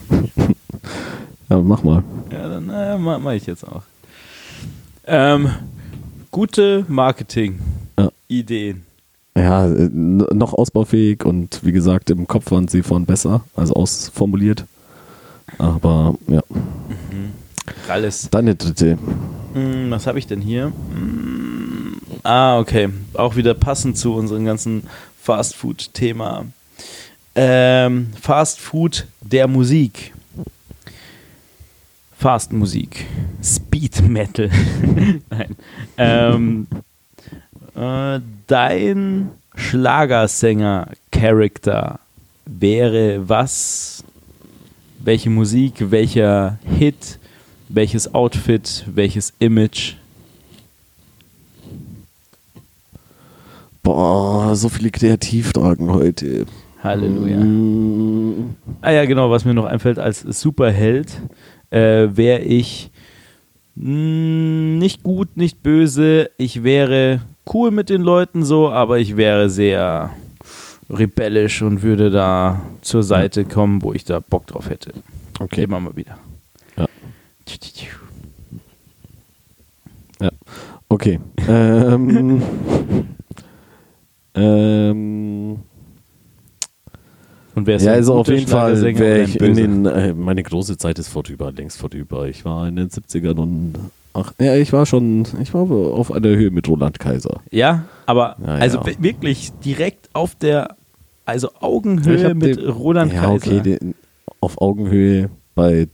[1.50, 2.02] Ja, mach mal.
[2.32, 3.82] Ja, dann äh, mache mach ich jetzt auch.
[5.06, 5.50] Ähm,
[6.32, 8.78] gute Marketing-Ideen.
[8.78, 8.84] Ja,
[9.36, 14.66] äh, n- noch ausbaufähig und wie gesagt, im Kopf waren sie von besser, also ausformuliert.
[15.58, 16.42] Aber ja,
[17.88, 18.30] Alles.
[18.30, 18.98] deine dritte.
[19.54, 20.66] Hm, was habe ich denn hier?
[20.94, 22.90] Hm, ah, okay.
[23.14, 24.84] Auch wieder passend zu unserem ganzen
[25.22, 26.46] Fast-Food-Thema.
[27.36, 30.14] Ähm, Fast Food der Musik.
[32.18, 33.06] Fast Musik.
[33.44, 34.50] Speed Metal.
[35.30, 35.56] Nein.
[35.98, 36.68] Ähm,
[37.82, 42.00] äh, dein Schlagersänger-Charakter
[42.46, 44.04] wäre was?
[45.00, 45.92] Welche Musik?
[45.92, 47.20] Welcher Hit?
[47.70, 48.84] Welches Outfit?
[48.88, 49.96] Welches Image?
[53.84, 56.46] Boah, so viele Kreativfragen heute.
[56.84, 57.38] Halleluja.
[57.38, 61.20] Mm, Ah ja, genau, was mir noch einfällt als Superheld,
[61.72, 62.92] äh, wäre ich
[63.76, 66.30] mh, nicht gut, nicht böse.
[66.38, 67.22] Ich wäre
[67.54, 70.12] cool mit den Leuten so, aber ich wäre sehr
[70.90, 74.92] rebellisch und würde da zur Seite kommen, wo ich da Bock drauf hätte.
[75.40, 75.64] Okay.
[75.64, 76.18] Immer mal wieder.
[80.20, 80.30] Ja.
[80.90, 81.20] Okay.
[81.48, 82.42] ähm,
[84.36, 85.60] ähm,
[87.56, 90.78] Und wer ist ja, also auf jeden Fall wäre ich in den, äh, meine große
[90.78, 92.28] Zeit ist vorüber, längst vorüber.
[92.28, 93.74] Ich war in den 70ern und,
[94.14, 97.42] ach, ja, ich war schon, ich war auf einer Höhe mit Roland Kaiser.
[97.52, 98.86] Ja, aber Ja, also ja.
[98.88, 100.76] wi- wirklich direkt auf der,
[101.26, 103.34] also Augenhöhe mit den- Roland ja, Kaiser.
[103.34, 103.96] okay, den,
[104.40, 105.88] auf Augenhöhe bei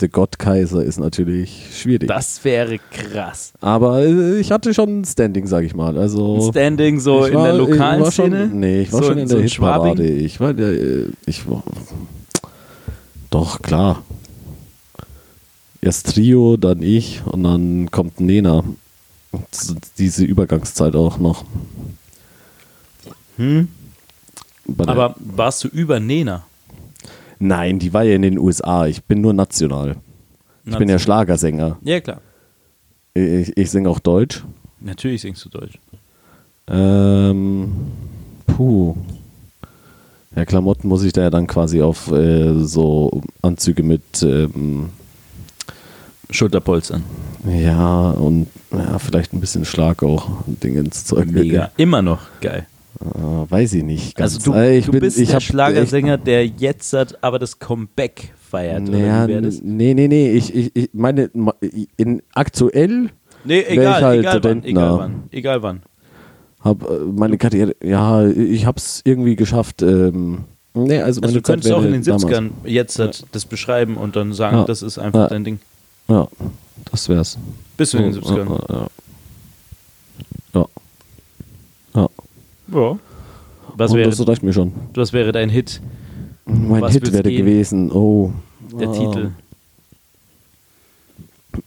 [0.00, 2.08] The God Kaiser ist natürlich schwierig.
[2.08, 3.52] das wäre krass.
[3.60, 5.98] Aber äh, ich hatte schon ein Standing, sag ich mal.
[5.98, 8.46] Also Standing so ich in der war- lokalen war schon, Szene.
[8.46, 9.96] Nee, ich war So- schon in der in Schwabing?
[9.96, 10.08] Hitparade.
[10.14, 11.62] Ich war der, äh, ich war,
[13.30, 14.02] doch, klar.
[15.80, 18.62] Erst Trio, dann ich und dann kommt Nena.
[19.98, 21.44] Diese Übergangszeit auch noch.
[23.36, 23.68] Hm?
[24.66, 26.44] Der- Aber warst du über Nena?
[27.42, 28.86] Nein, die war ja in den USA.
[28.86, 29.96] Ich bin nur national.
[30.64, 31.76] Ich bin ja Schlagersänger.
[31.82, 32.20] Ja, klar.
[33.14, 34.44] Ich, ich singe auch Deutsch.
[34.78, 35.76] Natürlich singst du Deutsch.
[36.68, 37.72] Ähm,
[38.46, 38.96] puh.
[40.36, 44.90] Ja, Klamotten muss ich da ja dann quasi auf äh, so Anzüge mit, ähm,
[46.30, 47.02] Schulterpolstern.
[47.44, 51.26] ja, und ja, vielleicht ein bisschen Schlag auch, Dingens Zeug.
[51.26, 51.72] Mega.
[51.76, 52.68] Immer noch geil.
[53.04, 54.14] Äh, weiß ich nicht.
[54.16, 54.34] ganz.
[54.34, 57.38] Also du, Äh, ich du bin, bist ich der hab Schlagersänger, der jetzt hat, aber
[57.38, 58.88] das Comeback feiert.
[58.88, 59.60] Oder naja, das?
[59.62, 60.30] nee, nee, nee.
[60.32, 61.30] Ich, ich, ich meine,
[61.96, 63.10] in aktuell
[63.44, 65.22] Nee, egal, ich halt egal wann, egal wann.
[65.32, 65.82] Egal wann.
[66.60, 69.82] habe äh, meine Karriere, ja, ich habe es irgendwie geschafft.
[69.82, 72.24] Ähm, nee, also Also du könntest auch in den damals.
[72.24, 74.64] 70ern jetzt halt das beschreiben und dann sagen, Ja.
[74.64, 75.28] das ist einfach Ja.
[75.28, 75.58] dein Ding.
[76.08, 76.28] Ja,
[76.92, 77.36] das wär's.
[77.76, 78.88] Bist du in den Ja, 70ern?
[80.54, 80.66] Ja.
[81.94, 82.08] ja.
[82.72, 82.98] Ja.
[83.76, 84.72] Was wäre, das reicht mir schon.
[84.94, 85.80] was wäre dein Hit?
[86.44, 87.38] Mein Was Hit wäre gehen?
[87.46, 88.32] gewesen, oh.
[88.78, 88.92] Der Ah.
[88.92, 89.30] Titel.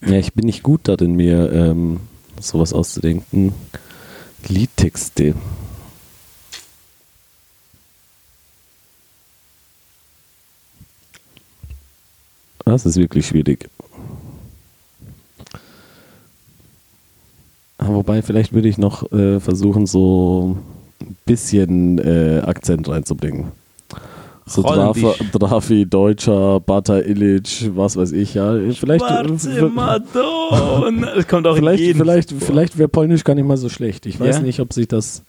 [0.06, 2.00] Ja, ich bin nicht gut darin, mir ähm,
[2.40, 3.54] sowas auszudenken.
[4.48, 5.36] Liedtexte.
[12.66, 13.70] Das ist wirklich schwierig.
[17.78, 20.58] Ah, Wobei, vielleicht würde ich noch äh, versuchen, so
[21.10, 23.52] ein bisschen äh, Akzent reinzubringen.
[24.48, 24.62] So.
[24.62, 28.54] Drafi, Drafi, Deutscher, Bata Illich, was weiß ich, ja.
[28.74, 29.04] Vielleicht.
[29.04, 29.48] Das
[31.28, 32.42] kommt auch vielleicht, vielleicht, vor.
[32.42, 34.06] vielleicht wäre Polnisch gar nicht mal so schlecht.
[34.06, 34.42] Ich weiß Ja?
[34.44, 35.24] nicht, ob sich das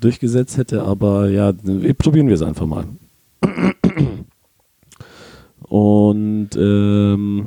[0.00, 1.52] durchgesetzt hätte, aber ja,
[1.96, 2.84] probieren wir es einfach mal.
[5.62, 7.46] Und ähm,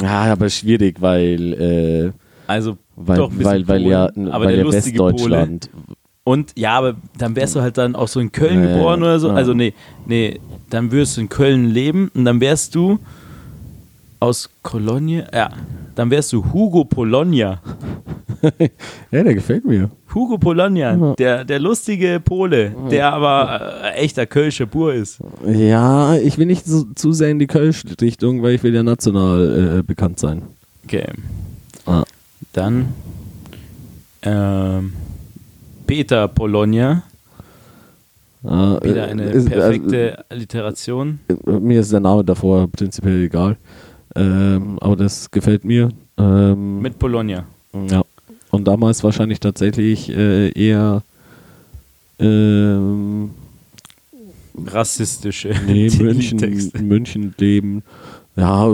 [0.00, 2.12] ja, aber schwierig, weil äh,
[2.46, 5.70] Also weil, bisschen weil, weil ja, weil ja Westdeutschland.
[6.24, 9.20] Und ja, aber dann wärst du halt dann auch so in Köln Ja, geboren oder
[9.20, 9.28] so.
[9.28, 9.34] ja.
[9.34, 9.74] Also nee,
[10.06, 10.40] nee,
[10.70, 12.98] dann würdest du in Köln leben und dann wärst du
[14.20, 15.50] aus Cologne, ja,
[15.94, 17.60] dann wärst du Hugo Polonia.
[19.10, 19.90] Ja, der gefällt mir.
[20.14, 21.14] Hugo Polonia, Ja.
[21.14, 25.18] der, der lustige Pole, der aber äh, echter Kölsche Bur ist.
[25.46, 29.78] Ja, ich will nicht so, zu sehr in die Kölsch-Richtung, weil ich will ja national
[29.78, 30.42] äh, bekannt sein.
[30.84, 31.06] Okay,
[31.86, 32.04] Ah.
[32.52, 32.88] dann
[34.22, 34.92] ähm,
[35.86, 37.02] Peter Polonia,
[38.46, 41.18] Ah, wieder äh, eine ist- perfekte Alliteration.
[41.46, 43.56] äh, mir ist der Name davor prinzipiell egal.
[44.16, 45.88] Ähm, aber das gefällt mir.
[46.18, 47.44] Ähm, Mit Polonia.
[47.90, 48.02] Ja.
[48.50, 51.02] Und damals wahrscheinlich tatsächlich äh, eher
[52.18, 53.30] ähm,
[54.66, 55.90] Rassistische nee.
[55.98, 57.82] München, München leben.
[58.36, 58.68] Ja,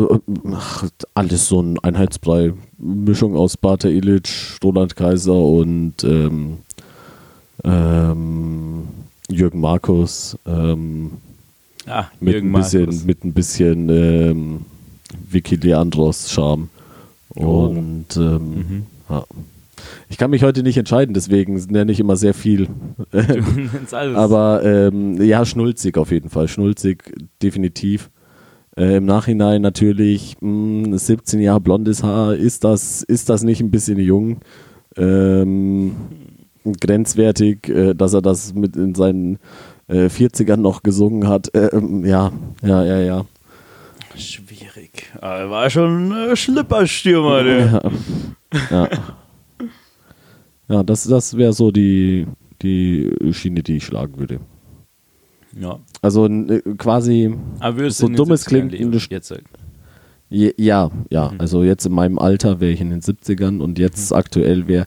[0.53, 0.85] ach,
[1.15, 2.53] alles so ein Einheitsbrei.
[2.79, 6.59] Mischung aus Bata Illich, Roland Kaiser und ähm,
[7.65, 8.83] ähm,
[9.31, 10.37] Jürgen Markus.
[10.47, 11.13] Ähm,
[11.87, 13.05] Ah, mit, Jürgen ein bisschen, Markus.
[13.05, 14.61] mit ein bisschen ähm,
[15.31, 16.69] Vicky Leandros Charme.
[17.37, 17.67] Oh.
[17.69, 18.83] Und ähm, Mhm.
[19.09, 19.25] ja.
[20.09, 22.69] ich kann mich heute nicht entscheiden, deswegen nenne ich immer sehr viel.
[24.15, 26.49] Aber ähm, ja, schnulzig auf jeden Fall.
[26.49, 27.03] Schnulzig,
[27.43, 28.11] definitiv.
[28.77, 33.71] Äh, Im Nachhinein natürlich, mh, 17 Jahre blondes Haar, ist das, ist das nicht ein
[33.71, 34.39] bisschen jung?
[34.97, 35.93] Ähm,
[36.65, 39.39] grenzwertig, äh, dass er das mit in seinen
[39.89, 41.51] äh, 40ern noch gesungen hat.
[41.55, 42.33] Ähm, ja,
[42.63, 43.25] ja, ja, ja.
[44.17, 45.11] Schwierig.
[45.21, 47.83] Aber er war schon äh, Schlipperstürmer, der.
[48.71, 48.89] Ja, ja.
[50.69, 52.27] ja das, das wäre so die,
[52.63, 54.41] die Schiene, die ich schlagen würde.
[55.59, 55.79] Ja.
[56.03, 57.35] Also äh, quasi,
[57.77, 58.75] würdest So du in den dumm es 70ern klingt,
[59.11, 59.45] jetzt halt.
[60.57, 61.31] ja, ja.
[61.31, 61.41] Mhm.
[61.41, 64.87] Also jetzt in meinem Alter wäre ich in den 70ern und jetzt aktuell wäre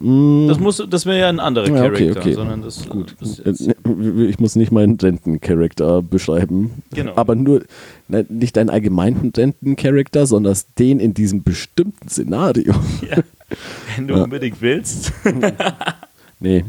[0.00, 2.32] Das, muss, das wäre ja ein anderer Ja, okay, Charakter, okay.
[2.34, 3.16] sondern das, Gut.
[3.20, 3.74] das Äh,
[4.28, 6.82] Ich muss nicht meinen Renten-Charakter beschreiben.
[6.94, 7.12] Genau.
[7.16, 7.64] Aber nur
[8.06, 12.74] ne, nicht deinen allgemeinen Renten-Charakter, sondern den in diesem bestimmten Szenario.
[13.10, 13.22] ja,
[13.96, 15.12] wenn du unbedingt willst.
[16.40, 16.64] Nee.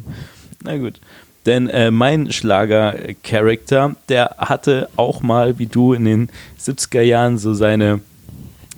[0.64, 1.00] Na gut.
[1.46, 6.30] Denn äh, mein Schlager-Charakter, der hatte auch mal, wie du, in den
[6.60, 8.02] 70er Jahren so seine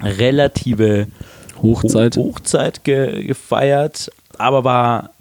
[0.01, 1.07] relative
[1.61, 2.17] Hochzeit.
[2.17, 5.11] Ho Hochzeit ge gefeiert, aber war,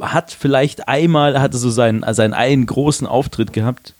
[0.00, 3.94] hat vielleicht einmal, hatte so seinen, seinen einen großen Auftritt gehabt.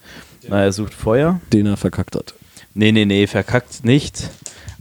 [0.49, 1.41] Na, er sucht Feuer.
[1.53, 2.35] Den er verkackt hat.
[2.75, 4.31] Nee, nee, nee, verkackt nicht.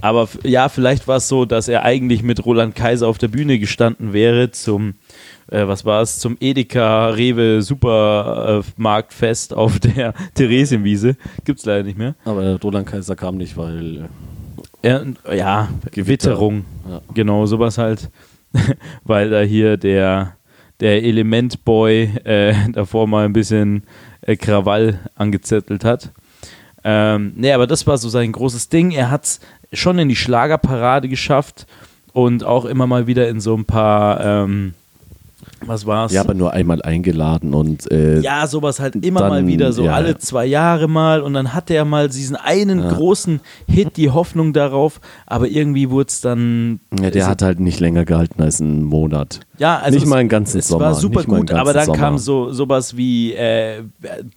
[0.01, 3.57] Aber ja, vielleicht war es so, dass er eigentlich mit Roland Kaiser auf der Bühne
[3.57, 4.95] gestanden wäre zum,
[5.49, 11.15] äh, was war es, zum Edeka Rewe Supermarktfest auf der Theresienwiese.
[11.45, 12.15] Gibt's leider nicht mehr.
[12.25, 14.09] Aber Roland Kaiser kam nicht, weil.
[14.83, 15.01] Ja,
[15.33, 16.65] ja Gewitterung.
[16.87, 17.01] Ja.
[17.13, 18.09] Genau, sowas halt.
[19.03, 20.35] Weil da hier der,
[20.79, 23.83] der Elementboy äh, davor mal ein bisschen
[24.21, 26.11] äh, Krawall angezettelt hat.
[26.83, 28.91] Ähm, nee, aber das war so sein großes Ding.
[28.91, 29.39] Er hat es
[29.73, 31.65] schon in die Schlagerparade geschafft
[32.13, 34.73] und auch immer mal wieder in so ein paar, ähm,
[35.65, 36.11] was war's?
[36.11, 37.91] Ja, aber nur einmal eingeladen und.
[37.91, 41.33] Äh, Ja, sowas halt immer Dann, mal wieder, so ja, alle zwei Jahre mal und
[41.33, 42.91] dann hatte er mal diesen einen Ja.
[42.93, 46.79] großen Hit, die Hoffnung darauf, aber irgendwie wurde es dann.
[46.99, 49.39] ja, der es- hat halt nicht länger gehalten als einen Monat.
[49.57, 51.93] ja, also nicht es, mal einen ganzen es Sommer, war super gut, aber dann ganzen
[52.01, 52.47] kam Sommer.
[52.47, 53.83] so sowas wie äh,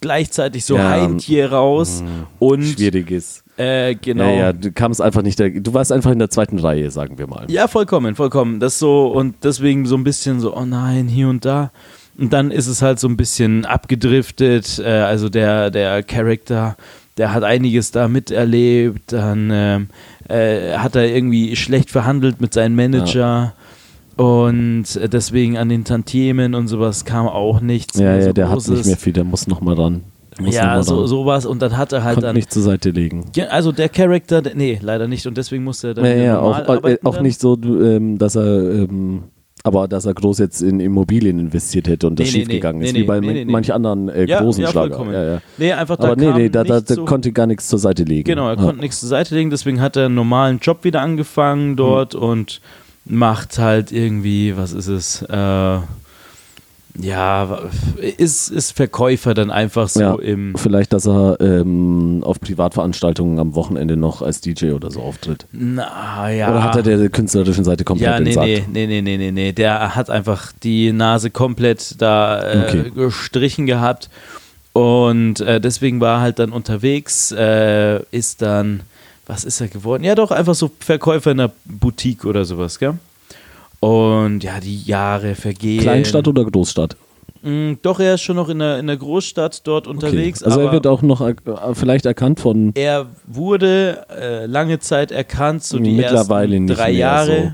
[0.01, 0.89] gleichzeitig so Ja.
[0.89, 2.03] Heimtier raus
[2.39, 3.43] und Schwieriges.
[3.59, 4.23] Äh, genau.
[4.23, 5.37] Ja, ja, du kamst einfach nicht.
[5.37, 7.45] Da, du warst einfach in der zweiten Reihe, sagen wir mal.
[7.49, 8.61] Ja, vollkommen, vollkommen.
[8.61, 11.71] Das so und deswegen so ein bisschen so, oh nein, hier und da.
[12.17, 14.79] Und dann ist es halt so ein bisschen abgedriftet.
[14.79, 16.77] Äh, also der, der Charakter,
[17.17, 19.11] der hat einiges da miterlebt.
[19.11, 19.87] Dann ähm,
[20.29, 23.55] äh, hat er irgendwie schlecht verhandelt mit seinem Manager.
[24.15, 27.99] Und äh, deswegen an den Tantiemen und sowas kam auch nichts.
[27.99, 28.77] Ja, ja, der hat Großes.
[28.77, 30.03] nicht mehr viel, der muss nochmal ran.
[30.39, 31.45] Muss Ja, so, sowas.
[31.45, 32.35] Und dann hat er halt Konnte dann.
[32.35, 33.25] nicht zur Seite legen.
[33.49, 35.27] Also der Charakter, nee, leider nicht.
[35.27, 38.45] Und deswegen musste er dann Ja, ja, auch, äh, auch nicht so, ähm, dass er,
[38.45, 39.23] ähm,
[39.63, 42.93] aber dass er groß jetzt in Immobilien investiert hätte und das Nee, schiefgegangen nee, ist,
[42.93, 45.05] nee, wie bei manch anderen äh, Ja, großen ja, Schlager.
[45.11, 45.41] Ja, ja.
[45.57, 48.03] Nee, einfach da Aber nee, nee, da, da, da so- konnte gar nichts zur Seite
[48.05, 48.23] legen.
[48.23, 48.63] Genau, er ja.
[48.63, 52.61] konnte nichts zur Seite legen, deswegen hat er einen normalen Job wieder angefangen dort und
[53.05, 55.77] macht halt irgendwie, was ist es, äh,
[57.01, 57.59] ja,
[58.17, 60.55] ist, ist Verkäufer dann einfach so ja, im.
[60.57, 65.45] vielleicht, dass er ähm, auf Privatveranstaltungen am Wochenende noch als DJ oder so auftritt.
[65.51, 66.49] Na ja.
[66.51, 68.47] Oder hat er der künstlerischen Seite komplett ja, nee, entsagt?
[68.47, 69.51] nee, nee, nee, nee, nee, nee.
[69.51, 72.91] Der hat einfach die Nase komplett da äh, Okay.
[72.93, 74.09] gestrichen gehabt.
[74.73, 78.81] Und äh, deswegen war er halt dann unterwegs, äh, ist dann,
[79.25, 80.03] was ist er geworden?
[80.03, 82.95] Ja, doch, einfach so Verkäufer in einer Boutique oder sowas, gell?
[83.79, 85.81] Und ja, die Jahre vergehen.
[85.81, 86.95] Kleinstadt oder Großstadt?
[87.41, 90.43] Mm, Doch, er ist schon noch in der, in der Großstadt dort unterwegs.
[90.43, 91.33] Also er wird auch noch äh,
[91.73, 96.89] vielleicht erkannt von er wurde äh, lange Zeit erkannt, so die mittlerweile ersten nicht drei
[96.89, 97.41] mehr Jahre.
[97.43, 97.51] So.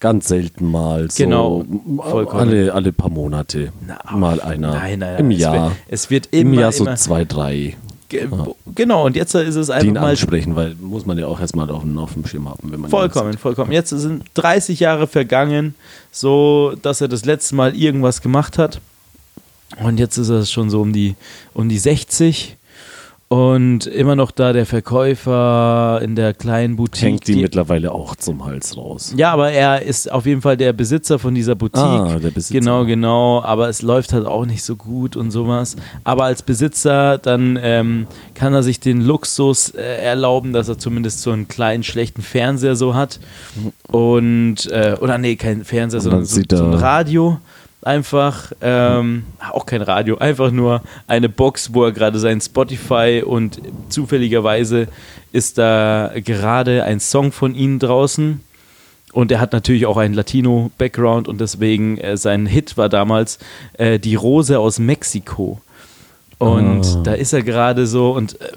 [0.00, 1.10] Ganz selten mal.
[1.10, 2.40] So Genau, m- vollkommen.
[2.48, 3.72] Alle, alle paar Monate.
[3.86, 4.72] Na, mal einer.
[4.74, 5.38] Nein, nein, Im nein.
[5.38, 5.72] Jahr.
[5.88, 7.76] Es wird, es wird Im immer, Jahr so immer zwei, drei,
[8.08, 8.28] Ge
[8.74, 11.68] Genau, und jetzt ist es einfach ihn mal ansprechen, weil muss man ja auch erstmal
[11.70, 13.72] auf, dem- auf dem Schirm haben, wenn man vollkommen, vollkommen.
[13.72, 15.74] Jetzt sind 30 Jahre vergangen,
[16.12, 18.80] so dass er das letzte Mal irgendwas gemacht hat.
[19.82, 21.16] Und jetzt ist er schon so um die,
[21.52, 22.56] um die 60
[23.28, 27.02] und immer noch da der Verkäufer in der kleinen Boutique.
[27.08, 29.12] Hängt die, die- mittlerweile auch zum Hals raus.
[29.16, 31.82] ja, aber er ist auf jeden Fall der Besitzer von dieser Boutique.
[31.82, 32.54] Ah, der Besitzer.
[32.60, 33.42] Genau, genau.
[33.42, 35.74] Aber es läuft halt auch nicht so gut und sowas.
[36.04, 41.22] Aber als Besitzer, dann ähm, kann er sich den Luxus äh, erlauben, dass er zumindest
[41.22, 43.18] so einen kleinen, schlechten Fernseher so hat.
[43.90, 47.38] Und, äh, oder nee, kein Fernseher, sondern so, so ein Radio.
[47.86, 49.22] Einfach, ähm,
[49.52, 53.60] auch kein Radio, einfach nur eine Box, wo er gerade sein Spotify und
[53.90, 54.88] zufälligerweise
[55.30, 58.40] ist da gerade ein Song von ihm draußen.
[59.12, 63.38] Und er hat natürlich auch einen Latino-Background und deswegen äh, sein Hit war damals
[63.74, 65.60] äh, Die Rose aus Mexiko.
[66.38, 67.02] Und Ah.
[67.04, 68.48] da ist er gerade so und äh,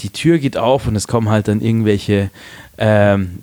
[0.00, 2.30] die Tür geht auf und es kommen halt dann irgendwelche
[2.78, 3.40] ähm,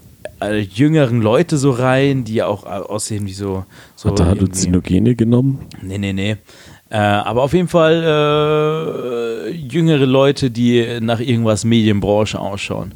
[0.51, 3.65] äh, jüngeren Leute so rein, die auch äh, aussehen wie so.
[3.95, 5.59] so Hat er Halluzinogene genommen?
[5.81, 6.37] Nee, nee, nee.
[6.89, 12.93] Äh, aber auf jeden Fall äh, jüngere Leute, die nach irgendwas Medienbranche ausschauen.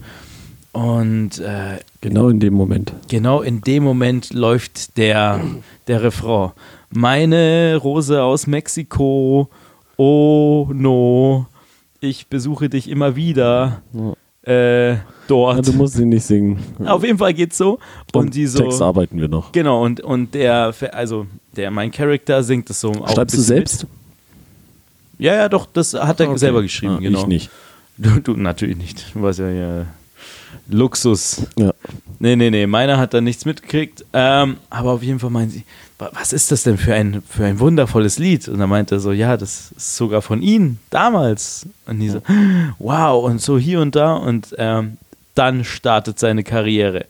[0.72, 2.94] Und äh, Genau in dem Moment.
[3.08, 5.42] genau in dem Moment läuft der,
[5.88, 6.52] der Refrain.
[6.92, 9.50] Meine Rose aus Mexiko,
[9.98, 11.48] oh no,
[12.00, 13.82] ich besuche dich immer wieder.
[14.44, 14.98] äh,
[15.28, 15.58] dort.
[15.58, 16.60] Ja, du musst ihn nicht singen.
[16.86, 17.80] Auf jeden Fall geht's so.
[18.14, 18.60] Und, Und die so.
[18.60, 19.52] Text arbeiten wir noch.
[19.52, 21.26] Genau, und, und der, also
[21.56, 23.84] der, mein Charakter singt das so Schreibst du selbst?
[23.84, 23.92] Mit.
[25.20, 26.38] Ja, ja, doch, das hat er Okay.
[26.38, 27.20] selber geschrieben, Ah, genau.
[27.22, 27.50] Ich nicht.
[27.98, 29.16] Du, du natürlich nicht.
[29.16, 29.88] Du warst ja hier
[30.70, 31.42] Luxus.
[31.58, 31.74] Ja.
[32.20, 34.06] Nee, nee, nee, meiner hat da nichts mitgekriegt.
[34.14, 35.64] Ähm, aber auf jeden Fall meinen sie,
[35.98, 38.48] "Wa- was ist das denn für ein, für ein wundervolles Lied?
[38.48, 41.66] Und dann meinte er so, ja, das ist sogar von ihnen, damals.
[41.88, 42.22] Und die so,
[42.80, 44.14] wow, und so hier und da.
[44.16, 44.98] Und ähm,
[45.38, 47.06] dann startet seine Karriere.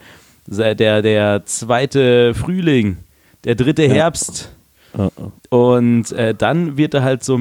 [0.47, 2.97] Der, der zweite Frühling,
[3.43, 3.93] der dritte Ja.
[3.93, 4.51] Herbst.
[5.49, 7.39] Und äh, dann wird er halt so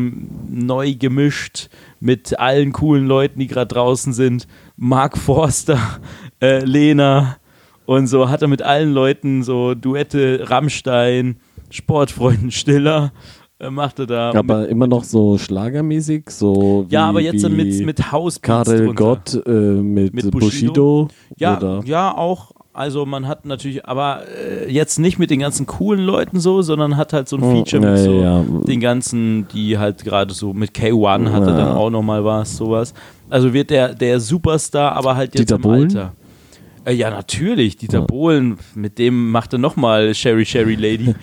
[0.50, 1.68] neu gemischt
[2.00, 4.46] mit allen coolen Leuten, die gerade draußen sind.
[4.76, 5.78] Mark Forster,
[6.42, 7.36] äh, Lena
[7.86, 11.36] und so hat er mit allen Leuten so Duette, Rammstein,
[11.70, 13.12] Sportfreunden Stiller,
[13.58, 14.32] äh, macht er da.
[14.34, 18.40] Aber immer noch so schlagermäßig, so wie, ja, aber jetzt mit, mit Haus.
[18.42, 21.04] Karel Gott äh, mit, Mit Bushido.
[21.04, 21.08] Bushido.
[21.36, 21.82] Ja, oder?
[21.84, 22.52] ja, auch.
[22.72, 26.98] Also man hat natürlich, aber äh, jetzt nicht mit den ganzen coolen Leuten so, sondern
[26.98, 28.44] hat halt so ein Oh, Feature mit ja, so ja.
[28.66, 31.56] den ganzen, die halt gerade so mit K1 hat er Ja.
[31.56, 32.92] dann auch nochmal was, sowas.
[33.30, 35.82] Also wird der, der Superstar, aber halt jetzt Dieter im Bohlen?
[35.84, 36.12] Alter.
[36.86, 38.04] Äh, ja, natürlich, Dieter Ja.
[38.04, 41.14] Bohlen, mit dem macht er nochmal Sherry Sherry Lady.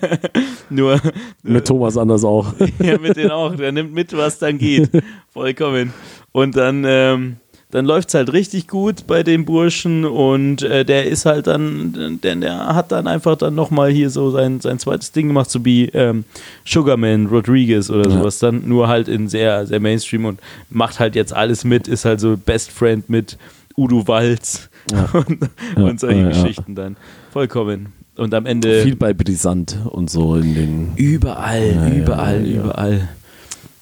[0.70, 1.00] Nur,
[1.42, 2.54] Mit Thomas Anders auch.
[2.78, 3.56] ja, mit denen auch.
[3.56, 4.90] Der nimmt mit, was dann geht.
[5.32, 5.92] Vollkommen.
[6.32, 7.36] Und dann, ähm,
[7.70, 12.20] dann läuft es halt richtig gut bei den Burschen und äh, der ist halt dann,
[12.22, 15.64] denn der hat dann einfach dann nochmal hier so sein, sein zweites Ding gemacht, so
[15.64, 16.24] wie ähm,
[16.64, 18.18] Sugarman Rodriguez oder Ja.
[18.18, 20.38] sowas, dann nur halt in sehr, sehr Mainstream und
[20.70, 23.36] macht halt jetzt alles mit, ist halt so Best Friend mit
[23.76, 25.04] Udo Walz Ja.
[25.12, 26.28] und, Ja, und solche.
[26.28, 26.96] Geschichten dann.
[27.32, 27.92] Vollkommen.
[28.16, 28.82] Und am Ende.
[28.82, 30.92] Viel bei Brisant und so in den.
[30.96, 33.08] Überall, überall, überall.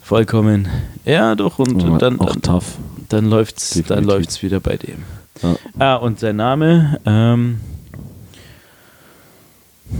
[0.00, 0.68] Vollkommen.
[1.04, 2.78] Ja, doch, und, und dann, auch dann, tough.
[3.08, 4.06] dann läuft's, dann Definitiv.
[4.08, 5.04] läuft's wieder bei dem.
[5.42, 5.56] Ja.
[5.78, 7.60] Ah, und sein Name, ähm,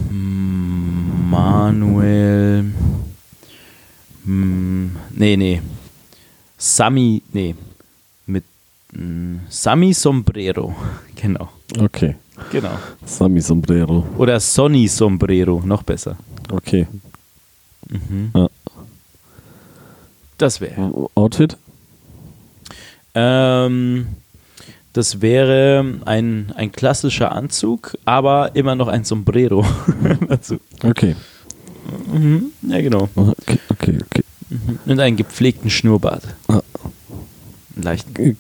[0.09, 2.73] hm, Manuel,
[4.25, 5.63] hm, nee, nee,
[6.59, 7.55] Sami, nee,
[9.49, 10.75] Sami Sombrero,
[11.17, 11.49] genau,
[11.81, 12.17] Okay.
[12.51, 12.73] genau.
[13.07, 14.07] Sami Sombrero.
[14.19, 16.17] Oder Sonny Sombrero, noch besser.
[16.51, 16.87] Okay.
[17.89, 18.31] Mhm.
[18.35, 18.49] Ja.
[20.37, 21.09] Das wäre.
[21.15, 21.57] Outfit?
[23.15, 24.09] Ähm,
[24.93, 29.65] das wäre ein, ein klassischer Anzug, aber immer noch ein Sombrero
[30.29, 30.59] dazu.
[30.85, 31.17] Okay.
[32.13, 32.53] Mhm.
[32.63, 33.09] Ja, genau.
[33.17, 34.25] Okay, okay, okay.
[34.87, 36.23] Und einen gepflegten Schnurrbart.
[36.49, 36.61] Ah.
[38.15, 38.35] G-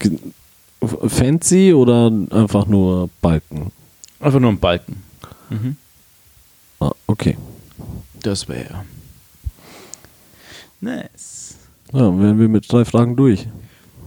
[1.09, 3.71] Fancy oder einfach nur Balken?
[4.21, 5.03] Einfach nur ein Balken.
[5.51, 5.77] Mhm.
[6.81, 7.37] Ah, okay.
[8.21, 8.85] Das wäre.
[10.81, 11.57] Nice.
[11.93, 13.47] Ja, wären wir mit drei Fragen durch.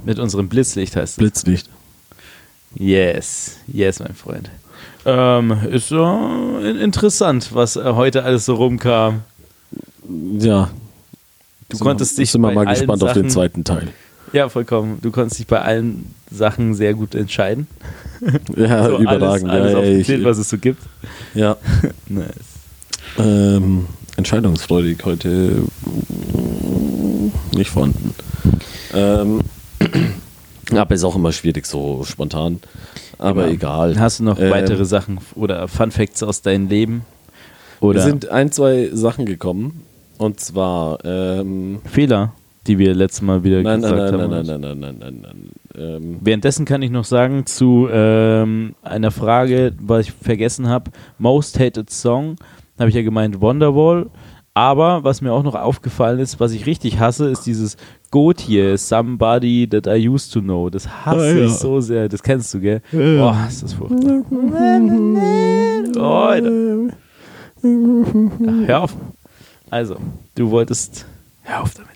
[0.06, 1.18] Mit unserem Blitzlicht heißt es.
[1.18, 1.70] Blitzlicht.
[2.76, 4.50] Yes, yes, mein Freund.
[5.06, 6.04] Ähm, ist so
[6.62, 9.22] in- interessant, was äh, heute alles so rumkam.
[10.40, 10.70] Ja.
[11.70, 13.88] Du konntest dich wir bei mal allen gespannt auf den Sachen- zweiten Teil.
[14.36, 15.00] Ja, vollkommen.
[15.02, 17.68] Du konntest dich bei allen Sachen sehr gut entscheiden.
[18.58, 19.50] Ja, So überragend.
[19.50, 20.82] Alles, alles ja, ja, aufgezählt, ich, was es so gibt.
[21.34, 21.56] ja.
[22.10, 22.28] Nice.
[23.18, 23.86] Ähm,
[24.18, 25.64] entscheidungsfreudig heute
[27.56, 28.14] nicht vorhanden.
[28.94, 29.40] Ähm,
[30.76, 32.60] aber ist auch immer schwierig, so spontan.
[33.18, 33.54] Aber Immer.
[33.54, 33.98] egal.
[34.00, 37.06] Hast du noch Ähm, weitere Sachen oder Fun Facts aus deinem Leben?
[37.80, 39.84] Wir Oder sind ein, zwei Sachen gekommen.
[40.18, 42.34] Und zwar, ähm, Fehler,
[42.68, 44.30] die wir letztes Mal wieder nein, nein, gesagt nein, haben?
[44.32, 45.96] nein, nein, nein, nein, nein, nein, nein.
[46.04, 50.92] Ähm, Währenddessen kann ich noch sagen zu ähm, einer Frage, was ich vergessen habe.
[51.18, 52.38] Most hated Song,
[52.80, 54.08] habe ich ja gemeint Wonderwall.
[54.58, 57.76] Aber was mir auch noch aufgefallen ist, was ich richtig hasse, ist dieses
[58.10, 60.70] Goat hier, Somebody That I Used to Know.
[60.70, 61.46] Das hasse Ah, ja.
[61.46, 62.08] ich so sehr.
[62.08, 62.82] Das kennst du, gell?
[62.94, 64.24] Boah, ist das furchtbar.
[65.98, 66.52] Oh, Alter.
[67.64, 68.96] Ja, hör auf.
[69.72, 69.96] Also,
[70.36, 71.06] du wolltest.
[71.42, 71.95] Hör auf damit.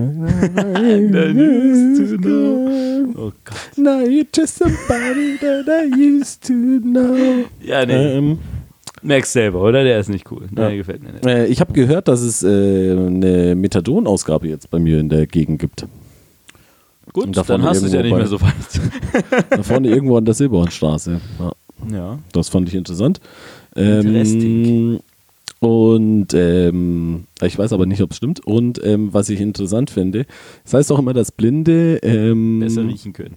[1.12, 3.12] That used to know.
[3.16, 3.58] Oh Gott.
[3.76, 7.44] Now you're just somebody that I used to know.
[7.62, 8.16] Ja, nee.
[8.18, 8.38] Ähm,
[9.02, 9.82] Merkst selber, oder?
[9.82, 10.42] Der ist nicht cool.
[10.54, 10.68] Ja.
[10.68, 11.24] Der gefällt mir nicht.
[11.26, 12.46] äh, ich habe gehört, dass es äh,
[12.92, 15.86] eine Methadon-Ausgabe jetzt bei mir in der Gegend gibt.
[17.12, 18.52] Gut, dann hast du es ja nicht mehr so weit.
[19.50, 21.20] Da vorne irgendwo an der Silberhornstraße.
[21.38, 21.52] Ja,
[21.90, 22.18] Ja.
[22.32, 23.20] das fand ich interessant.
[23.74, 25.00] Ähm.
[25.60, 28.40] Und ähm, ich weiß aber nicht, ob es stimmt.
[28.40, 30.26] Und ähm, was ich interessant finde,
[30.64, 33.36] das heißt auch immer, dass Blinde ähm, Besser riechen können.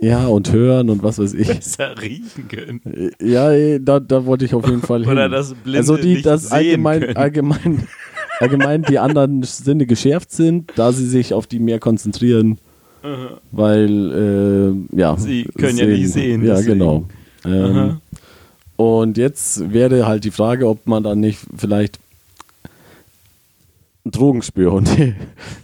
[0.00, 1.48] ja und hören und was weiß ich.
[1.48, 2.80] Besser riechen können.
[3.20, 5.10] Ja, eh, da, da wollte ich auf jeden Fall hin.
[5.12, 7.16] Oder dass Blinde also die nicht das sehen allgemein, können.
[7.16, 7.82] allgemein,
[8.40, 12.58] allgemein die anderen Sinne geschärft sind, da sie sich auf die mehr konzentrieren
[13.50, 15.16] Weil, äh, ja.
[15.16, 16.78] Sie können ja nicht sehen, Ja, deswegen.
[16.78, 17.04] genau.
[17.44, 17.98] Ähm,
[18.82, 21.98] und jetzt wäre halt die Frage, ob man dann nicht vielleicht
[24.04, 25.14] Drogenspürhunde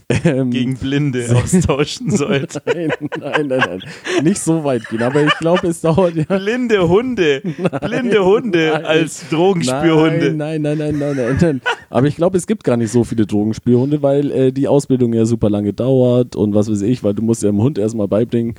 [0.25, 2.63] ähm, Gegen Blinde austauschen sollte.
[2.65, 3.83] Nein, nein, nein, nein.
[4.23, 6.25] Nicht so weit gehen, aber ich glaube, es dauert ja.
[6.25, 7.43] Blinde Hunde.
[7.83, 8.85] Blinde Hunde nein.
[8.85, 10.35] als Drogenspürhunde.
[10.35, 11.61] Nein, nein, nein, nein, nein, nein.
[11.91, 15.25] Aber ich glaube, es gibt gar nicht so viele Drogenspürhunde, weil äh, die Ausbildung ja
[15.25, 18.55] super lange dauert und was weiß ich, weil du musst ja dem Hund erstmal beibringen,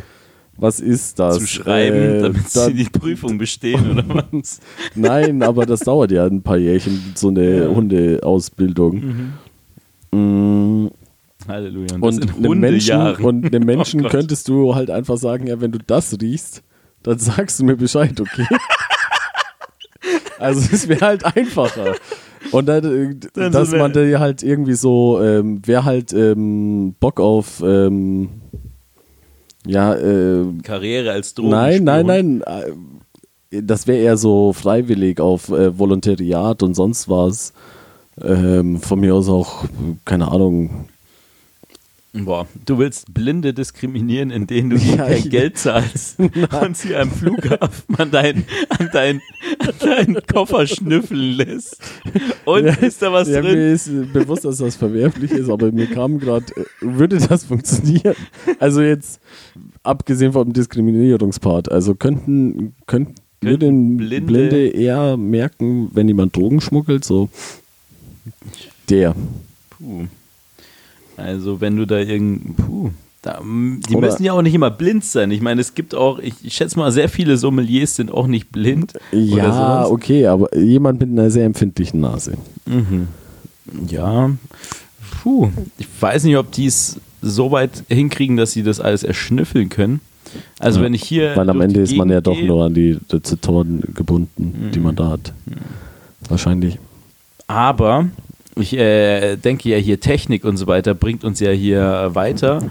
[0.59, 1.37] was ist das?
[1.39, 4.59] Zu schreiben, Äh, damit da- sie die Prüfung bestehen, oder was?
[4.95, 7.67] Nein, aber das dauert ja ein paar Jährchen, so eine Ja.
[7.69, 9.33] Hundeausbildung.
[10.11, 10.87] Mm,
[11.47, 11.95] Halleluja.
[11.99, 13.25] Und, Und einem Menschen, Hundejahren.
[13.25, 16.63] und einem Menschen Oh könntest du halt einfach sagen, ja, wenn du das riechst,
[17.03, 18.45] dann sagst du mir Bescheid, okay?
[20.39, 21.95] also es wäre halt einfacher.
[22.51, 27.19] Und dann, äh, Dann dass man da halt irgendwie so, ähm, wer halt ähm, Bock
[27.19, 28.29] auf, ähm,
[29.69, 31.85] ja, äh, Karriere als nein, Drogenspürhund.
[31.85, 32.41] nein, nein,
[33.51, 37.53] äh, das wäre eher so freiwillig auf äh, Volontariat und sonst was.
[38.21, 39.65] Ähm, von mir aus auch,
[40.05, 40.87] keine Ahnung,
[42.11, 46.17] Boah, du willst Blinde diskriminieren, indem du Ja, kein Geld zahlst
[46.61, 49.21] und sie am Flughafen an deinen an dein,
[49.59, 51.77] an deinen Koffer schnüffeln lässt.
[52.45, 53.53] Und ist da was ja, drin?
[53.53, 58.15] Mir ist bewusst, dass das verwerflich ist, aber mir kam gerade, äh, würde das funktionieren?
[58.57, 59.21] Also jetzt,
[59.83, 67.05] abgesehen vom Diskriminierungspart, also könnten, könnten, würden Blinde- Blinde, eher merken, wenn jemand Drogen schmuggelt,
[67.05, 67.29] so
[68.89, 69.15] der.
[69.69, 70.05] Puh.
[71.17, 72.91] Also wenn du da irgend, puh,
[73.21, 75.31] da, die Oder- müssen ja auch nicht immer blind sein.
[75.31, 78.51] Ich meine, es gibt auch, ich, ich schätze mal, sehr viele Sommeliers sind auch nicht
[78.51, 78.93] blind.
[79.11, 82.33] Ja, okay, aber jemand mit einer sehr empfindlichen Nase.
[82.65, 83.09] Mhm.
[83.87, 84.31] Ja,
[85.21, 89.69] puh, ich weiß nicht, ob die es so weit hinkriegen, dass sie das alles erschnüffeln
[89.69, 90.01] können.
[90.59, 92.97] Also Ja, wenn ich hier Weil am Ende ist man ja doch nur an die
[93.09, 95.33] Rezeptoren gebunden, die man da hat.
[96.27, 96.77] Wahrscheinlich.
[97.47, 98.07] Aber
[98.55, 102.61] ich äh, denke ja hier Technik und so weiter bringt uns ja hier weiter.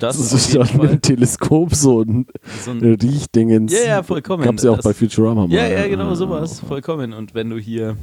[0.00, 2.26] Das, Das ist jeden mit dem Teleskop so ein
[2.64, 3.72] so ein Riechdingens.
[3.72, 4.44] Ja, ja, vollkommen.
[4.44, 5.54] Gab es ja auch Das- bei Futurama mal.
[5.54, 7.12] Ja, ja, genau sowas, vollkommen.
[7.12, 7.96] Und wenn du hier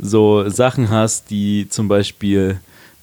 [0.00, 2.58] so Sachen hast, die zum Beispiel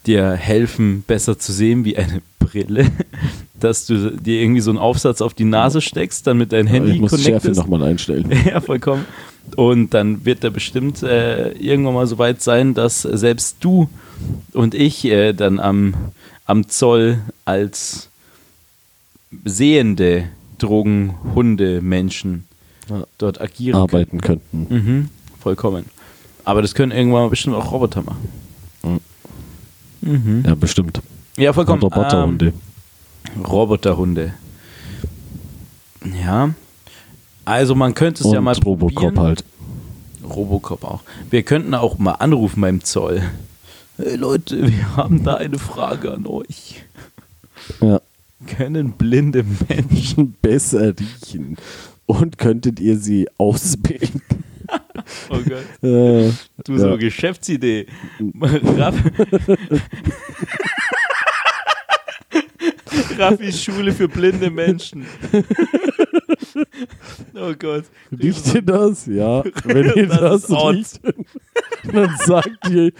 [0.08, 2.86] dir helfen, besser zu sehen, wie eine Brille,
[3.60, 6.92] dass du dir irgendwie so einen Aufsatz auf die Nase steckst, dann mit deinem Handy
[6.94, 7.58] ich muss die Schärfe connectest.
[7.60, 8.32] nochmal einstellen.
[8.46, 9.06] Ja, vollkommen.
[9.56, 13.90] Und dann wird er bestimmt äh, irgendwann mal so weit sein, dass selbst du
[14.54, 15.94] und ich äh, dann am,
[16.46, 18.10] am Zoll als
[19.44, 22.46] sehende Drogenhunde-Menschen
[22.90, 23.04] Ja.
[23.18, 24.68] dort agieren Arbeiten könnten.
[24.70, 24.86] können.
[24.86, 25.10] Mhm,
[25.42, 25.86] vollkommen.
[26.44, 28.28] Aber das können irgendwann bestimmt auch Roboter machen.
[28.84, 29.00] Mhm.
[30.46, 31.02] Ja, bestimmt.
[31.38, 31.82] Ja, vollkommen.
[31.82, 32.54] Und Roboterhunde.
[33.36, 34.34] Ähm, Roboterhunde.
[36.24, 36.54] Ja.
[37.44, 39.20] Also man könnte es Und ja mal Robocop probieren.
[39.20, 39.44] halt.
[40.24, 41.02] Robocop auch.
[41.30, 43.22] Wir könnten auch mal anrufen beim Zoll.
[43.98, 46.84] Hey Leute, wir haben da eine Frage an euch.
[47.82, 48.02] Ja.
[48.48, 50.34] Können blinde Menschen.
[50.42, 51.58] Besser riechen.
[52.06, 54.22] Und könntet ihr sie ausbilden?
[55.30, 56.32] Oh Gott, Äh,
[56.64, 56.78] du Ja.
[56.80, 57.88] so Geschäftsidee.
[58.42, 58.96] Raff
[63.18, 65.06] Raffis Schule für blinde Menschen.
[67.34, 67.86] Oh Gott.
[68.12, 69.06] riecht ihr das?
[69.06, 69.44] Ja.
[69.64, 71.00] Wenn ihr Das das, riecht,
[71.92, 72.92] dann sagt ihr,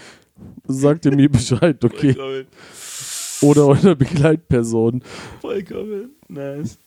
[0.66, 2.12] sagt ihr mir Bescheid, okay?
[2.14, 2.46] Vollkommen.
[3.42, 5.02] Oder eure Begleitperson.
[5.40, 6.10] Vollkommen.
[6.28, 6.78] Nice.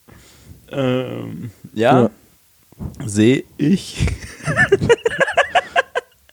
[0.70, 2.10] Ähm, ja, Ja.
[3.06, 4.06] sehe ich.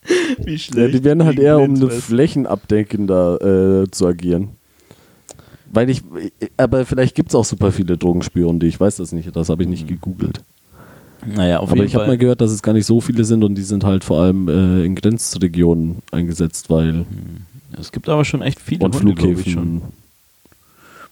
[0.44, 0.94] Wie Ja, schlecht.
[0.94, 4.50] die werden halt eher um eine flächenabdeckender äh, zu agieren.
[5.70, 6.02] Weil ich,
[6.56, 9.68] aber vielleicht gibt es auch super viele Drogenspürhunde, ich weiß das nicht, das habe ich
[9.68, 10.40] nicht gegoogelt.
[11.26, 13.44] Naja, auf aber jeden ich habe mal gehört, dass es gar nicht so viele sind
[13.44, 17.04] und die sind halt vor allem äh, in Grenzregionen eingesetzt, weil
[17.78, 19.82] es gibt aber schon echt viele und Hunde, Flughäfen,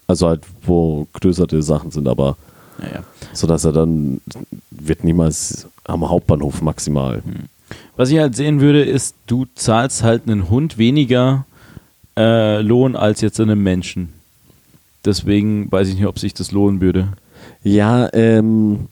[0.06, 2.36] also halt wo größere Sachen sind, aber
[2.78, 3.02] Naja.
[3.35, 4.20] so dass er dann
[4.70, 7.23] wird niemals am Hauptbahnhof maximal.
[7.97, 11.47] Was ich halt sehen würde, ist, du zahlst halt einen Hund weniger
[12.16, 14.10] äh, Lohn als jetzt einem Menschen.
[15.05, 17.09] Deswegen weiß ich nicht, ob sich das lohnen würde.
[17.62, 18.86] Ja, ähm,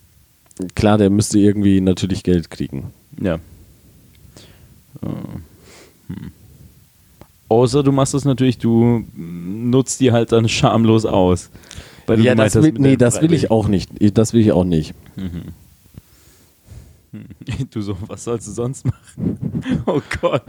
[0.74, 2.92] klar, der müsste irgendwie natürlich Geld kriegen.
[3.20, 3.34] Ja.
[5.02, 5.08] Äh,
[6.08, 6.30] hm.
[7.48, 11.50] Außer du machst das natürlich, du nutzt die halt dann schamlos aus.
[12.16, 13.90] Ja, das will, nee, das will ich auch nicht.
[14.16, 14.94] Das will ich auch nicht.
[17.70, 19.62] Du so, was sollst du sonst machen?
[19.86, 20.44] Oh Gott.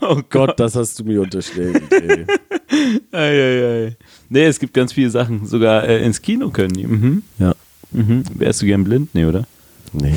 [0.00, 0.30] oh Gott.
[0.30, 1.82] Gott, das hast du mir unterstellt.
[1.92, 2.26] Ey.
[3.12, 3.96] Ei, ei, ei.
[4.28, 5.46] Nee, es gibt ganz viele Sachen.
[5.46, 6.86] Sogar äh, ins Kino können die.
[6.86, 7.22] Mhm.
[7.38, 7.54] Ja.
[7.92, 8.24] Mhm.
[8.34, 9.14] Wärst du gern blind?
[9.14, 9.46] Nee, oder?
[9.92, 10.14] Nee.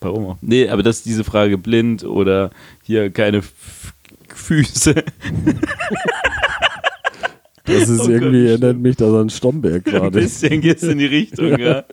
[0.00, 0.38] Warum auch?
[0.40, 2.50] Nee, aber das ist diese Frage blind oder
[2.82, 3.92] hier keine F
[4.28, 5.04] Füße.
[7.72, 10.20] Das ist Oh irgendwie, Gott, erinnert mich das an Stromberg Ein gerade.
[10.20, 11.84] bisschen geht's in die Richtung, ja.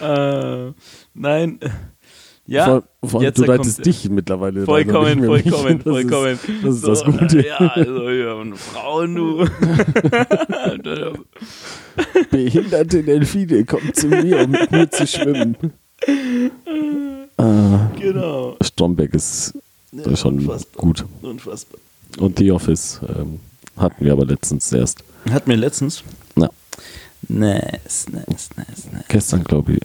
[0.00, 0.72] äh,
[1.14, 1.58] nein.
[2.44, 4.64] Ja, vor, vor allem, jetzt du kommt- leitest dich mittlerweile.
[4.64, 5.84] vollkommen, vollkommen, mich.
[5.84, 6.32] Das vollkommen.
[6.32, 7.38] Ist, das ist So, das Gute.
[7.38, 9.46] äh, Ja, also ja, und Frauen, du.
[12.30, 15.56] Behinderte Delfine kommen zu mir, um mit mir zu schwimmen.
[17.36, 18.56] Ah, genau.
[18.60, 19.54] Stromberg ist
[19.92, 20.80] Ja, schon unfassbar.
[20.82, 21.04] gut.
[21.22, 21.78] Unfassbar.
[22.18, 23.40] Und The Office ähm,
[23.76, 25.04] hatten wir aber letztens erst.
[25.30, 26.02] Hat mir letztens.
[26.36, 26.50] Na,
[27.28, 29.04] Nice, nice, nice, nice.
[29.08, 29.78] gestern glaube ich.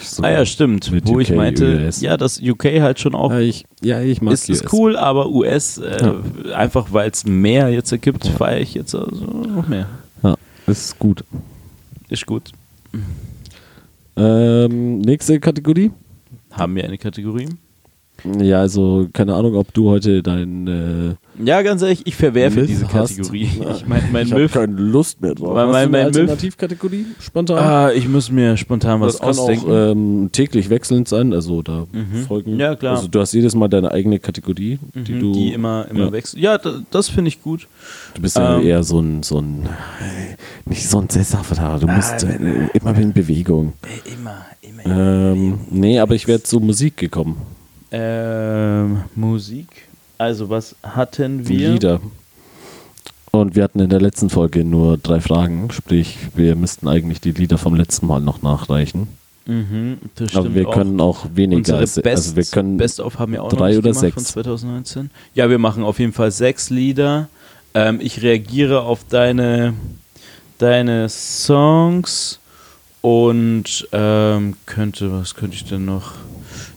[0.00, 0.24] So.
[0.24, 0.90] Ah ja, stimmt.
[1.06, 2.00] Wo ich UK, meinte, US.
[2.00, 4.72] ja, dass UK halt schon auch Ja, ich, ja, ich mag ist, ist US.
[4.72, 6.12] cool, aber US, äh,
[6.52, 9.86] einfach weil es mehr jetzt ergibt, feiere ich jetzt also noch mehr.
[10.22, 10.36] Ja,
[10.66, 11.24] ist gut.
[12.08, 12.50] Ist gut.
[14.16, 15.92] Ähm, nächste Kategorie.
[16.50, 17.48] Haben wir eine Kategorie?
[18.40, 22.68] Ja, also keine Ahnung, ob du heute dein äh, Ja, ganz ehrlich, ich verwerfe Myth
[22.68, 23.16] diese hast.
[23.16, 23.48] Kategorie.
[23.76, 24.52] Ich meine, mein ich habe Myth.
[24.52, 25.54] keine Lust mehr drauf.
[25.54, 27.58] Mein- Hast mein- du eine mein Myth- Alternativkategorie spontan?
[27.58, 29.66] Ah, ich muss mir spontan was das kann ausdenken.
[29.70, 32.24] auch ähm, täglich wechselnd sein, also da Mhm.
[32.26, 32.58] folgen.
[32.58, 32.96] Ja, klar.
[32.96, 35.32] Also du hast jedes Mal deine eigene Kategorie, die Mhm, du.
[35.32, 36.12] die immer, immer ja.
[36.12, 36.42] wechseln.
[36.42, 37.68] Ja, da, das finde ich gut.
[38.14, 39.68] Du bist ja Ähm, eher so ein, so ein,
[40.66, 42.38] nicht so ein Sesshafter, du musst äh,
[42.74, 43.72] immer in Bewegung.
[44.04, 45.32] Immer, immer.
[45.32, 47.36] Ähm, nee, aber ich wäre zu Musik gekommen.
[47.92, 49.88] Ähm, Musik.
[50.18, 51.72] Also, was hatten wir?
[51.72, 52.00] Lieder.
[53.32, 57.30] Und wir hatten in der letzten Folge nur drei Fragen, sprich, wir müssten eigentlich die
[57.32, 59.06] Lieder vom letzten Mal noch nachreichen.
[59.46, 60.74] Mhm, das Aber stimmt wir auch.
[60.74, 63.78] können auch weniger Unsere als, Best, also wir können Best of haben wir auch drei
[63.78, 64.14] oder gemacht sechs.
[64.14, 65.10] von 2019.
[65.34, 67.28] Ja, wir machen auf jeden Fall sechs Lieder.
[67.74, 69.74] Ähm, ich reagiere auf deine,
[70.58, 72.40] deine Songs
[73.00, 76.12] und ähm, könnte, was könnte ich denn noch?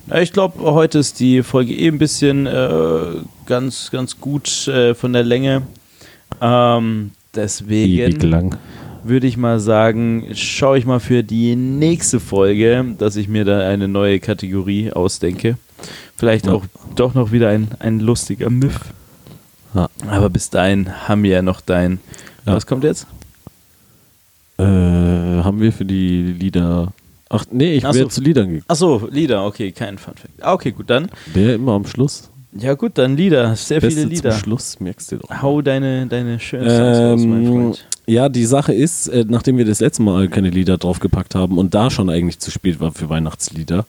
[0.07, 4.93] Na, ich glaube, heute ist die Folge eh ein bisschen äh, ganz, ganz gut äh,
[4.93, 5.61] von der Länge.
[6.41, 8.57] Ähm, deswegen lang.
[9.03, 13.59] würde ich mal sagen, schaue ich mal für die nächste Folge, dass ich mir da
[13.67, 15.57] eine neue Kategorie ausdenke.
[16.17, 16.53] Vielleicht Ja.
[16.53, 16.65] auch
[16.95, 18.79] doch noch wieder ein, ein lustiger Myth.
[19.73, 19.89] Ja.
[20.07, 21.99] Aber bis dahin haben wir ja noch dein.
[22.45, 22.55] Ja.
[22.55, 23.07] Was kommt jetzt?
[24.57, 26.91] Äh, haben wir für die Lieder.
[27.35, 28.05] Ach nee, ich Ach so.
[28.07, 28.63] zu Liedern gekommen.
[28.67, 30.33] Achso, Lieder, okay, kein Fun Fact.
[30.41, 31.09] Ah, okay, gut, dann.
[31.33, 32.29] Wäre immer am Schluss.
[32.55, 34.29] Ja, gut, dann Lieder, sehr Beste viele Lieder.
[34.31, 35.41] zum Schluss, merkst du doch.
[35.41, 37.85] Hau deine, deine schönen Songs aus, mein Ähm, Freund.
[38.05, 41.73] ja, die Sache ist, äh, nachdem wir das letzte Mal keine Lieder draufgepackt haben und
[41.73, 43.85] da schon eigentlich zu spät war für Weihnachtslieder,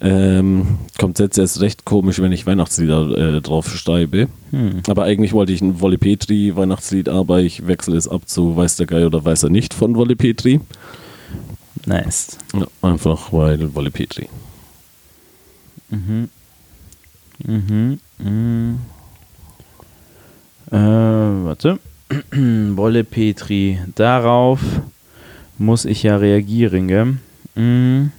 [0.00, 4.28] ähm, kommt jetzt erst recht komisch, wenn ich Weihnachtslieder äh, drauf schreibe.
[4.50, 4.80] Hm.
[4.88, 8.76] Aber eigentlich wollte ich ein Wolle Petri Weihnachtslied, aber ich wechsle es ab zu Weiß
[8.76, 10.60] der Geil oder Weiß er nicht von Wolle Petri.
[11.86, 12.38] Nice.
[12.54, 14.28] Ja, einfach weil Wolle Petri.
[15.90, 16.28] Mhm.
[17.44, 18.00] Mhm.
[18.18, 18.78] Mhm.
[20.70, 21.78] Äh, warte.
[22.32, 23.80] Wolle Petri.
[23.94, 24.60] Darauf
[25.58, 27.16] muss ich ja reagieren, gell?
[27.54, 28.12] Mhm.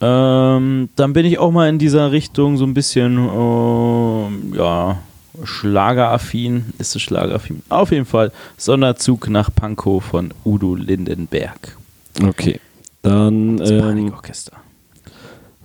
[0.00, 4.98] Ähm, dann bin ich auch mal in dieser Richtung so ein bisschen, ähm, ja,
[5.42, 6.72] Schlageraffin.
[6.78, 7.62] Ist es Schlageraffin?
[7.68, 8.30] Auf jeden Fall.
[8.56, 11.76] Sonderzug nach Pankow von Udo Lindenberg.
[12.22, 12.60] Okay.
[13.02, 14.52] Dann Das ähm, Panikorchester.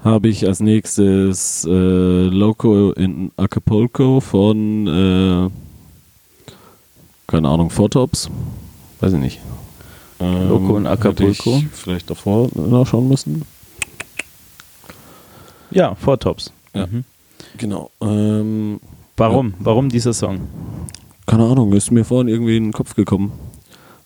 [0.04, 1.70] habe ich als nächstes äh,
[2.28, 5.50] Loco in Acapulco von, äh,
[7.28, 8.30] keine Ahnung, Vortops.
[9.00, 9.40] Weiß ich nicht.
[10.20, 11.62] Ähm, Loco in Acapulco?
[11.72, 13.44] Vielleicht davor nachschauen müssen.
[15.72, 16.52] Ja, Vortops.
[16.74, 16.88] Ja.
[16.88, 17.04] Mhm.
[17.58, 17.92] Genau.
[18.02, 18.80] Ähm,
[19.20, 19.54] Warum?
[19.60, 20.40] Warum dieser Song?
[21.26, 23.32] keine Ahnung, ist mir vorhin irgendwie in den Kopf gekommen,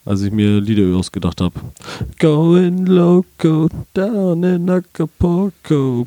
[0.04, 1.54] als ich mir Lieder ausgedacht habe.
[2.20, 6.04] Going loco down in Acapulco.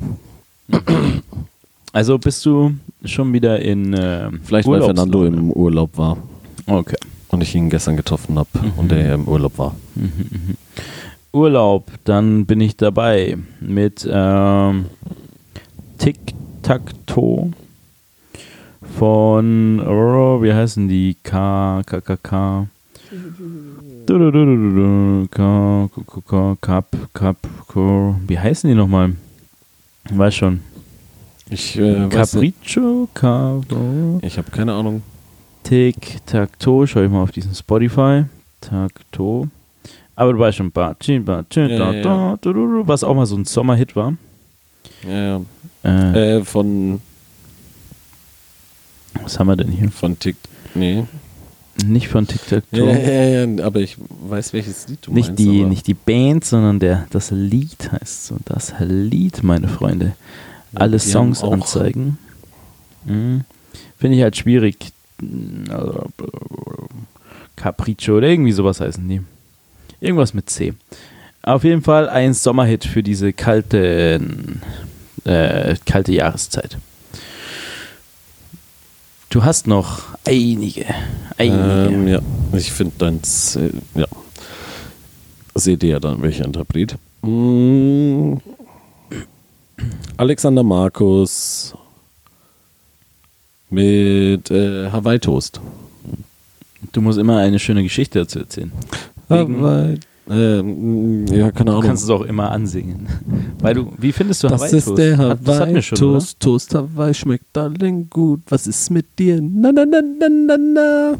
[1.92, 2.74] Also bist du
[3.04, 6.18] schon wieder in äh, Vielleicht weil Fernando im Urlaub war
[6.66, 6.96] Okay.
[7.30, 8.72] und ich ihn gestern getroffen habe Mhm.
[8.76, 9.74] und er im Urlaub war.
[11.32, 14.84] Urlaub, dann bin ich dabei mit ähm,
[15.98, 16.16] Tic
[16.62, 17.50] Tac Toe
[18.96, 22.66] von oh, wie heißen die K K K K
[24.06, 25.28] du, du.
[25.30, 27.36] K K K K Kap Kap
[27.66, 28.16] Ko.
[28.26, 29.14] Wie heißen die nochmal?
[30.10, 30.60] Weiß schon.
[31.50, 32.08] Ich äh.
[32.08, 34.18] Capriccio, Cavo.
[34.22, 35.02] Ich habe keine Ahnung.
[35.62, 38.24] Tic Tac Toe, schau ich mal auf diesen Spotify.
[38.60, 39.48] Tac Toe.
[40.16, 42.52] Aber du weißt schon, Bacin, Bacin, Ja, da, ja, da,
[42.86, 44.14] was auch mal so ein Sommerhit war.
[45.08, 45.40] Ja,
[45.84, 47.00] Äh, Äh, von,
[49.22, 49.90] was haben wir denn hier?
[49.90, 50.36] von Tick.
[50.74, 51.04] Nee.
[51.84, 52.64] Nicht von TikTok.
[52.72, 55.38] Ja, ja, ja, aber ich weiß, welches Lied du Nicht meinst.
[55.38, 58.36] die, nicht die Band, sondern der, das Lied heißt so.
[58.46, 60.14] Das Lied, meine Freunde.
[60.72, 62.18] Ja, Alle Songs anzeigen.
[63.04, 63.44] Mhm.
[63.96, 64.76] Finde ich halt schwierig.
[67.56, 69.22] Capriccio oder irgendwie sowas heißen die.
[70.00, 70.74] Irgendwas mit C.
[71.42, 74.20] Auf jeden Fall ein Sommerhit für diese kalte,
[75.24, 76.76] äh, kalte Jahreszeit.
[79.30, 80.86] Du hast noch einige.
[81.36, 81.94] einige.
[81.94, 82.20] Ähm, ja,
[82.52, 84.06] ich finde deins, äh, ja.
[85.54, 86.96] Seht ihr ja dann, welcher Interpret.
[87.22, 88.34] Mm.
[90.16, 91.74] Alexander Markus
[93.70, 95.60] mit äh, Hawaii Toast.
[96.92, 98.72] Du musst immer eine schöne Geschichte dazu erzählen.
[99.28, 99.98] Wegen- Hawaii,
[100.30, 101.82] ähm, ja, keine Du Ahnung.
[101.84, 103.06] kannst es auch immer ansingen.
[103.60, 104.98] Weil du, wie findest du Das Hawaii ist Toast?
[104.98, 106.40] der das hatten wir Hawaii schon, Toast.
[106.40, 108.40] Toast Hawaii schmeckt allen gut.
[108.48, 109.40] Was ist mit dir?
[109.42, 111.14] Na, na, na, na, na, na.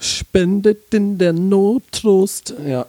[0.00, 2.54] Spendet in der Nottrost.
[2.66, 2.86] Ja.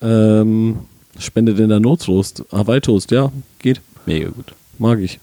[0.00, 0.76] Ähm,
[1.18, 2.44] spendet in der Nottrost.
[2.52, 3.80] Hawaii Toast, ja, geht.
[4.06, 4.54] Mega gut.
[4.78, 5.20] Mag ich.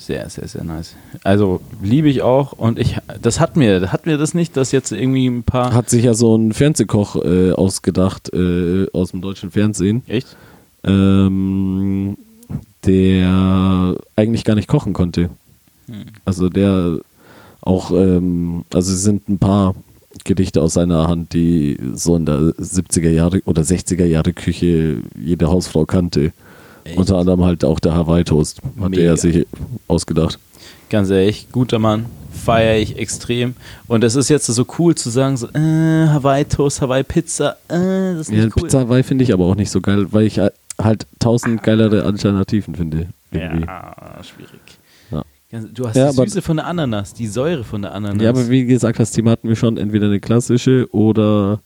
[0.00, 0.94] Sehr, sehr, sehr nice.
[1.24, 4.92] Also liebe ich auch und ich, das hat mir, hat mir das nicht, dass jetzt
[4.92, 5.74] irgendwie ein paar.
[5.74, 10.36] Hat sich ja so ein Fernsehkoch äh, ausgedacht äh, aus dem deutschen Fernsehen, Echt?
[10.84, 12.16] ähm,
[12.86, 15.28] der eigentlich gar nicht kochen konnte.
[16.24, 17.00] Also der
[17.60, 19.74] auch, ähm, also es sind ein paar
[20.24, 25.48] Gedichte aus seiner Hand, die so in der 70er Jahre oder 60er Jahre Küche jede
[25.48, 26.32] Hausfrau kannte.
[26.84, 26.96] Echt?
[26.96, 29.02] Unter anderem halt auch der Hawaii Toast, hat Mega.
[29.02, 29.46] er sich
[29.88, 30.38] ausgedacht.
[30.88, 33.54] Ganz ehrlich, guter Mann, feiere ich extrem.
[33.86, 38.14] Und es ist jetzt so cool zu sagen, so, äh, Hawaii Toast, Hawaii Pizza, äh,
[38.16, 38.64] das ist Ja, nicht cool.
[38.64, 42.74] Pizza Hawaii finde ich aber auch nicht so geil, weil ich halt tausend geilere Alternativen
[42.74, 43.08] finde.
[43.30, 43.64] Irgendwie.
[43.66, 44.60] Ja, schwierig.
[45.74, 48.22] Du hast Ja, die Süße von der Ananas, die Säure von der Ananas.
[48.22, 51.60] Ja, aber wie gesagt, das Thema hatten wir schon entweder eine klassische oder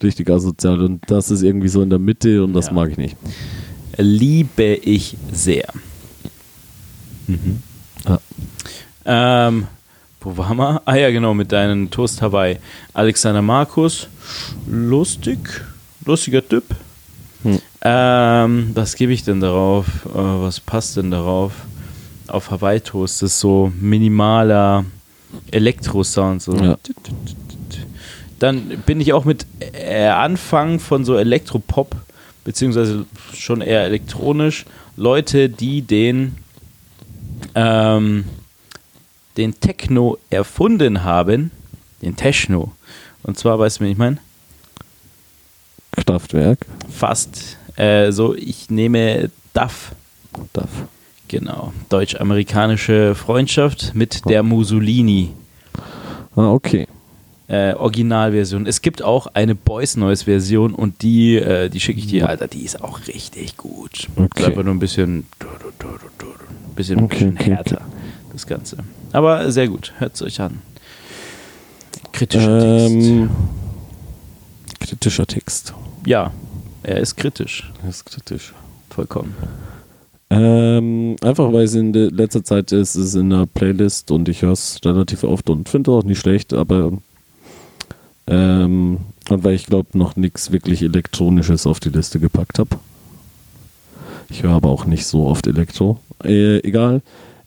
[0.00, 0.80] richtig asozial.
[0.80, 2.72] Und das ist irgendwie so in der Mitte und das Ja.
[2.74, 3.16] mag ich nicht.
[3.96, 5.68] Liebe ich sehr.
[8.04, 8.20] Ja.
[9.04, 9.66] Ähm,
[10.20, 10.82] wo waren wir?
[10.84, 12.58] Ah ja, genau, mit deinen Toast Hawaii.
[12.94, 14.08] Alexander Markus,
[14.66, 15.38] lustig,
[16.04, 16.64] lustiger Typ.
[17.42, 17.60] Hm.
[17.82, 19.86] Ähm, was gebe ich denn darauf?
[20.06, 21.52] Äh, was passt denn darauf?
[22.26, 24.84] Auf Hawaii Toast ist so minimaler
[25.52, 26.42] Elektro-Sound.
[26.42, 26.56] So.
[26.56, 26.76] Ja.
[28.38, 31.94] Dann bin ich auch mit äh, Anfang von so Elektropop,
[32.46, 34.66] beziehungsweise schon eher elektronisch,
[34.96, 36.36] Leute, die den,
[37.56, 38.24] ähm,
[39.36, 41.50] den Techno erfunden haben,
[42.02, 42.70] den Techno.
[43.24, 44.18] Und zwar, weißt du, wen ich meine?
[45.90, 46.60] Kraftwerk.
[46.88, 47.58] Fast.
[47.74, 49.96] Äh, so, ich nehme DAF.
[50.52, 50.70] Darf.
[51.26, 51.72] Genau.
[51.88, 55.32] Deutsch-amerikanische Freundschaft mit der Mussolini.
[56.36, 56.86] Ah, okay.
[57.48, 58.66] Äh, Originalversion.
[58.66, 62.48] Es gibt auch eine Boys Noise Version und die, äh, die schicke ich dir, Alter,
[62.48, 64.08] die ist auch richtig gut.
[64.16, 64.46] Okay.
[64.46, 67.82] Einfach nur ein bisschen, ein bisschen, Okay, bisschen okay, härter,
[68.32, 68.78] das Ganze.
[69.12, 70.60] Aber sehr gut, hört es euch an.
[72.12, 73.06] Kritischer Text.
[73.06, 73.30] Ähm,
[74.80, 75.74] kritischer Text.
[76.06, 76.32] Ja,
[76.82, 78.54] er ist kritisch, Das ist kritisch.
[78.90, 79.34] vollkommen.
[80.28, 84.28] Ähm, einfach weil es in der letzter Zeit ist, ist es in der Playlist und
[84.28, 86.92] ich höre es relativ oft und finde es auch nicht schlecht, aber
[88.26, 88.98] ähm,
[89.28, 92.76] und weil ich glaube noch nichts wirklich Elektronisches auf die Liste gepackt habe.
[94.28, 96.00] Ich höre aber auch nicht so oft Elektro.
[96.24, 97.02] Äh, egal.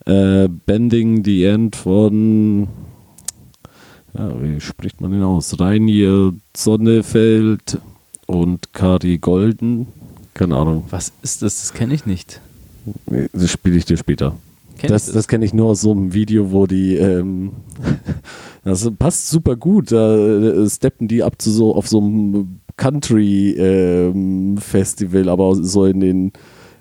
[0.06, 2.68] Äh, Bending the End von
[4.18, 5.60] ja, wie spricht man den aus?
[5.60, 7.80] Reinier Sonnefeld
[8.26, 9.88] und Kari Golden.
[10.34, 10.86] Keine Ahnung.
[10.90, 11.60] Was ist das?
[11.60, 12.42] Das kenne ich nicht.
[13.34, 14.36] Das spiele ich dir später.
[14.80, 17.52] Kenn Das, das kenne ich nur aus so einem Video, wo die, ähm,
[18.64, 19.92] das passt super gut.
[19.92, 26.32] Da äh, steppen die ab zu so auf so einem Country-Festival, aber so in den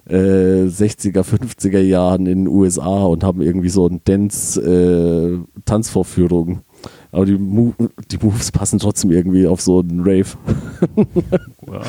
[0.09, 6.61] äh, 60er, 50er Jahren in den USA und haben irgendwie so ein Dance-Tanzvorführung.
[7.13, 7.75] aber die, Mo
[8.11, 10.29] die Moves passen trotzdem irgendwie auf so einen Rave.
[11.71, 11.83] Ja.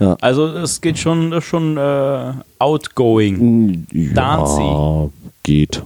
[0.00, 0.16] Ja.
[0.20, 5.10] Also es geht schon, schon äh, outgoing, Ja, Dancy.
[5.42, 5.82] Geht.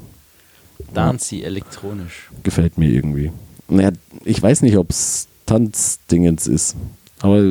[0.95, 2.31] dancy, elektronisch.
[2.43, 3.33] Gefällt mir irgendwie.
[3.69, 3.91] Naja,
[4.25, 6.77] ich weiß nicht, ob es Tanzdingens ist.
[7.21, 7.43] Aber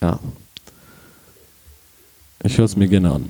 [0.00, 0.18] ja.
[2.42, 3.28] Ich höre es mir gerne an.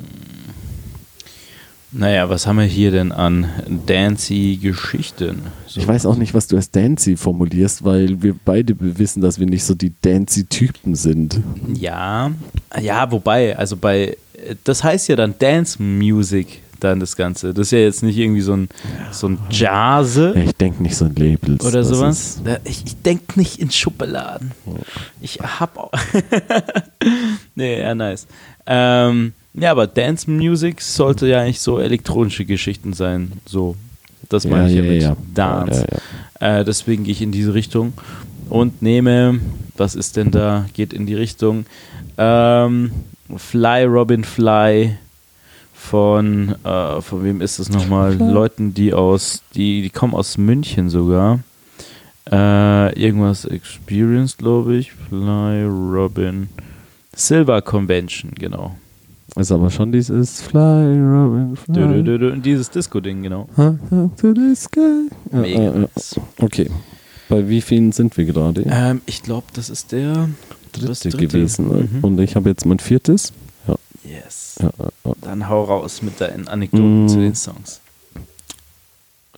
[1.93, 3.49] Naja, was haben wir hier denn an
[3.87, 5.43] dancy Geschichten?
[5.67, 5.81] So.
[5.81, 9.47] Ich weiß auch nicht, was du als Dancy formulierst, weil wir beide wissen, dass wir
[9.47, 11.41] nicht so die Dancy-Typen sind.
[11.73, 12.33] Ja,
[12.81, 14.17] ja, wobei, also bei,
[14.65, 17.53] das heißt ja dann Dance Music, dann das Ganze.
[17.55, 18.69] Das ist ja jetzt nicht irgendwie so ein,
[19.13, 21.65] so ein Jazz Ich denke nicht so in Labels.
[21.65, 22.41] oder sowas.
[22.65, 24.53] Ich, ich denke nicht in Schubladen.
[25.21, 25.93] Ich hab auch.
[27.55, 28.27] nee, ja, nice.
[28.67, 33.33] Ähm, ja, aber Dance Music sollte ja eigentlich so elektronische Geschichten sein.
[33.47, 33.77] So.
[34.29, 35.17] Das Ja, meine ich ja, ja, mit ja.
[35.35, 35.87] Dance.
[35.91, 37.93] Ja, ja, Äh, deswegen gehe ich in diese Richtung
[38.49, 39.41] und nehme,
[39.77, 40.67] was ist denn da?
[40.75, 41.65] Geht in die Richtung
[42.19, 42.91] ähm,
[43.37, 44.97] Fly Robin Fly
[45.91, 48.15] von, äh, von wem ist das nochmal?
[48.15, 51.41] Leuten, die aus, die, die kommen aus München sogar.
[52.31, 54.93] Äh, irgendwas Experience, glaube ich.
[54.93, 56.49] Fly Robin.
[57.15, 58.75] Silver Convention, genau.
[59.37, 61.75] Ist aber schon dieses Fly, Robin, Fly.
[61.75, 63.49] Dö, dö, dö, dieses Disco-Ding, genau.
[63.57, 65.09] To the sky.
[65.31, 66.19] Mega nice.
[66.39, 66.69] Okay.
[67.29, 68.65] Bei wie vielen sind wir gerade?
[68.67, 70.29] Ähm, ich glaube, das ist der
[70.73, 71.69] das Dritte gewesen.
[71.69, 71.89] ne?
[71.91, 72.05] Mhm.
[72.05, 73.33] Und ich habe jetzt mein viertes.
[74.09, 74.57] Yes.
[74.61, 74.71] ja,
[75.05, 75.13] ja.
[75.23, 77.09] Dann hau raus mit deinen Anekdoten Mm.
[77.09, 77.81] zu den Songs.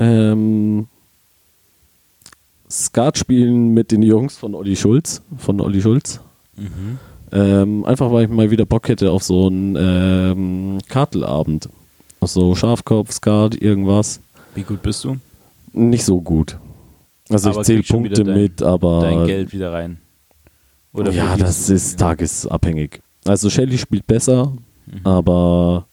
[0.01, 0.86] Ähm,
[2.70, 5.23] Skat spielen mit den Jungs von Olli Schulz.
[5.39, 6.20] Von Olli Schulz.
[6.57, 6.99] Mhm.
[7.32, 11.69] Ähm, einfach weil ich mal wieder Bock hätte auf so einen ähm, Kartelabend.
[12.20, 14.20] Auf so Schafkopf, Skat, irgendwas.
[14.55, 15.16] Wie gut bist du?
[15.73, 16.59] Nicht so gut.
[17.31, 19.99] Also Aber ich zähle Punkte dein- mit, aber Dein Geld wieder rein.
[20.93, 23.01] Oder ja, das ist tagesabhängig.
[23.28, 24.52] Also Shelly spielt besser,
[24.86, 25.00] Mhm.
[25.06, 25.86] aber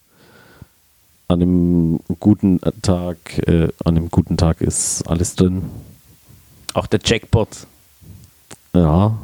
[1.28, 3.18] an einem guten Tag,
[3.48, 5.64] äh, an einem guten Tag ist alles drin.
[6.74, 7.50] Auch der Jackpot.
[8.74, 9.18] Ja.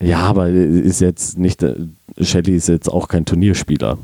[0.00, 1.74] Ja, aber ist jetzt nicht, äh,
[2.20, 3.96] Shelly ist jetzt auch kein Turnierspieler.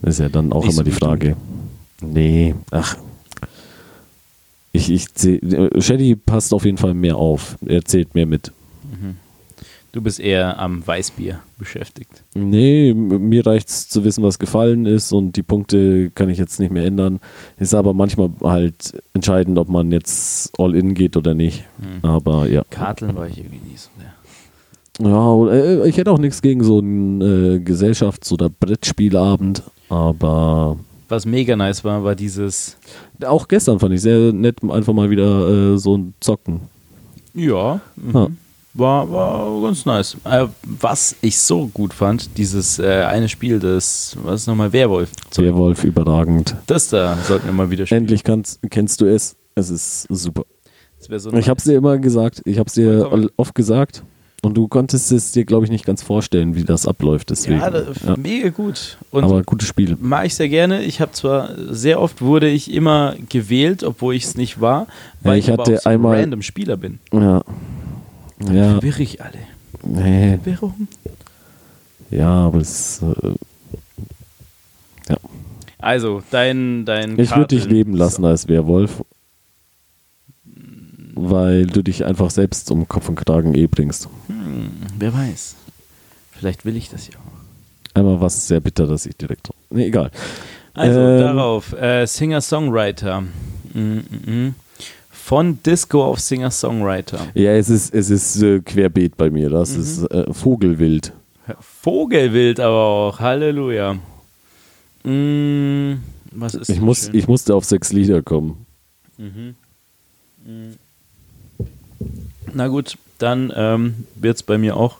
[0.00, 1.36] Das ist ja dann auch Nicht immer so die Frage.
[2.00, 2.96] Nee, ach.
[4.72, 7.58] Ich, ich äh, Shelly passt auf jeden Fall mehr auf.
[7.66, 8.52] Er zählt mehr mit.
[9.92, 12.24] Du bist eher am Weißbier beschäftigt.
[12.34, 16.58] Nee, mir reicht es zu wissen, was gefallen ist und die Punkte kann ich jetzt
[16.60, 17.20] nicht mehr ändern.
[17.58, 21.64] Ist aber manchmal halt entscheidend, ob man jetzt all in geht oder nicht.
[21.78, 22.08] Mhm.
[22.08, 22.64] Aber ja.
[22.70, 24.12] Karteln war ich irgendwie nie so der.
[25.10, 30.78] Ja, äh, ich hätte auch nichts gegen so einen äh, Gesellschafts- oder Brettspielabend, aber
[31.08, 32.78] Was mega nice war, war dieses.
[33.26, 36.62] auch gestern fand ich sehr nett, einfach mal wieder äh, so ein Zocken.
[37.34, 37.80] Ja.
[37.96, 38.14] Mhm.
[38.14, 38.28] Ja.
[38.74, 40.16] War, war ganz nice.
[40.24, 45.10] Äh, was ich so gut fand, dieses äh, eine Spiel, das, was ist nochmal, Werwolf.
[45.36, 46.56] Werwolf überragend.
[46.66, 48.02] Das da sollten wir mal wieder spielen.
[48.02, 49.36] Endlich kannst, kennst du es.
[49.54, 50.44] Es ist super.
[50.98, 53.28] So Ich habe es dir immer gesagt, ich habe es dir Vollkommen.
[53.36, 54.04] oft gesagt
[54.42, 57.28] und du konntest es dir, glaube ich, nicht ganz vorstellen, wie das abläuft.
[57.28, 57.58] Deswegen.
[57.58, 58.16] Ja, das, Ja.
[58.16, 58.96] mega gut.
[59.10, 59.98] Und Aber gutes Spiel.
[60.00, 60.82] mag ich sehr gerne.
[60.82, 64.86] Ich habe zwar sehr oft wurde ich immer gewählt, obwohl ich es nicht war,
[65.20, 67.00] weil Ja, ich, ich aber hatte auch so ein einmal- random Spieler bin.
[67.12, 67.42] Ja.
[68.50, 69.38] Ja, Verwirre ich alle.
[69.84, 70.38] nee.
[70.42, 70.88] Verwirrung.
[72.10, 73.02] ja, aber es.
[73.02, 73.34] Äh,
[75.78, 79.02] Also, dein, dein ich würde dich leben lassen als Werwolf.
[81.14, 84.08] Weil du dich einfach selbst um Kopf und Kragen eh bringst.
[84.28, 85.56] Hm, wer weiß.
[86.30, 87.94] Vielleicht will ich das ja auch.
[87.98, 89.50] Einmal war es sehr bitter, dass ich direkt.
[89.70, 90.10] Nee, egal.
[90.74, 93.22] Also Ähm, darauf, äh, Singer-Songwriter.
[93.74, 94.54] Mm, mm, mm.
[95.24, 97.28] Von Disco auf Singer-Songwriter.
[97.34, 99.48] Ja, es ist, es ist äh, querbeet bei mir.
[99.50, 99.80] Das Mhm.
[99.82, 101.12] ist äh, Vogelwild.
[101.60, 103.20] Vogelwild aber auch.
[103.20, 103.94] Halleluja.
[105.04, 105.94] Mm,
[106.32, 107.14] was ist Ich, muss, schön?
[107.14, 108.66] ich musste auf sechs Lieder kommen.
[109.16, 109.54] Mhm.
[110.44, 110.72] Mm.
[112.52, 114.98] Na gut, dann ähm, wird es bei mir auch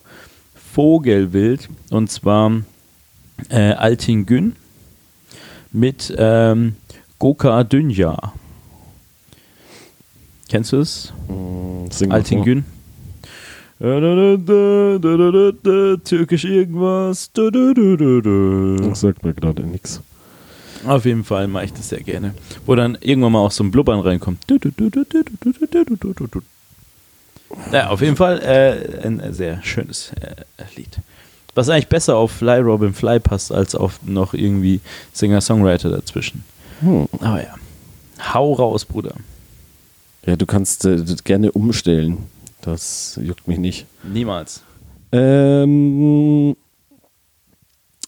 [0.73, 1.69] Vogelwild.
[1.91, 2.63] Und zwar
[3.51, 4.55] äh, Altingün
[5.73, 6.77] mit ähm,
[7.19, 8.33] Goka Dünja.
[10.53, 11.13] Kennst du es?
[11.29, 12.67] Mm, Altingün.
[16.05, 17.31] Türkisch irgendwas.
[17.33, 20.03] Das sagt mir gerade nichts.
[20.85, 22.35] Auf jeden Fall mache ich das sehr gerne.
[22.67, 24.45] Wo dann irgendwann mal auch so ein Blubbern reinkommt.
[27.73, 30.35] Ja, auf jeden Fall äh, ein sehr schönes äh,
[30.77, 30.99] Lied.
[31.55, 34.83] Was eigentlich besser auf Fly Robin Fly passt, als auf noch irgendwie
[35.15, 36.45] Singer-Songwriter dazwischen.
[36.81, 37.09] Hm.
[37.21, 37.55] Aber ja.
[38.35, 39.15] Hau raus, Bruder.
[40.25, 42.19] Ja, du kannst äh, das gerne umstellen.
[42.61, 43.87] Das juckt mich nicht.
[44.05, 44.63] Niemals.
[45.11, 46.57] Ähm,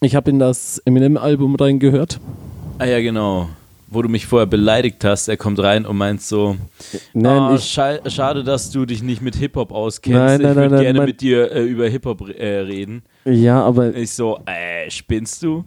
[0.01, 2.21] ich habe in das Eminem-Album reingehört.
[2.79, 3.49] Ah ja, genau.
[3.89, 6.57] Wo du mich vorher beleidigt hast, er kommt rein und meint so,
[7.13, 10.19] Nein, "Ah, ich, scha schade, dass du dich nicht mit Hip-Hop auskennst.
[10.19, 13.03] Nein, nein, ich würde gerne mit dir äh, über Hip-Hop äh, reden.
[13.25, 15.65] ja, aber Ich so, äh, spinnst du?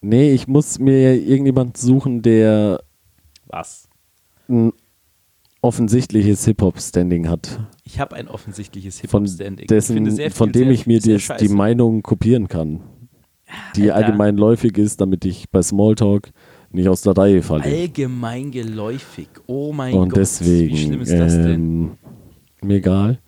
[0.00, 2.82] Nee, ich muss mir irgendjemand suchen, der
[3.46, 3.88] Was?
[4.52, 4.72] Ein
[5.62, 7.60] offensichtliches Hip-Hop-Standing hat.
[7.84, 9.66] Ich habe ein offensichtliches Hip-Hop-Standing.
[9.66, 11.48] Dessen, von dem ich mir die, die.
[11.48, 12.80] Meinung kopieren kann.
[13.76, 14.06] Die Alter.
[14.06, 16.32] allgemein läufig ist, damit ich bei Smalltalk
[16.70, 17.64] nicht aus der Reihe falle.
[17.64, 19.28] allgemein geläufig.
[19.46, 20.18] Oh mein Und Gott.
[20.18, 21.50] deswegen, Wie schlimm ist das denn?
[21.52, 21.90] ähm,
[22.62, 23.18] mir egal,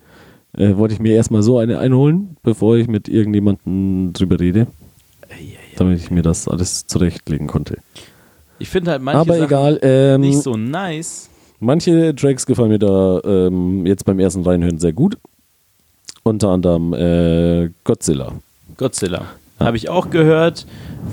[0.57, 4.67] äh, wollte ich mir erstmal so eine einholen, bevor ich mit irgendjemandem drüber rede,
[5.77, 7.77] damit ich mir das alles zurechtlegen konnte.
[8.59, 11.29] Ich finde halt manche Aber Sachen egal, ähm, nicht so nice.
[11.59, 15.17] manche Tracks gefallen mir da ähm, jetzt beim ersten Reinhören sehr gut.
[16.23, 18.31] Unter anderem äh, Godzilla.
[18.77, 19.25] Godzilla.
[19.59, 20.65] Habe ich auch gehört.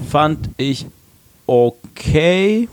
[0.09, 0.87] Fand ich
[1.47, 2.69] okay.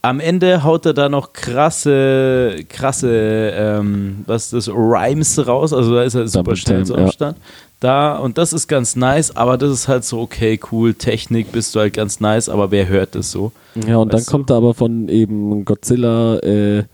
[0.00, 5.72] Am Ende haut er da noch krasse, krasse, ähm, was ist das, Rhymes raus.
[5.72, 7.04] Also da ist er super Double schnell so ja.
[7.04, 7.36] am Start.
[7.82, 11.74] Da, und das ist ganz nice, aber das ist halt so, okay, cool, Technik bist
[11.74, 13.50] du halt ganz nice, aber wer hört das so?
[13.74, 14.30] Ja, und dann Weißt du?
[14.30, 16.84] kommt er aber von eben Godzilla äh,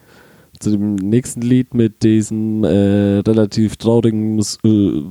[0.61, 4.43] zu dem nächsten Lied mit diesem äh, relativ traurigen, äh,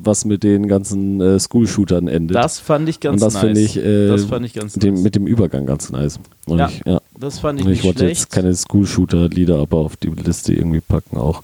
[0.01, 2.35] was mit den ganzen äh, School-Shootern endet.
[2.35, 3.43] Das fand ich ganz und das nice.
[3.43, 5.03] finde ich, äh, das fand ich ganz dem, nice.
[5.03, 6.19] mit dem Übergang ganz nice.
[6.47, 6.99] Und Ja, ich, ja.
[7.19, 8.21] das fand ich Und nicht ich wollte schlecht.
[8.21, 11.43] jetzt keine School-Shooter-Lieder aber auf die Liste irgendwie packen, auch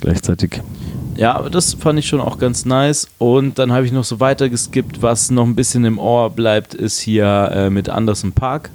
[0.00, 0.60] gleichzeitig.
[1.16, 3.08] Ja, aber das fand ich schon auch ganz nice.
[3.18, 6.74] Und dann habe ich noch so weiter geskippt, was noch ein bisschen im Ohr bleibt,
[6.74, 8.70] ist hier äh, mit Anderson Park.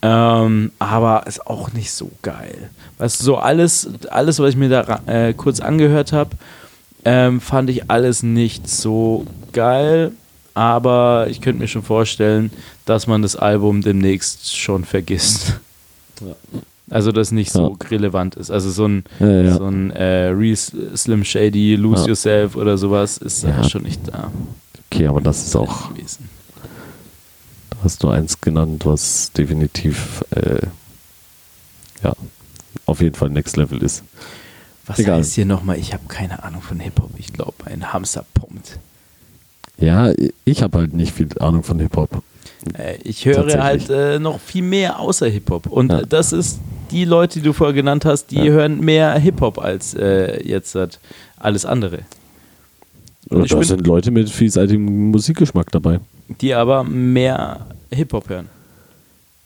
[0.00, 2.70] Ähm, aber ist auch nicht so geil.
[2.98, 6.30] Weißt du, so alles, alles was ich mir da äh, kurz angehört habe,
[7.04, 10.12] ähm, fand ich alles nicht so geil.
[10.54, 12.50] Aber ich könnte mir schon vorstellen,
[12.84, 15.60] dass man das Album demnächst schon vergisst.
[16.90, 18.50] Also, das nicht so relevant ist.
[18.50, 19.54] Also, so ein, Ja, ja.
[19.56, 22.08] so ein äh, Real Slim Shady, Lose Ja.
[22.08, 23.50] Yourself oder sowas ist ja.
[23.50, 23.68] Ja.
[23.68, 24.30] schon nicht da
[24.90, 26.28] Okay, aber das ist auch, gewesen.
[27.70, 30.60] da hast du eins genannt, was definitiv, äh,
[32.02, 32.14] ja,
[32.86, 34.02] auf jeden Fall Next Level ist.
[34.86, 35.18] Was Egal.
[35.18, 35.78] heißt hier nochmal?
[35.78, 37.10] Ich habe keine Ahnung von Hip-Hop.
[37.18, 38.78] Ich glaube, ein Hamster pumpt.
[39.76, 40.10] Ja,
[40.46, 42.22] ich habe halt nicht viel Ahnung von Hip-Hop.
[42.78, 45.66] Äh, ich höre halt äh, noch viel mehr außer Hip-Hop.
[45.66, 46.00] Und Ja.
[46.00, 46.58] äh, das ist
[46.90, 48.44] die Leute, die du vorher genannt hast, die Ja.
[48.52, 50.98] hören mehr Hip-Hop als äh, jetzt halt
[51.38, 52.00] alles andere.
[53.30, 56.00] Oder Ich da sind Leute mit vielseitigem Musikgeschmack dabei.
[56.40, 58.48] Die aber mehr Hip-Hop hören.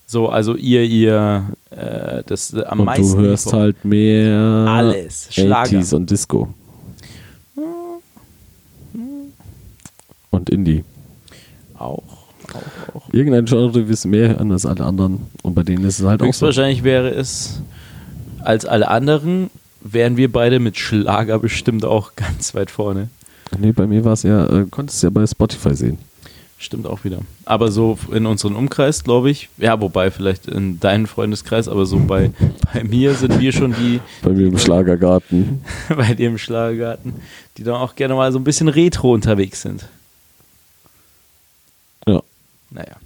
[0.06, 3.16] So, also ihr, ihr, äh, das äh, am Und meisten.
[3.16, 4.36] du hörst halt mehr
[4.68, 5.28] alles.
[5.30, 5.78] Schlager.
[5.78, 6.52] 80s und Disco.
[10.30, 10.84] Und Indie.
[11.78, 12.02] Auch.
[12.54, 13.12] Auch, auch.
[13.12, 15.22] Irgendein Genre wissen mehr hören als alle anderen.
[15.42, 16.28] Und bei denen ist es halt auch so.
[16.28, 17.60] Höchstwahrscheinlich wäre es
[18.40, 19.50] als alle anderen,
[19.80, 23.08] wären wir beide mit Schlager bestimmt auch ganz weit vorne.
[23.58, 25.98] Nee, bei mir war es ja, äh, konntest du ja bei Spotify sehen.
[26.62, 27.18] Stimmt auch wieder.
[27.44, 31.98] Aber so in unserem Umkreis, glaube ich, ja, wobei vielleicht in deinem Freundeskreis, aber so
[31.98, 32.30] bei,
[32.72, 35.64] bei mir sind wir schon die, Bei mir im Schlagergarten.
[35.88, 37.14] bei dir im Schlagergarten,
[37.58, 39.88] die dann auch gerne mal so ein bisschen retro unterwegs sind.
[42.74, 42.82] Ja.
[42.82, 42.96] Naja.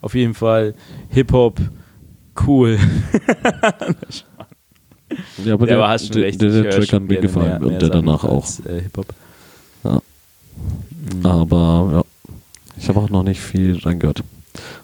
[0.00, 0.74] Auf jeden Fall
[1.10, 1.58] Hip-Hop,
[2.46, 2.78] cool.
[5.44, 6.40] Ja, aber Der, der, war schon der, recht.
[6.40, 8.44] der, der Track hat mir gefallen mehr- mehr und der Sachen danach auch.
[8.44, 9.06] als, Äh, Hip-Hop.
[9.82, 10.00] Ja.
[11.16, 11.26] Mhm.
[11.26, 12.32] Aber ja,
[12.78, 14.22] ich habe auch noch nicht viel reingehört.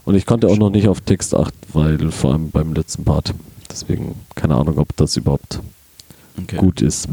[0.04, 3.34] Und ich konnte auch noch nicht auf Text achten, weil vor allem beim letzten Part.
[3.70, 5.60] Deswegen keine Ahnung, ob das überhaupt
[6.42, 6.56] Okay.
[6.56, 7.08] gut ist.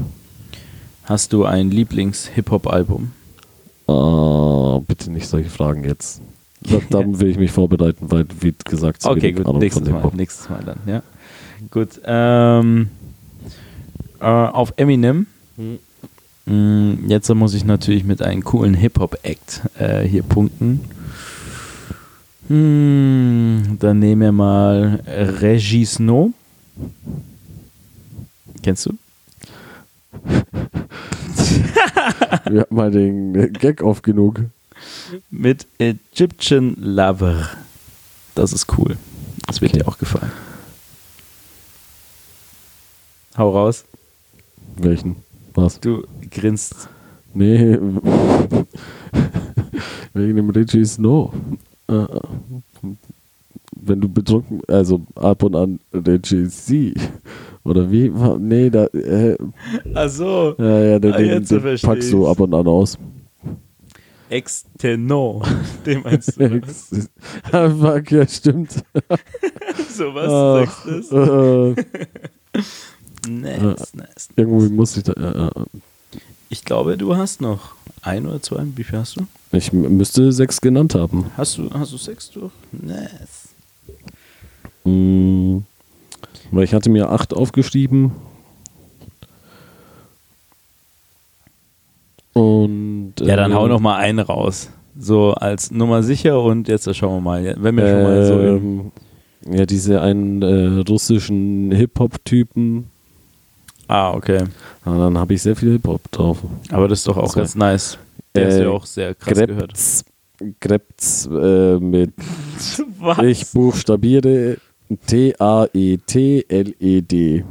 [1.03, 3.11] Hast du ein Lieblings-Hip-Hop-Album?
[3.87, 6.19] Ah, bitte nicht solche Fragen jetzt.
[6.69, 9.91] Da, dann will ich mich vorbereiten, weil, wie gesagt, zu Okay, gut, Ahnung nächstes von
[9.91, 10.13] Mal, Hip-Hop.
[10.15, 11.03] nächstes Mal dann, ja.
[11.71, 12.89] Gut, ähm,
[14.19, 15.27] äh, auf Eminem.
[16.45, 20.81] Mm, Jetzt muss ich natürlich mit einem coolen Hip-Hop-Act äh, hier punkten.
[22.49, 26.33] Hm, dann nehmen wir mal Regis No.
[28.61, 28.93] Kennst du?
[32.49, 34.41] Wir hatten mal den Gag oft genug.
[35.29, 37.49] Mit Egyptian Lover.
[38.35, 38.97] Das ist cool.
[39.47, 39.81] Das wird Okay.
[39.83, 40.31] dir auch gefallen.
[43.37, 43.85] Hau raus.
[44.77, 45.17] Welchen?
[45.53, 45.79] Was?
[45.79, 46.87] Du grinst.
[47.33, 47.77] Nee.
[50.13, 51.33] Wegen dem Reggie Snow.
[51.87, 52.05] Äh,
[53.75, 56.93] Wenn du betrunken, also ab und an Reggie C.
[57.63, 58.09] Oder wie?
[58.39, 58.85] Nee, da.
[58.87, 59.37] Äh,
[59.95, 60.55] Ach so.
[60.57, 62.97] ja, ja, den, Ah, den, jetzt den versteh packst du ab und an aus.
[64.33, 65.43] Exteno.
[65.85, 66.61] Den meinst du?
[66.61, 66.91] was?
[67.51, 68.71] ah, fuck, ja, stimmt.
[69.89, 71.75] so was Ach, sagst du?
[71.75, 72.59] äh,
[73.29, 74.29] Nice, nice.
[74.35, 75.13] irgendwie muss ich da.
[75.13, 75.49] Äh,
[76.49, 78.63] Ich glaube, du hast noch ein oder zwei?
[78.75, 79.27] Wie viel hast du?
[79.51, 81.31] Ich müsste sechs genannt haben.
[81.37, 82.51] Hast du, hast du sechs durch?
[82.71, 83.49] Nice.
[84.83, 85.59] Mm,
[86.51, 88.11] Weil ich hatte mir acht aufgeschrieben.
[92.33, 94.69] Und Ja, dann äh, hau noch mal einen raus.
[94.97, 97.55] So als Nummer sicher und jetzt schauen wir mal.
[97.59, 98.91] Wenn wir schon mal so ähm,
[99.51, 102.85] ja, diese einen äh, russischen Hip-Hop-Typen.
[103.87, 104.43] Ah, okay.
[104.85, 106.37] Ah, dann habe ich sehr viel Hip-Hop drauf.
[106.71, 107.39] Aber das ist doch auch So.
[107.39, 107.97] ganz nice.
[108.35, 109.59] Der ist Äh, ja auch sehr krass gehört.
[109.59, 110.05] Grebz,
[110.59, 112.13] Grebz äh, mit
[112.99, 113.17] Was?
[113.19, 114.57] Ich buchstabiere
[116.13, 117.43] T-A-E-T-L-E-D.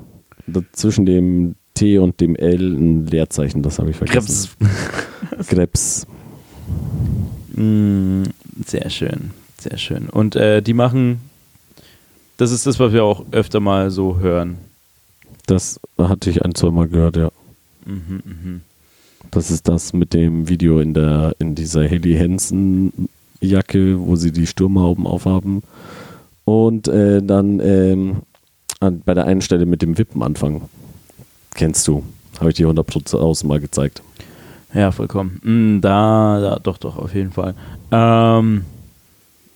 [0.73, 4.51] Zwischen dem T und dem L ein Leerzeichen, das habe ich vergessen.
[4.59, 5.49] Krebs.
[5.49, 6.07] Krebs.
[7.55, 8.25] Mm,
[8.65, 10.09] sehr schön, sehr schön.
[10.09, 11.21] Und äh, die machen,
[12.37, 14.59] das ist das, was wir auch öfter mal so hören.
[15.47, 17.31] Das hatte ich ein, zwei Mal gehört, ja.
[17.85, 18.61] Mhm, mhm.
[19.31, 23.09] Das ist das mit dem Video in der in dieser Haley Hansen
[23.41, 25.63] Jacke, wo sie die Sturmhauben aufhaben.
[26.45, 28.17] Und äh, dann ähm,
[29.05, 30.63] bei der einen Stelle mit dem Wippen anfangen.
[31.55, 32.03] Kennst du.
[32.41, 34.03] Habe ich dir 100% außen mal gezeigt.
[34.75, 35.41] Ja, vollkommen.
[35.43, 37.55] Mm, da, da, doch, doch, auf jeden Fall.
[37.91, 38.65] Ähm,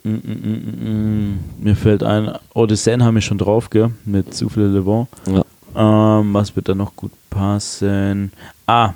[0.04, 1.38] mm, mm, mm, mm, mm.
[1.58, 3.92] mir fällt ein, Odysseen haben wir schon drauf, gell?
[4.04, 5.08] Mit Souffle Le Vent.
[5.26, 6.20] Ja.
[6.20, 8.32] Ähm, was wird da noch gut passen?
[8.66, 8.92] Ah,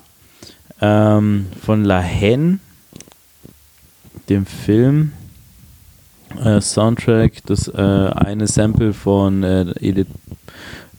[0.80, 2.58] ähm, von La Haine,
[4.28, 5.12] dem Film,
[6.42, 10.06] äh, Soundtrack, das äh, eine Sample von äh, Edith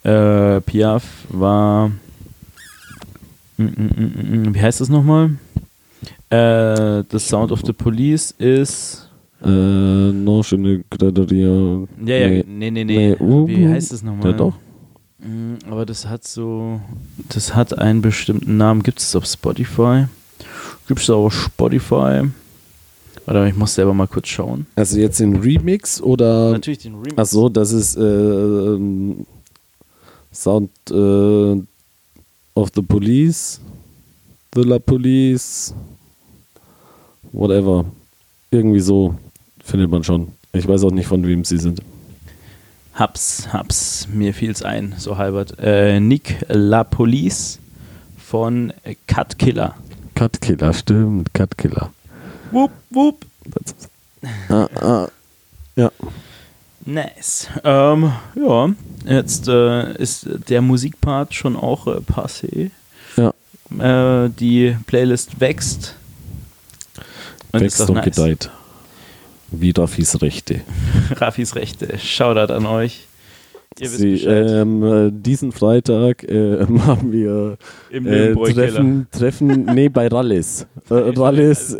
[0.03, 1.89] äh, Piaf war.
[3.57, 5.31] Mm, mm, mm, Wie heißt das nochmal?
[6.29, 9.09] Äh, the Sound of the Police ist.
[9.43, 11.87] Äh, no, schöne Graderia.
[12.05, 12.43] Ja, ja, Nee.
[12.47, 12.83] nee, nee.
[12.83, 14.31] Nee, uh, Wie heißt das nochmal?
[14.31, 14.53] Ja, doch.
[15.69, 16.81] Aber das hat so,
[17.29, 18.81] das hat einen bestimmten Namen.
[18.81, 20.05] Gibt es auf Spotify?
[20.87, 22.23] Gibt es auf Spotify?
[23.25, 24.65] Warte, ich muss selber mal kurz schauen.
[24.75, 26.53] Also jetzt den Remix oder.
[26.53, 27.13] Natürlich den Remix.
[27.17, 28.77] Ach so, das ist äh,
[30.33, 31.61] Sound äh,
[32.55, 33.59] of the Police,
[34.53, 35.73] The La Police,
[37.31, 37.85] whatever.
[38.49, 39.15] Irgendwie so
[39.63, 40.29] findet man schon.
[40.53, 41.81] Ich weiß auch nicht, von wem sie sind.
[42.93, 45.57] Hab's, hab's, mir fiel's ein, so halbert.
[45.59, 47.59] Äh, Nick La Police
[48.17, 48.73] von
[49.07, 49.75] Cut Killer.
[50.15, 51.91] Cut Killer, stimmt, Cut Killer.
[52.51, 53.25] Wupp, wupp.
[54.49, 55.07] Ah, ah.
[55.75, 55.89] Ja,
[56.85, 57.47] Nice.
[57.63, 58.69] Ähm, ja,
[59.05, 62.71] jetzt äh, ist der Musikpart schon auch äh, passé.
[63.17, 64.25] ja.
[64.25, 65.95] Äh, die Playlist wächst.
[67.51, 68.05] Und Wächst und nice.
[68.05, 68.49] gedeiht.
[69.51, 70.61] Wie Raffis Rechte.
[71.17, 71.97] Raffis Rechte.
[71.99, 73.07] Shoutout an euch.
[73.79, 77.57] Ihr wisst Sie, ähm, äh, diesen Freitag äh, haben wir
[77.91, 78.33] Äh.
[78.53, 80.65] Treffen, Treffen, nee, bei Rallis.
[80.89, 81.73] Äh, Rallis,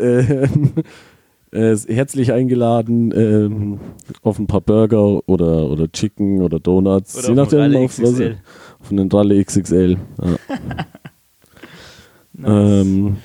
[1.52, 3.80] äh, herzlich eingeladen ähm,
[4.22, 7.16] auf ein paar Burger oder, oder Chicken oder Donuts.
[7.16, 8.36] Oder je auf nachdem, auf, XXL.
[8.80, 9.96] auf einen Ralle XXL.
[10.22, 10.56] Ja.
[12.34, 12.86] Nice.
[12.86, 13.16] ähm,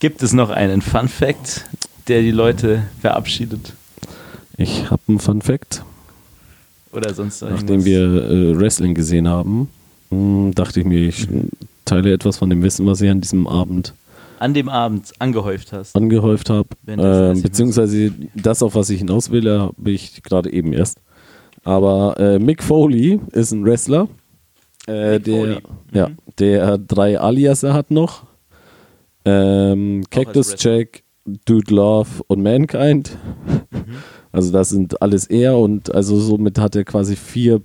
[0.00, 1.64] Gibt es noch einen Fun Fact,
[2.08, 3.72] der die Leute verabschiedet?
[4.58, 5.82] ich habe einen Fun Fact.
[6.92, 9.68] Oder sonst noch Nachdem wir äh, Wrestling gesehen haben,
[10.10, 11.26] mh, dachte ich mir, ich
[11.86, 13.94] teile etwas von dem Wissen, was ich an diesem Abend
[14.44, 15.96] an dem Abend angehäuft hast.
[15.96, 16.68] angehäuft habe.
[16.86, 20.98] Ich beziehungsweise das, auf was ich hinaus will, habe ich gerade eben erst.
[21.64, 24.06] Aber äh, Mick Foley ist ein Wrestler,
[24.86, 25.58] äh, der, Foley.
[25.92, 26.16] ja, Mhm.
[26.38, 28.24] der drei Aliasse hat noch.
[29.24, 30.54] Ähm, Cactus.
[30.58, 31.02] Jack,
[31.46, 33.16] Dude Love und Mankind.
[33.70, 33.84] Mhm.
[34.30, 37.62] Also das sind alles er und also somit hat er quasi vier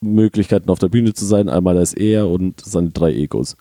[0.00, 1.48] Möglichkeiten auf der Bühne zu sein.
[1.48, 3.56] Einmal als er und seine drei Egos.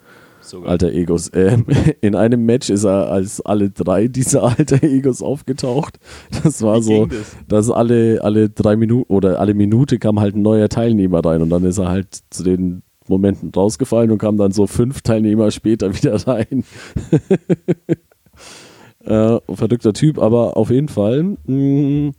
[0.46, 0.72] Sogar.
[0.72, 1.32] Alter Egos.
[1.34, 1.66] Ähm,
[2.02, 6.00] in einem Match ist er als alle drei dieser alter Egos aufgetaucht.
[6.44, 7.36] Das war Wie so, das?
[7.48, 11.50] dass alle, alle drei Minuten oder alle Minute kam halt ein neuer Teilnehmer rein und
[11.50, 15.94] dann ist er halt zu den Momenten rausgefallen und kam dann so fünf Teilnehmer später
[15.96, 16.64] wieder rein.
[19.06, 21.38] äh, verrückter Typ, aber auf jeden Fall.
[21.46, 22.12] Mh,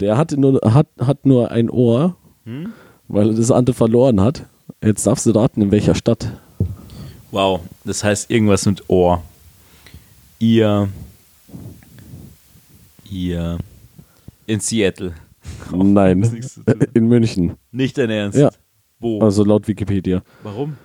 [0.00, 2.72] der hatte nur, hat, hat nur ein Ohr, Hm?
[3.08, 4.46] weil er das andere verloren hat.
[4.82, 6.40] Jetzt darfst du raten, in welcher Stadt.
[7.32, 9.22] Wow, das heißt irgendwas mit Ohr.
[10.38, 10.90] Ihr.
[13.10, 13.56] Ihr.
[14.46, 15.14] In Seattle.
[15.72, 16.80] Nein, zu tun.
[16.92, 17.54] in München.
[17.70, 18.38] Nicht dein Ernst.
[18.38, 18.50] Ja.
[19.00, 19.20] Wo?
[19.20, 20.22] Also laut Wikipedia.
[20.42, 20.76] Warum?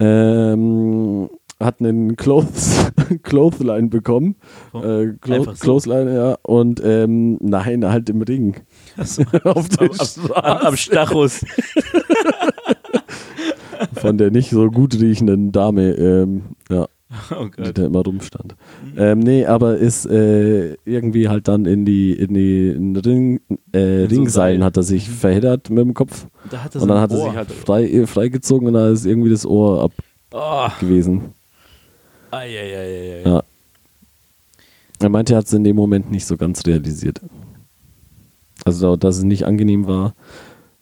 [0.00, 1.28] Ähm,
[1.60, 2.90] hat einen Clothes,
[3.22, 4.36] Clothesline bekommen.
[4.72, 5.52] Äh, Clo so.
[5.52, 6.38] Clothesline, ja.
[6.42, 8.56] Und ähm, nein, halt im Ring.
[8.96, 11.44] Achso, Auf am, am, am Stachus.
[14.02, 15.92] Von der nicht so gut riechenden Dame.
[15.92, 16.86] Ähm, ja.
[17.30, 18.54] Oh die da immer rumstand.
[18.96, 23.40] Ähm, nee, aber ist äh, irgendwie halt dann in die, in die in Ring,
[23.74, 24.64] äh, In so ein Ringseilen Seil.
[24.64, 26.26] hat er sich verheddert mit dem Kopf.
[26.50, 29.44] Da hat Und dann hat er sich halt frei, freigezogen und da ist irgendwie das
[29.44, 29.92] Ohr ab
[30.32, 31.34] Oh, gewesen.
[32.30, 33.28] ei, ei, ei, ei, ei.
[33.30, 33.42] Ja.
[35.00, 37.20] Er meinte, er hat es in dem Moment nicht so ganz realisiert.
[38.64, 40.14] Also, dass es nicht angenehm war.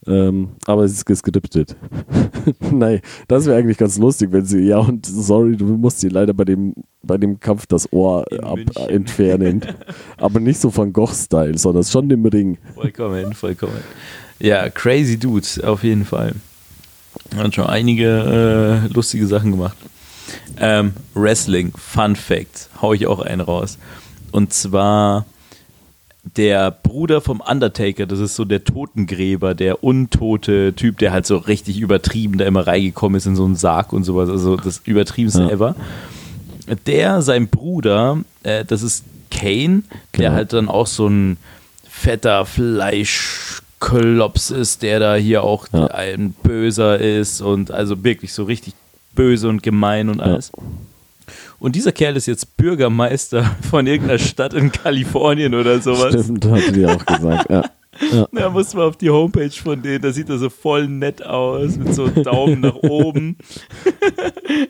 [0.07, 1.77] Ähm, aber es ist geskriptet.
[2.71, 6.33] Nein, das wäre eigentlich ganz lustig, wenn sie, ja, und sorry, du musst dir leider
[6.33, 8.59] bei dem, bei dem Kampf das Ohr ab,
[8.89, 9.63] entfernen.
[10.17, 12.59] aber nicht so Van Gogh-Style, sondern schon im Ring.
[12.75, 13.81] Vollkommen, vollkommen.
[14.39, 16.35] Ja, crazy Dude, auf jeden Fall.
[17.37, 19.77] Hat schon einige äh, lustige Sachen gemacht.
[20.59, 23.79] Ähm, Wrestling, Fun Fact, hau ich auch einen raus.
[24.33, 25.27] Und zwar
[26.37, 31.37] der Bruder vom Undertaker, das ist so der Totengräber, der untote Typ, der halt so
[31.37, 35.43] richtig übertrieben da immer reingekommen ist in so einen Sarg und sowas, also das übertriebenste
[35.43, 35.51] Ja.
[35.51, 35.75] ever.
[36.87, 39.83] Der, sein Bruder, äh, das ist Kane,
[40.17, 40.33] der Genau.
[40.33, 41.37] halt dann auch so ein
[41.89, 45.87] fetter Fleischklops ist, der da hier auch Ja.
[45.89, 48.75] ein Böser ist und also wirklich so richtig
[49.15, 50.53] böse und gemein und alles.
[51.61, 56.25] Und dieser Kerl ist jetzt Bürgermeister von irgendeiner Stadt in Kalifornien oder sowas.
[56.25, 57.51] Stimmt, hatte die auch gesagt.
[57.51, 57.65] Ja.
[58.13, 58.27] Ja.
[58.33, 61.77] Da muss man auf die Homepage von denen, da sieht er so voll nett aus,
[61.77, 63.37] mit so einem Daumen nach oben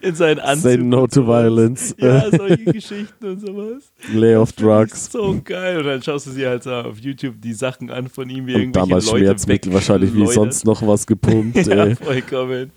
[0.03, 0.62] in seinen Anzug.
[0.62, 1.95] Say no to violence.
[1.99, 3.93] Ja, solche Geschichten und sowas.
[4.12, 5.12] Lay off drugs.
[5.12, 5.79] So geil.
[5.79, 8.55] Und dann schaust du dir halt so auf YouTube die Sachen an von ihm, wie
[8.55, 11.67] Und irgendwelche damals Leute Schmerzmittel wahrscheinlich wie sonst noch was gepumpt.
[11.67, 11.95] Ja, ey.
[11.95, 12.73] vollkommen.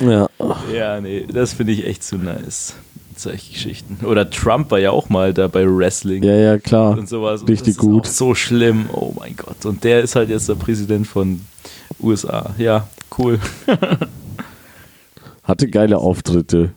[0.00, 0.28] Ja.
[0.72, 2.74] Ja, nee, das finde ich echt zu nice.
[3.16, 4.04] Solche Geschichten.
[4.06, 6.22] Oder Trump war ja auch mal da bei Wrestling.
[6.22, 6.96] ja, ja, klar.
[6.96, 7.40] und sowas.
[7.42, 8.06] Und Richtig gut.
[8.06, 8.88] So schlimm.
[8.92, 9.66] Oh mein Gott.
[9.66, 11.40] Und der ist halt jetzt der Präsident von
[12.00, 12.54] USA.
[12.58, 12.88] Ja,
[13.18, 13.40] cool.
[15.42, 16.70] Hatte geile Auftritte.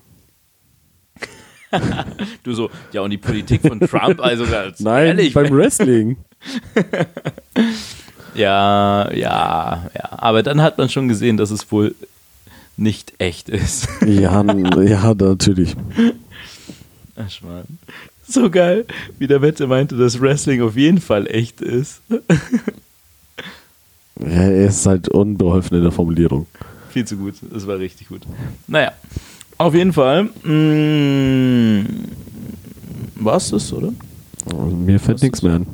[2.44, 5.34] Du so, ja, und die Politik von Trump, also ganz Nein, ehrlich.
[5.34, 6.18] beim Wrestling.
[8.34, 10.10] Ja, ja, ja.
[10.12, 11.96] Aber dann hat man schon gesehen, dass es wohl
[12.78, 13.88] nicht echt ist.
[14.06, 14.44] Ja,
[14.82, 15.76] ja, natürlich.
[17.16, 17.78] Ach, Schmarrn.
[18.28, 18.86] So geil,
[19.20, 22.02] wie der Wette meinte, dass Wrestling auf jeden Fall echt ist.
[24.20, 26.46] Ja, er ist halt unbeholfen in der Formulierung.
[26.90, 27.36] Viel zu gut.
[27.52, 28.22] Das war richtig gut.
[28.68, 28.92] Naja,
[29.58, 30.30] auf jeden Fall.
[30.44, 31.86] Mh,
[33.16, 33.94] war's das, oder?
[34.76, 35.66] Mir fällt nichts mehr an.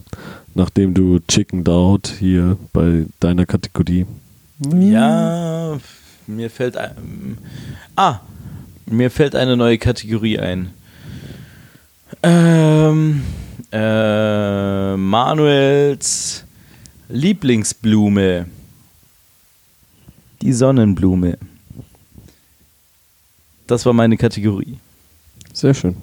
[0.58, 4.08] Nachdem du Chicken Out hier bei deiner Kategorie.
[4.74, 5.78] Ja,
[6.26, 7.38] mir fällt ein.
[7.96, 8.22] Ah,
[8.88, 10.72] mir fällt eine neue Kategorie ein.
[12.24, 13.22] Ähm,
[13.72, 16.44] äh, Manuels
[17.08, 18.48] Lieblingsblume.
[20.42, 21.38] Die Sonnenblume.
[23.68, 24.80] Das war meine Kategorie.
[25.54, 25.96] Sehr schön.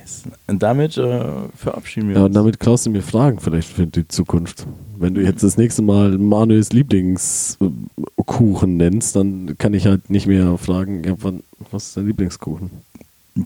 [0.00, 0.22] Nice.
[0.46, 1.24] Und damit äh,
[1.56, 2.34] verabschieden wir Ja, und uns.
[2.34, 4.66] damit klaust du mir Fragen vielleicht für die Zukunft.
[4.98, 10.56] Wenn du jetzt das nächste Mal Manuels Lieblingskuchen nennst, dann kann ich halt nicht mehr
[10.58, 12.70] fragen, ja, wann, was ist dein Lieblingskuchen?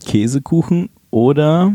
[0.05, 1.74] Käsekuchen oder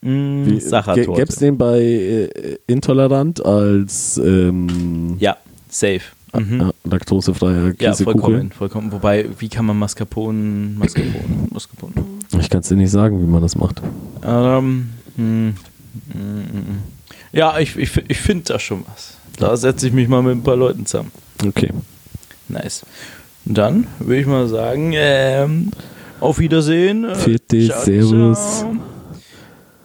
[0.00, 1.12] Wie- Sachertorte.
[1.20, 5.36] Gäbe es den bei äh, Intolerant als ähm, Ja,
[5.68, 6.00] safe.
[6.32, 6.60] Mhm.
[6.60, 8.20] ja, laktosefreier Ja, Käsekuchen?
[8.20, 8.92] vollkommen, vollkommen.
[8.92, 11.92] Wobei, wie kann man Mascarpone, Mascarpone, Mascarpone?
[12.38, 13.82] Ich kann es dir nicht sagen, wie man das macht.
[14.24, 15.52] Ähm, hm, mm,
[16.14, 16.82] mm.
[17.32, 19.16] ja, ich, ich, ich finde da schon was.
[19.38, 21.12] Da setze ich mich mal mit ein paar Leuten zusammen.
[21.44, 21.70] Okay.
[22.48, 22.84] Nice.
[23.46, 25.70] Und dann würde ich mal sagen, ähm,
[26.20, 27.04] auf Wiedersehen.
[27.04, 28.58] Äh, ciao, Servus.
[28.58, 28.76] ciao.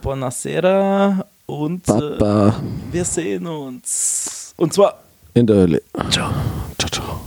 [0.02, 2.52] Buonasera und äh,
[2.92, 4.54] wir sehen uns.
[4.58, 5.00] Und zwar
[5.34, 5.82] in der Hölle.
[6.10, 6.32] Ciao.
[6.78, 7.22] Ciao, ciao.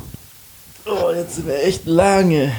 [0.87, 2.53] Oh, jetzt sind wir echt lange.